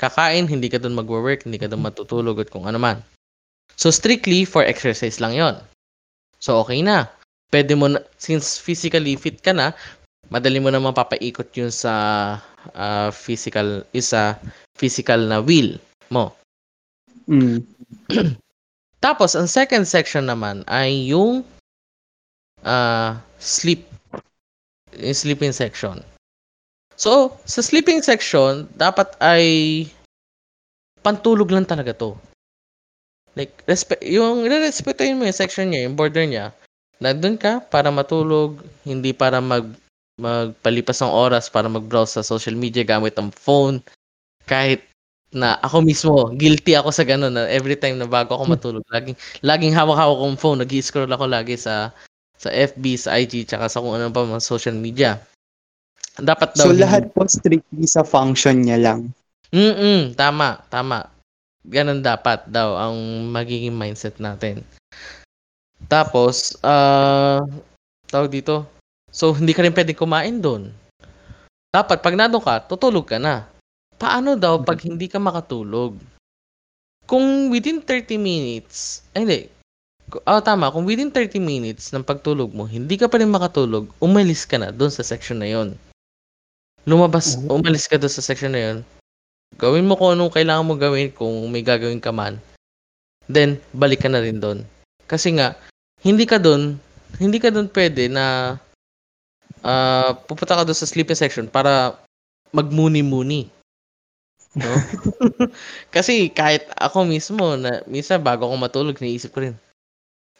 kakain 0.00 0.48
hindi 0.48 0.72
ka 0.72 0.80
doon 0.80 0.96
magwo-work 0.96 1.44
hindi 1.44 1.60
ka 1.60 1.68
doon 1.68 1.84
matutulog 1.84 2.40
at 2.40 2.48
kung 2.48 2.64
ano 2.64 2.80
man 2.80 3.00
so 3.76 3.90
strictly 3.90 4.44
for 4.46 4.62
exercise 4.64 5.18
lang 5.20 5.36
yon 5.36 5.56
so 6.42 6.60
okay 6.62 6.80
na 6.82 7.08
pwede 7.52 7.76
mo 7.76 7.92
na, 7.92 8.00
since 8.16 8.56
physically 8.56 9.14
fit 9.14 9.40
ka 9.44 9.52
na 9.52 9.76
madali 10.32 10.62
mo 10.62 10.72
na 10.72 10.80
mapapaikot 10.80 11.52
yun 11.52 11.70
sa 11.72 11.92
ah, 12.74 13.10
physical 13.12 13.84
isa 13.92 14.38
physical 14.76 15.20
na 15.28 15.42
wheel 15.42 15.76
mo 16.08 16.32
Mm. 17.30 17.62
Tapos, 19.04 19.34
ang 19.34 19.50
second 19.50 19.86
section 19.86 20.26
naman 20.26 20.62
ay 20.70 21.10
yung 21.10 21.42
ah, 22.62 23.18
sleep. 23.38 23.86
Yung 24.94 25.16
sleeping 25.16 25.54
section. 25.54 26.02
So, 26.94 27.34
sa 27.48 27.64
sleeping 27.64 28.04
section, 28.04 28.70
dapat 28.78 29.10
ay 29.18 29.44
pantulog 31.02 31.50
lang 31.50 31.66
talaga 31.66 31.96
to. 31.96 32.14
Like, 33.32 33.64
respe- 33.64 34.04
yung 34.04 34.44
respetuhin 34.44 35.16
mo 35.16 35.24
yung 35.24 35.36
section 35.36 35.72
niya, 35.72 35.88
yung 35.88 35.96
border 35.96 36.28
niya, 36.28 36.52
nandun 37.00 37.40
ka 37.40 37.64
para 37.64 37.88
matulog, 37.88 38.60
hindi 38.84 39.16
para 39.16 39.40
mag 39.40 39.66
magpalipas 40.20 41.00
ng 41.00 41.08
oras 41.08 41.48
para 41.48 41.72
mag-browse 41.72 42.20
sa 42.20 42.22
social 42.22 42.52
media 42.52 42.84
gamit 42.84 43.16
ang 43.16 43.32
phone. 43.32 43.80
Kahit 44.44 44.84
na 45.32 45.56
ako 45.64 45.80
mismo, 45.80 46.28
guilty 46.36 46.76
ako 46.76 46.92
sa 46.92 47.08
ganun 47.08 47.32
na 47.32 47.48
every 47.48 47.74
time 47.74 47.96
na 47.96 48.04
bago 48.04 48.36
ako 48.36 48.44
matulog, 48.52 48.84
laging 48.92 49.16
laging 49.40 49.72
hawak-hawak 49.72 50.20
kong 50.20 50.38
phone, 50.38 50.58
nag-scroll 50.60 51.08
ako 51.08 51.24
lagi 51.24 51.56
sa 51.56 51.90
sa 52.36 52.52
FB, 52.52 52.84
sa 53.00 53.16
IG, 53.16 53.48
tsaka 53.48 53.72
sa 53.72 53.80
kung 53.80 53.96
ano 53.96 54.12
pa 54.12 54.28
mga 54.28 54.44
social 54.44 54.76
media. 54.76 55.16
Dapat 56.20 56.58
daw 56.58 56.68
So 56.68 56.76
lahat 56.76 57.08
po 57.16 57.24
strictly 57.24 57.88
sa 57.88 58.04
function 58.04 58.68
niya 58.68 58.76
lang. 58.76 59.00
Mm, 59.54 60.12
tama, 60.12 60.60
tama. 60.68 61.08
Ganun 61.62 62.02
dapat 62.02 62.46
daw 62.50 62.74
ang 62.74 62.96
magiging 63.30 63.74
mindset 63.74 64.18
natin. 64.18 64.66
Tapos, 65.86 66.58
ah, 66.62 67.42
tawag 68.10 68.30
dito. 68.30 68.66
So, 69.12 69.34
hindi 69.34 69.54
ka 69.54 69.62
rin 69.62 69.74
pwedeng 69.74 69.98
kumain 69.98 70.36
doon. 70.42 70.72
Dapat, 71.72 72.02
pag 72.02 72.18
nandun 72.18 72.42
ka, 72.42 72.64
tutulog 72.66 73.06
ka 73.06 73.18
na. 73.22 73.46
Paano 73.96 74.34
daw 74.34 74.58
pag 74.60 74.82
hindi 74.82 75.06
ka 75.06 75.22
makatulog? 75.22 75.94
Kung 77.06 77.52
within 77.52 77.82
30 77.82 78.18
minutes, 78.18 79.06
ay 79.14 79.20
hindi, 79.22 79.40
Ah, 80.28 80.44
tama. 80.44 80.68
Kung 80.68 80.84
within 80.84 81.08
30 81.08 81.40
minutes 81.40 81.88
ng 81.94 82.04
pagtulog 82.04 82.52
mo, 82.52 82.68
hindi 82.68 83.00
ka 83.00 83.08
pa 83.08 83.16
rin 83.16 83.32
makatulog, 83.32 83.88
umalis 83.96 84.44
ka 84.44 84.60
na 84.60 84.68
doon 84.68 84.92
sa 84.92 85.00
section 85.00 85.40
na 85.40 85.48
yon. 85.48 85.72
Lumabas, 86.84 87.40
Mhm. 87.40 87.48
umalis 87.48 87.88
ka 87.88 87.96
doon 87.96 88.12
sa 88.12 88.20
section 88.20 88.52
na 88.52 88.60
yon. 88.60 88.78
Gawin 89.60 89.86
mo 89.86 89.94
kung 89.98 90.16
anong 90.16 90.32
kailangan 90.32 90.66
mo 90.66 90.74
gawin 90.76 91.12
kung 91.12 91.48
may 91.52 91.64
gagawin 91.64 92.00
ka 92.00 92.10
man. 92.10 92.40
Then, 93.28 93.60
balik 93.72 94.04
ka 94.04 94.08
na 94.10 94.22
rin 94.22 94.42
doon. 94.42 94.66
Kasi 95.06 95.36
nga, 95.36 95.54
hindi 96.02 96.26
ka 96.26 96.40
doon, 96.40 96.80
hindi 97.20 97.38
ka 97.38 97.52
doon 97.52 97.70
pwede 97.70 98.10
na 98.10 98.56
ah, 99.62 100.16
pupunta 100.26 100.58
ka 100.58 100.66
doon 100.66 100.78
sa 100.78 100.88
sleeping 100.88 101.18
section 101.18 101.46
para 101.46 101.94
magmuni-muni. 102.50 103.48
No? 104.58 104.72
Kasi 105.94 106.28
kahit 106.28 106.68
ako 106.76 107.08
mismo, 107.08 107.56
na, 107.56 107.80
minsan 107.88 108.20
bago 108.20 108.44
ako 108.44 108.56
matulog, 108.60 109.00
naisip 109.00 109.32
ko 109.32 109.48
rin, 109.48 109.56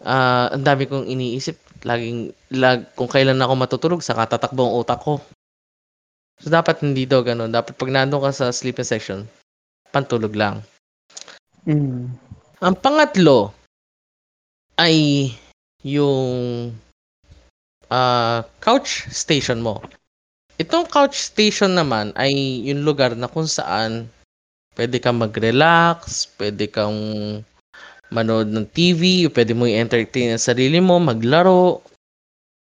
ah 0.05 0.53
ang 0.53 0.65
dami 0.67 0.85
kong 0.91 1.09
iniisip. 1.09 1.57
Laging, 1.83 2.31
lag, 2.55 2.87
kung 2.95 3.11
kailan 3.11 3.43
ako 3.43 3.53
matutulog, 3.59 4.03
saka 4.07 4.37
tatakbo 4.37 4.63
ang 4.67 4.79
utak 4.79 5.03
ko. 5.03 5.19
So, 6.41 6.49
dapat 6.49 6.81
hindi 6.81 7.05
daw 7.05 7.21
ganun. 7.21 7.53
Dapat 7.53 7.77
pag 7.77 7.91
nandun 7.93 8.25
ka 8.25 8.33
sa 8.33 8.55
sleeping 8.55 8.87
section, 8.87 9.21
pantulog 9.93 10.33
lang. 10.33 10.65
Mm. 11.69 12.11
Ang 12.63 12.77
pangatlo 12.79 13.51
ay 14.79 15.29
yung 15.83 16.71
ah, 17.91 18.47
couch 18.63 19.11
station 19.11 19.61
mo. 19.61 19.83
Itong 20.57 20.87
couch 20.87 21.19
station 21.19 21.75
naman 21.75 22.15
ay 22.15 22.33
yung 22.67 22.87
lugar 22.87 23.19
na 23.19 23.27
kung 23.27 23.47
saan 23.47 24.07
pwede 24.79 25.03
kang 25.03 25.21
mag-relax, 25.21 26.31
pwede 26.41 26.71
kang 26.71 26.97
manood 28.13 28.53
ng 28.53 28.69
TV, 28.69 29.29
pwede 29.33 29.53
mo 29.57 29.65
i-entertain 29.65 30.37
ang 30.37 30.43
sarili 30.43 30.79
mo, 30.79 31.01
maglaro, 31.01 31.81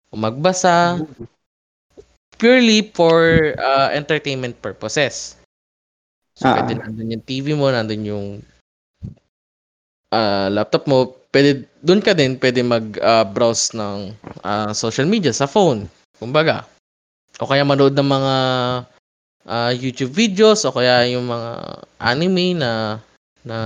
o 0.09 0.13
magbasa, 0.17 0.97
purely 2.37 2.91
for 2.93 3.53
ah, 3.59 3.89
entertainment 3.91 4.55
purposes. 4.61 5.35
So, 6.35 6.51
Ah. 6.51 6.59
pwede 6.59 6.75
nandun 6.83 7.15
yung 7.15 7.25
TV 7.25 7.55
mo, 7.55 7.71
nandun 7.71 8.03
yung 8.03 8.27
ah, 10.11 10.47
laptop 10.51 10.85
mo, 10.87 11.15
pwede, 11.31 11.65
doon 11.83 11.99
ka 12.03 12.11
din 12.15 12.35
pwede 12.39 12.61
mag-browse 12.63 13.73
ng 13.75 14.11
ah, 14.43 14.71
social 14.75 15.07
media 15.07 15.31
sa 15.31 15.47
phone, 15.49 15.87
kumbaga. 16.19 16.63
O 17.39 17.47
kaya 17.47 17.67
manood 17.67 17.95
ng 17.95 18.07
mga 18.07 18.35
ah, 19.47 19.71
YouTube 19.75 20.11
videos, 20.15 20.63
o 20.67 20.75
kaya 20.75 21.07
yung 21.11 21.27
mga 21.27 21.51
anime 21.99 22.55
na 22.55 22.99
na 23.45 23.57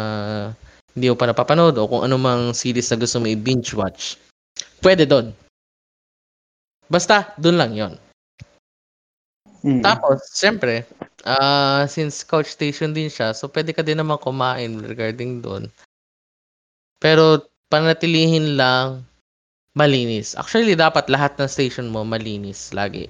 hindi 0.97 1.07
mo 1.07 1.15
pa 1.15 1.29
napapanood, 1.29 1.77
o 1.79 1.87
kung 1.87 2.03
ano 2.03 2.19
mang 2.19 2.51
series 2.51 2.89
na 2.91 2.99
gusto 2.99 3.21
mo 3.21 3.29
i-binge 3.29 3.71
watch. 3.77 4.17
Pwede 4.83 5.05
doon. 5.07 5.31
Basta, 6.89 7.31
doon 7.37 7.57
lang 7.61 7.71
yon 7.77 7.93
Mm. 9.63 9.83
Tapos, 9.83 10.23
siyempre, 10.31 10.87
ah 11.27 11.83
since 11.89 12.23
couch 12.23 12.47
station 12.47 12.95
din 12.95 13.11
siya, 13.11 13.35
so 13.35 13.51
pwede 13.51 13.75
ka 13.75 13.83
din 13.83 13.99
naman 13.99 14.15
kumain 14.23 14.79
regarding 14.79 15.43
doon. 15.43 15.67
Pero, 17.03 17.43
panatilihin 17.71 18.55
lang 18.59 19.03
malinis. 19.77 20.35
Actually, 20.35 20.75
dapat 20.75 21.07
lahat 21.07 21.35
ng 21.39 21.47
station 21.47 21.87
mo 21.87 22.03
malinis 22.03 22.71
lagi. 22.75 23.07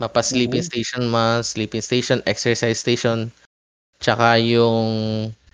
Mapa 0.00 0.24
sleeping 0.24 0.64
Oo. 0.64 0.70
station 0.72 1.04
man, 1.12 1.44
sleeping 1.44 1.84
station, 1.84 2.24
exercise 2.24 2.80
station, 2.80 3.28
tsaka 4.00 4.40
yung 4.40 4.88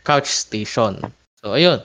couch 0.06 0.30
station. 0.30 1.02
So, 1.42 1.58
ayun. 1.58 1.82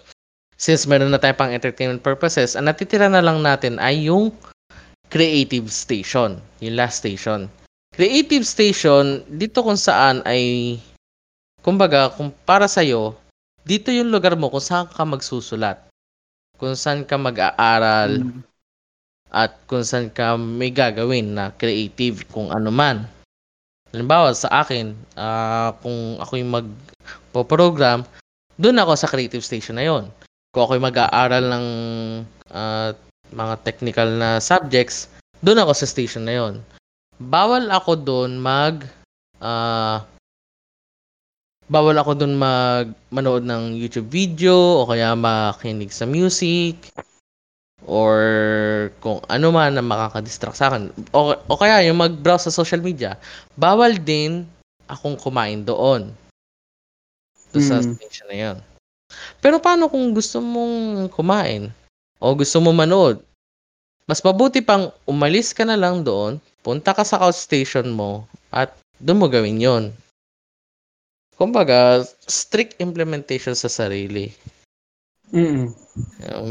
Since 0.62 0.86
meron 0.86 1.10
na 1.10 1.18
tayo 1.18 1.34
pang 1.34 1.50
entertainment 1.50 2.06
purposes, 2.06 2.54
ang 2.54 2.70
natitira 2.70 3.10
na 3.10 3.26
lang 3.26 3.42
natin 3.42 3.82
ay 3.82 4.06
yung 4.14 4.30
creative 5.10 5.74
station, 5.74 6.38
yung 6.62 6.78
last 6.78 7.02
station. 7.02 7.50
Creative 7.92 8.48
station, 8.48 9.20
dito 9.28 9.60
kung 9.60 9.76
saan 9.76 10.24
ay, 10.24 10.80
kumbaga, 11.60 12.08
kung 12.16 12.32
para 12.48 12.64
sa'yo, 12.64 13.20
dito 13.68 13.92
yung 13.92 14.08
lugar 14.10 14.40
mo 14.40 14.48
kung 14.48 14.64
saan 14.64 14.88
ka 14.88 15.04
magsusulat. 15.04 15.92
Kung 16.56 16.72
saan 16.72 17.04
ka 17.04 17.20
mag-aaral, 17.20 18.24
Mm. 18.24 18.42
at 19.32 19.52
kung 19.68 19.84
saan 19.84 20.08
ka 20.08 20.40
may 20.40 20.72
gagawin 20.72 21.36
na 21.36 21.52
creative 21.56 22.24
kung 22.32 22.48
ano 22.52 22.72
man. 22.72 23.08
Halimbawa 23.92 24.32
sa 24.32 24.64
akin, 24.64 24.96
uh, 25.20 25.76
kung 25.84 26.16
ako 26.20 26.40
yung 26.40 26.52
magpo-program, 26.52 28.08
doon 28.56 28.80
ako 28.80 28.96
sa 28.96 29.12
creative 29.12 29.44
station 29.44 29.76
na 29.76 29.84
yon. 29.84 30.08
Kung 30.56 30.64
ako 30.64 30.80
yung 30.80 30.88
mag-aaral 30.88 31.44
ng 31.44 31.66
uh, 32.56 32.96
mga 33.36 33.56
technical 33.68 34.08
na 34.16 34.40
subjects, 34.40 35.12
doon 35.44 35.60
ako 35.60 35.76
sa 35.76 35.88
station 35.88 36.24
na 36.24 36.36
yon. 36.40 36.56
Bawal 37.22 37.70
ako 37.70 38.02
doon 38.02 38.42
mag 38.42 38.82
uh, 39.38 40.02
bawal 41.70 41.94
ako 42.02 42.18
doon 42.18 42.34
mag 42.34 42.98
manood 43.14 43.46
ng 43.46 43.78
YouTube 43.78 44.10
video 44.10 44.82
o 44.82 44.90
kaya 44.90 45.14
makinig 45.14 45.94
sa 45.94 46.10
music 46.10 46.90
or 47.86 48.18
kung 49.06 49.22
ano 49.30 49.54
man 49.54 49.78
na 49.78 49.86
makakadistract 49.86 50.58
sa 50.58 50.74
akin. 50.74 50.90
O, 51.14 51.38
o 51.38 51.60
kaya 51.62 51.86
yung 51.86 52.02
mag-browse 52.02 52.50
sa 52.50 52.58
social 52.58 52.82
media. 52.82 53.22
Bawal 53.54 54.02
din 54.02 54.50
akong 54.90 55.18
kumain 55.22 55.62
doon. 55.62 56.10
Doon 57.54 57.62
mm. 57.62 57.70
sa 57.70 57.78
hmm. 57.82 57.94
station 58.02 58.28
na 58.30 58.38
yun. 58.38 58.58
Pero 59.44 59.62
paano 59.62 59.92
kung 59.92 60.10
gusto 60.16 60.42
mong 60.42 61.10
kumain? 61.14 61.70
O 62.18 62.34
gusto 62.34 62.58
mo 62.64 62.74
manood? 62.74 63.22
Mas 64.10 64.20
mabuti 64.26 64.60
pang 64.60 64.92
umalis 65.08 65.56
ka 65.56 65.64
na 65.64 65.80
lang 65.80 66.04
doon, 66.04 66.42
punta 66.62 66.94
ka 66.94 67.06
sa 67.06 67.22
couch 67.22 67.38
station 67.38 67.94
mo, 67.94 68.26
at 68.54 68.74
doon 69.02 69.22
mo 69.22 69.28
gawin 69.28 69.62
yon. 69.62 69.84
Kumbaga, 71.38 72.06
strict 72.30 72.78
implementation 72.78 73.58
sa 73.58 73.66
sarili. 73.66 74.30
Mm. 75.34 75.74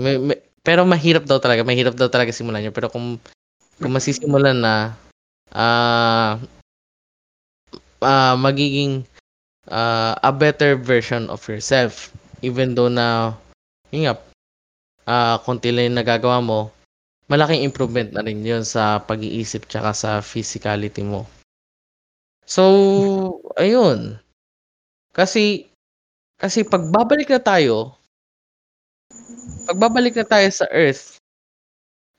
May, 0.02 0.18
may, 0.18 0.38
pero 0.66 0.82
mahirap 0.82 1.24
daw 1.24 1.38
talaga, 1.38 1.62
mahirap 1.62 1.94
daw 1.94 2.10
talaga 2.10 2.34
simulan 2.34 2.66
yun. 2.66 2.74
Pero 2.74 2.90
kung, 2.90 3.22
kung 3.78 3.92
masisimulan 3.94 4.58
na, 4.58 4.98
ah, 5.54 6.36
uh, 6.42 6.46
uh, 8.02 8.34
magiging 8.34 9.06
uh, 9.68 10.16
a 10.20 10.32
better 10.32 10.76
version 10.76 11.28
of 11.30 11.44
yourself. 11.46 12.10
Even 12.40 12.72
though 12.72 12.88
na, 12.88 13.36
yun 13.92 14.08
nga, 14.08 14.14
uh, 15.06 15.36
konti 15.44 15.70
lang 15.70 15.92
yung 15.92 15.98
nagagawa 16.00 16.40
mo, 16.40 16.72
malaking 17.30 17.62
improvement 17.62 18.10
na 18.10 18.26
rin 18.26 18.42
yun 18.42 18.66
sa 18.66 18.98
pag-iisip 18.98 19.70
tsaka 19.70 19.94
sa 19.94 20.10
physicality 20.18 21.06
mo. 21.06 21.30
So, 22.42 23.38
ayun. 23.54 24.18
Kasi, 25.14 25.70
kasi 26.34 26.66
pagbabalik 26.66 27.30
na 27.30 27.38
tayo 27.38 28.00
pagbabalik 29.70 30.18
na 30.18 30.26
tayo 30.26 30.48
sa 30.50 30.66
Earth, 30.70 31.18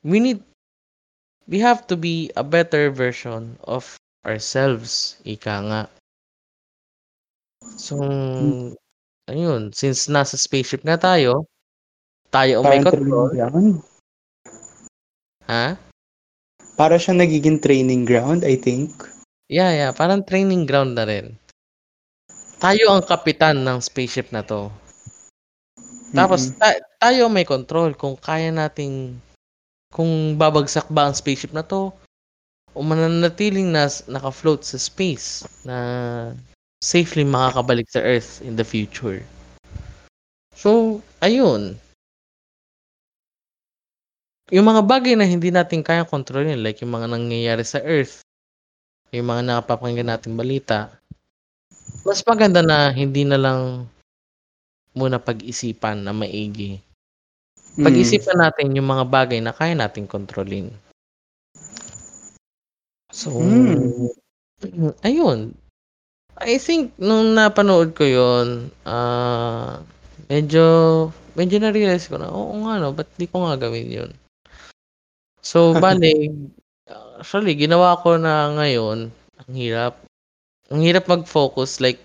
we 0.03 0.19
need, 0.19 0.39
we 1.47 1.59
have 1.59 1.85
to 1.87 1.99
be 1.99 2.31
a 2.39 2.43
better 2.43 2.87
version 2.91 3.59
of 3.67 3.99
ourselves. 4.23 5.19
Ika 5.27 5.55
nga. 5.67 5.81
So, 7.77 7.99
ayun, 9.29 9.75
since 9.75 10.07
nasa 10.07 10.39
spaceship 10.39 10.87
na 10.87 10.97
tayo, 10.97 11.45
tayo 12.31 12.63
ang 12.63 12.71
may 12.71 12.79
control. 12.79 13.83
Ha? 15.51 15.75
Para 16.79 16.95
siya 16.95 17.11
nagiging 17.11 17.59
training 17.59 18.07
ground, 18.07 18.47
I 18.47 18.55
think. 18.55 18.95
Yeah, 19.51 19.75
yeah. 19.75 19.91
Parang 19.91 20.23
training 20.23 20.63
ground 20.63 20.95
na 20.95 21.03
rin. 21.03 21.35
Tayo 22.63 22.95
ang 22.95 23.03
kapitan 23.03 23.67
ng 23.67 23.83
spaceship 23.83 24.31
na 24.31 24.47
to. 24.47 24.71
Tapos, 26.15 26.55
ta- 26.55 26.79
tayo 27.03 27.27
may 27.27 27.43
control 27.43 27.91
kung 27.99 28.15
kaya 28.15 28.47
nating 28.47 29.19
kung 29.91 30.39
babagsak 30.39 30.87
ba 30.87 31.11
ang 31.11 31.15
spaceship 31.15 31.51
na 31.51 31.67
to 31.67 31.91
o 32.71 32.79
mananatiling 32.79 33.75
na 33.75 33.91
naka-float 34.07 34.63
sa 34.63 34.79
space 34.79 35.43
na 35.67 35.77
safely 36.79 37.27
makakabalik 37.27 37.91
sa 37.91 37.99
Earth 37.99 38.39
in 38.39 38.55
the 38.55 38.63
future. 38.63 39.19
So, 40.55 41.03
ayun. 41.19 41.75
Yung 44.51 44.67
mga 44.67 44.83
bagay 44.83 45.15
na 45.15 45.23
hindi 45.23 45.47
natin 45.47 45.79
kaya 45.79 46.03
kontrolin, 46.03 46.59
like 46.59 46.83
yung 46.83 46.91
mga 46.91 47.07
nangyayari 47.07 47.63
sa 47.63 47.79
Earth, 47.79 48.19
yung 49.15 49.31
mga 49.31 49.47
nakapapakinggan 49.47 50.11
natin 50.11 50.35
balita, 50.35 50.91
mas 52.03 52.19
maganda 52.27 52.59
na 52.59 52.91
hindi 52.91 53.23
na 53.23 53.39
lang 53.39 53.87
muna 54.91 55.23
pag-isipan 55.23 56.03
na 56.03 56.11
maigi. 56.11 56.83
Pag-isipan 57.79 58.35
mm. 58.35 58.43
natin 58.43 58.75
yung 58.75 58.91
mga 58.91 59.07
bagay 59.07 59.39
na 59.39 59.55
kaya 59.55 59.71
nating 59.71 60.03
kontrolin. 60.11 60.67
So, 63.15 63.31
mm. 63.39 64.11
ayun. 65.07 65.55
I 66.43 66.59
think 66.59 66.91
nung 66.99 67.39
napanood 67.39 67.95
ko 67.95 68.03
yon 68.03 68.67
uh, 68.83 69.79
medyo 70.27 70.65
medyo 71.39 71.63
na-realize 71.63 72.11
ko 72.11 72.19
na, 72.19 72.27
oo 72.27 72.51
nga 72.67 72.83
no, 72.83 72.91
ba't 72.91 73.07
di 73.15 73.31
ko 73.31 73.47
nga 73.47 73.55
gawin 73.55 73.87
yun? 73.87 74.11
So, 75.41 75.73
bale, 75.73 76.29
actually, 77.17 77.57
ginawa 77.57 77.97
ko 78.05 78.17
na 78.21 78.53
ngayon, 78.53 79.09
ang 79.41 79.51
hirap. 79.57 79.97
Ang 80.69 80.85
hirap 80.85 81.09
mag-focus. 81.09 81.81
Like, 81.81 81.97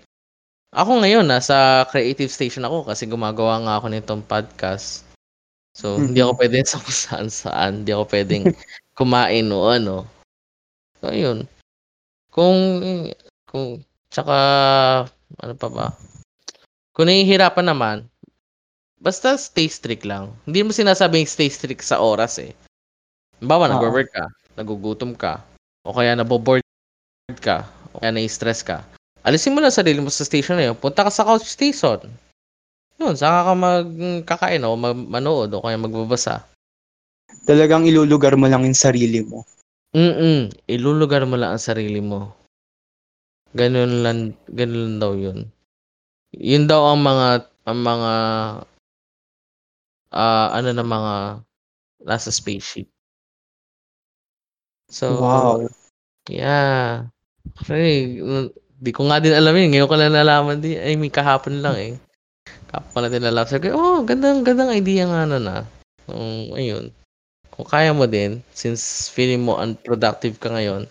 ako 0.73 1.05
ngayon, 1.05 1.29
nasa 1.29 1.85
creative 1.93 2.33
station 2.33 2.65
ako 2.65 2.89
kasi 2.89 3.05
gumagawa 3.05 3.61
nga 3.61 3.73
ako 3.77 3.93
nitong 3.93 4.25
podcast. 4.25 5.05
So, 5.77 5.93
mm-hmm. 5.93 6.05
hindi 6.09 6.19
ako 6.25 6.33
pwedeng 6.41 6.65
sa 6.65 6.77
kung 6.83 6.97
saan 6.97 7.29
saan. 7.29 7.71
Hindi 7.85 7.93
ako 7.93 8.05
pwedeng 8.09 8.43
kumain 8.97 9.47
o 9.53 9.69
ano. 9.69 9.95
So, 10.97 11.13
ayun. 11.13 11.45
Kung, 12.33 12.57
kung, 13.45 13.85
tsaka, 14.09 14.37
ano 15.37 15.53
pa 15.53 15.69
ba? 15.69 15.87
Kung 16.97 17.05
nahihirapan 17.05 17.69
naman, 17.69 17.97
basta 18.97 19.37
stay 19.37 19.69
strict 19.69 20.09
lang. 20.09 20.33
Hindi 20.49 20.65
mo 20.65 20.73
sinasabing 20.73 21.29
stay 21.29 21.53
strict 21.53 21.85
sa 21.85 22.01
oras 22.01 22.41
eh. 22.41 22.57
Bawa, 23.43 23.69
uh-huh. 23.69 23.77
nag-work 23.77 24.09
ka, 24.09 24.25
nagugutom 24.57 25.13
ka, 25.13 25.45
o 25.85 25.93
kaya 25.93 26.17
naboboard 26.17 26.65
ka, 27.41 27.67
o 27.93 28.01
kaya 28.01 28.13
na-stress 28.13 28.65
ka 28.65 28.81
Alisin 29.27 29.51
mo 29.51 29.59
lang 29.59 29.75
sarili 29.75 29.99
mo 29.99 30.07
sa 30.07 30.23
station 30.23 30.55
na 30.55 30.71
yun. 30.71 30.77
Punta 30.79 31.03
ka 31.03 31.11
sa 31.11 31.27
couch 31.27 31.43
station. 31.43 31.99
Yun, 32.95 33.11
saka 33.19 33.51
ka 33.51 33.53
magkakain 33.59 34.63
o 34.63 34.79
manood 34.79 35.51
o 35.51 35.59
kaya 35.59 35.75
magbabasa. 35.75 36.47
Talagang 37.43 37.83
ilulugar 37.83 38.39
mo 38.39 38.47
lang 38.47 38.63
yung 38.63 38.79
sarili 38.79 39.19
mo. 39.27 39.43
Mm 39.91 40.47
Ilulugar 40.71 41.27
mo 41.27 41.35
lang 41.35 41.59
ang 41.59 41.63
sarili 41.63 41.99
mo. 41.99 42.31
Ganun 43.51 43.99
lang, 43.99 44.31
ganun 44.47 44.95
lang 44.95 44.97
daw 45.03 45.11
yun. 45.11 45.51
Yun 46.31 46.63
daw 46.71 46.95
ang 46.95 47.03
mga, 47.03 47.27
ang 47.67 47.79
mga, 47.83 48.13
uh, 50.15 50.47
ano 50.55 50.69
na 50.71 50.85
mga 50.87 51.13
nasa 52.07 52.31
spaceship. 52.31 52.87
So, 54.87 55.21
wow. 55.21 55.67
Yeah. 56.27 57.11
Actually, 57.59 58.19
Di 58.77 58.93
ko 58.93 59.09
nga 59.09 59.17
din 59.17 59.33
alam 59.33 59.57
yun. 59.57 59.73
Ngayon 59.73 59.89
ko 59.89 59.95
lang 59.97 60.13
nalaman 60.13 60.61
din. 60.61 60.77
I 60.77 60.93
mean, 60.93 61.09
kahapon 61.09 61.65
lang 61.65 61.75
eh. 61.81 61.93
Kahapon 62.69 62.91
ko 62.93 62.97
lang 63.01 63.13
din 63.13 63.25
nalaman. 63.25 63.49
Sabi 63.49 63.73
ko, 63.73 63.75
oh, 63.75 63.99
gandang, 64.05 64.45
gandang 64.45 64.69
idea 64.69 65.09
nga 65.09 65.25
na 65.25 65.39
na. 65.41 65.55
Um, 66.05 66.53
ayun. 66.53 66.93
Kung 67.49 67.65
kaya 67.65 67.89
mo 67.89 68.05
din, 68.05 68.45
since 68.53 69.09
feeling 69.09 69.41
mo 69.41 69.57
unproductive 69.57 70.37
ka 70.37 70.53
ngayon, 70.53 70.85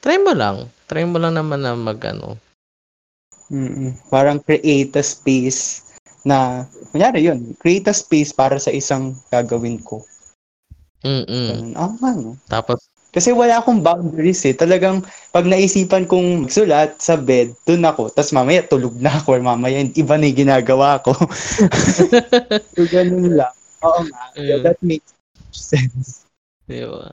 try 0.00 0.16
mo 0.16 0.32
lang. 0.32 0.72
Try 0.88 1.04
mo 1.04 1.20
lang 1.20 1.36
naman 1.36 1.60
na 1.60 1.76
mag 1.76 2.00
ano. 2.08 2.40
Mm-mm. 3.52 4.00
Parang 4.08 4.40
create 4.40 4.96
a 4.96 5.04
space 5.04 5.92
na, 6.24 6.64
kunyari 6.88 7.28
yun, 7.28 7.52
create 7.60 7.84
a 7.90 7.92
space 7.92 8.32
para 8.32 8.56
sa 8.56 8.72
isang 8.72 9.12
gagawin 9.28 9.76
ko. 9.84 10.00
Mm-mm. 11.04 11.76
Ah, 11.76 11.92
ano? 12.00 12.40
Tapos, 12.48 12.88
kasi 13.10 13.34
wala 13.34 13.58
akong 13.58 13.82
boundaries 13.82 14.46
eh. 14.46 14.54
Talagang 14.54 15.02
pag 15.34 15.42
naisipan 15.42 16.06
kong 16.06 16.46
magsulat 16.46 16.94
sa 17.02 17.18
bed, 17.18 17.54
dun 17.66 17.82
ako. 17.82 18.10
Tapos 18.14 18.30
mamaya 18.30 18.62
tulog 18.62 18.94
na 19.02 19.10
ako 19.10 19.38
or 19.38 19.42
mamaya 19.42 19.82
iba 19.82 20.14
na 20.14 20.30
yung 20.30 20.40
ginagawa 20.46 21.02
ko. 21.02 21.10
so 22.74 22.82
ganun 22.86 23.34
lang. 23.34 23.54
Oo 23.82 24.00
nga. 24.06 24.22
Yeah, 24.38 24.62
that 24.62 24.78
makes 24.80 25.10
sense. 25.50 26.30
Diba? 26.70 27.10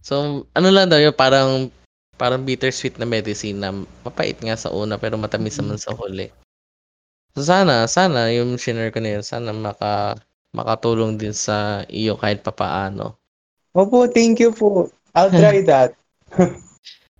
So, 0.00 0.48
ano 0.56 0.68
lang 0.72 0.88
daw 0.88 1.00
yun, 1.00 1.12
parang 1.12 1.68
parang 2.14 2.46
bittersweet 2.46 2.96
na 2.96 3.04
medicine 3.04 3.58
na 3.58 3.74
mapait 4.06 4.38
nga 4.38 4.54
sa 4.54 4.70
una 4.70 4.96
pero 4.96 5.18
matamis 5.18 5.58
naman 5.58 5.76
sa 5.76 5.92
huli. 5.92 6.30
So 7.34 7.42
sana, 7.42 7.90
sana 7.90 8.30
yung 8.30 8.54
share 8.54 8.94
ko 8.94 9.02
na 9.02 9.18
yun, 9.18 9.24
sana 9.26 9.50
maka, 9.50 10.14
makatulong 10.54 11.18
din 11.18 11.34
sa 11.34 11.82
iyo 11.90 12.14
kahit 12.14 12.46
papaano. 12.46 13.18
Opo, 13.74 14.06
thank 14.06 14.38
you 14.38 14.54
po. 14.54 14.86
I'll 15.14 15.30
try 15.42 15.62
that. 15.70 15.94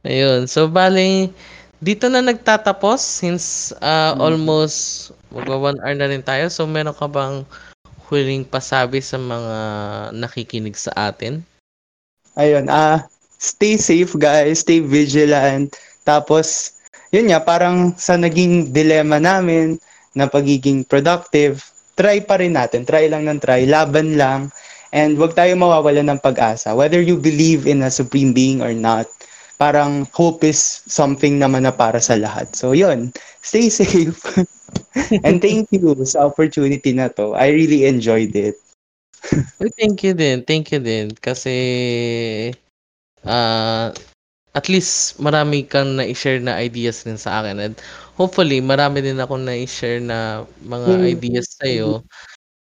Ayun. 0.05 0.51
So, 0.51 0.69
bali, 0.69 1.33
dito 1.81 2.11
na 2.13 2.21
nagtatapos 2.21 3.01
since 3.01 3.73
uh, 3.81 4.13
mm-hmm. 4.13 4.21
almost 4.21 4.79
magwa 5.33 5.73
one 5.73 5.79
hour 5.81 5.97
na 5.97 6.11
rin 6.11 6.23
tayo. 6.23 6.51
So, 6.53 6.69
meron 6.69 6.95
ka 6.95 7.09
bang 7.09 7.47
huling 8.11 8.45
pasabi 8.45 9.01
sa 9.01 9.17
mga 9.17 9.57
nakikinig 10.13 10.77
sa 10.77 10.93
atin? 11.09 11.41
Ayun, 12.37 12.67
ah, 12.69 13.07
stay 13.39 13.79
safe 13.79 14.13
guys, 14.19 14.67
stay 14.67 14.83
vigilant. 14.83 15.73
Tapos, 16.03 16.79
yun 17.15 17.31
nga, 17.31 17.41
parang 17.41 17.95
sa 17.95 18.19
naging 18.19 18.75
dilemma 18.75 19.23
namin 19.23 19.79
na 20.19 20.27
pagiging 20.27 20.83
productive, 20.85 21.63
try 21.95 22.19
pa 22.19 22.39
rin 22.43 22.59
natin. 22.59 22.83
Try 22.83 23.07
lang 23.07 23.31
ng 23.31 23.39
try, 23.39 23.65
laban 23.65 24.19
lang. 24.19 24.51
And 24.95 25.19
wag 25.19 25.35
tayo 25.35 25.59
mawawala 25.59 26.07
ng 26.07 26.23
pag-asa. 26.23 26.71
Whether 26.71 27.03
you 27.03 27.19
believe 27.19 27.67
in 27.67 27.83
a 27.83 27.91
supreme 27.91 28.31
being 28.31 28.63
or 28.63 28.71
not, 28.71 29.11
parang 29.59 30.07
hope 30.15 30.47
is 30.47 30.87
something 30.87 31.43
naman 31.43 31.67
na 31.67 31.75
para 31.75 31.99
sa 31.99 32.15
lahat. 32.15 32.55
So 32.55 32.71
yun, 32.71 33.11
stay 33.43 33.69
safe. 33.75 34.15
And 35.27 35.43
thank 35.43 35.75
you 35.75 35.99
sa 36.07 36.31
opportunity 36.31 36.95
na 36.95 37.11
to. 37.19 37.35
I 37.35 37.51
really 37.51 37.91
enjoyed 37.91 38.35
it. 38.39 38.55
Thank 39.81 40.05
you 40.05 40.13
din. 40.15 40.45
Thank 40.45 40.71
you 40.75 40.81
din. 40.83 41.11
Kasi, 41.17 41.57
ah, 43.25 43.91
at 44.55 44.67
least 44.71 45.19
marami 45.19 45.67
kang 45.67 45.99
na-share 45.99 46.39
na 46.39 46.61
ideas 46.63 47.03
din 47.03 47.19
sa 47.19 47.43
akin. 47.43 47.59
And 47.59 47.75
hopefully, 48.15 48.63
marami 48.63 49.03
din 49.03 49.19
ako 49.19 49.41
na-share 49.41 49.99
na 49.99 50.47
mga 50.63 50.91
Hmm. 50.91 51.11
ideas 51.11 51.47
sa'yo. 51.59 52.05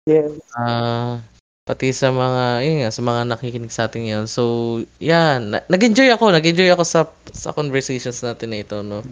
Yes. 0.06 0.32
Ah, 0.56 1.20
pati 1.62 1.94
sa 1.94 2.10
mga, 2.10 2.44
yun 2.66 2.76
nga, 2.82 2.90
sa 2.90 3.02
mga 3.06 3.20
nakikinig 3.30 3.70
sa 3.70 3.86
atin 3.86 4.02
ngayon. 4.06 4.26
So, 4.26 4.42
yan. 4.98 5.54
Na- 5.54 5.66
nag-enjoy 5.70 6.10
ako. 6.10 6.34
Nag-enjoy 6.34 6.68
ako 6.74 6.82
sa 6.82 7.00
sa 7.30 7.54
conversations 7.54 8.18
natin 8.20 8.50
na 8.50 8.62
ito, 8.66 8.82
no? 8.82 9.06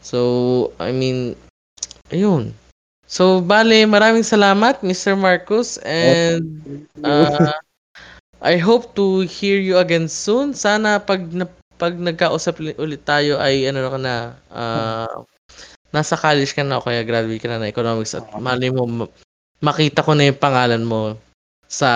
So, 0.00 0.18
I 0.80 0.90
mean, 0.96 1.36
ayun. 2.08 2.56
So, 3.04 3.44
bale, 3.44 3.84
maraming 3.84 4.24
salamat, 4.24 4.80
Mr. 4.80 5.12
Marcos. 5.12 5.76
And, 5.84 6.48
ah, 7.04 7.52
I 8.42 8.58
hope 8.58 8.96
to 8.98 9.22
hear 9.28 9.60
you 9.62 9.78
again 9.78 10.08
soon. 10.10 10.56
Sana 10.56 10.98
pag 10.98 11.30
na, 11.30 11.46
pag 11.78 11.94
nagkausap 11.94 12.58
li- 12.58 12.78
ulit 12.80 13.06
tayo 13.06 13.38
ay 13.38 13.68
ano 13.70 13.86
ka 13.86 13.98
na 14.00 14.14
ah, 14.50 15.14
nasa 15.92 16.16
college 16.16 16.56
ka 16.56 16.64
na 16.64 16.80
o 16.80 16.82
kaya 16.82 17.04
graduate 17.06 17.38
ka 17.38 17.46
na 17.52 17.62
ng 17.62 17.70
economics 17.70 18.16
at 18.16 18.24
mali 18.40 18.72
mo 18.72 18.88
ma- 18.88 19.12
makita 19.60 20.02
ko 20.02 20.16
na 20.16 20.26
yung 20.26 20.40
pangalan 20.40 20.82
mo 20.82 21.14
sa 21.72 21.90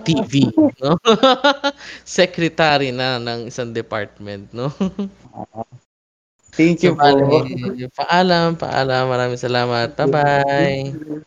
TV, 0.00 0.48
no? 0.80 0.96
Secretary 2.08 2.88
na 2.96 3.20
ng 3.20 3.52
isang 3.52 3.70
department, 3.76 4.48
no? 4.56 4.72
Thank 6.56 6.82
So, 6.82 6.88
you 6.88 6.94
po. 6.96 7.12
bale, 7.20 7.88
paalam, 7.98 8.56
paalam. 8.58 9.04
Maraming 9.12 9.40
salamat. 9.40 9.94
Bye-bye. 9.98 11.20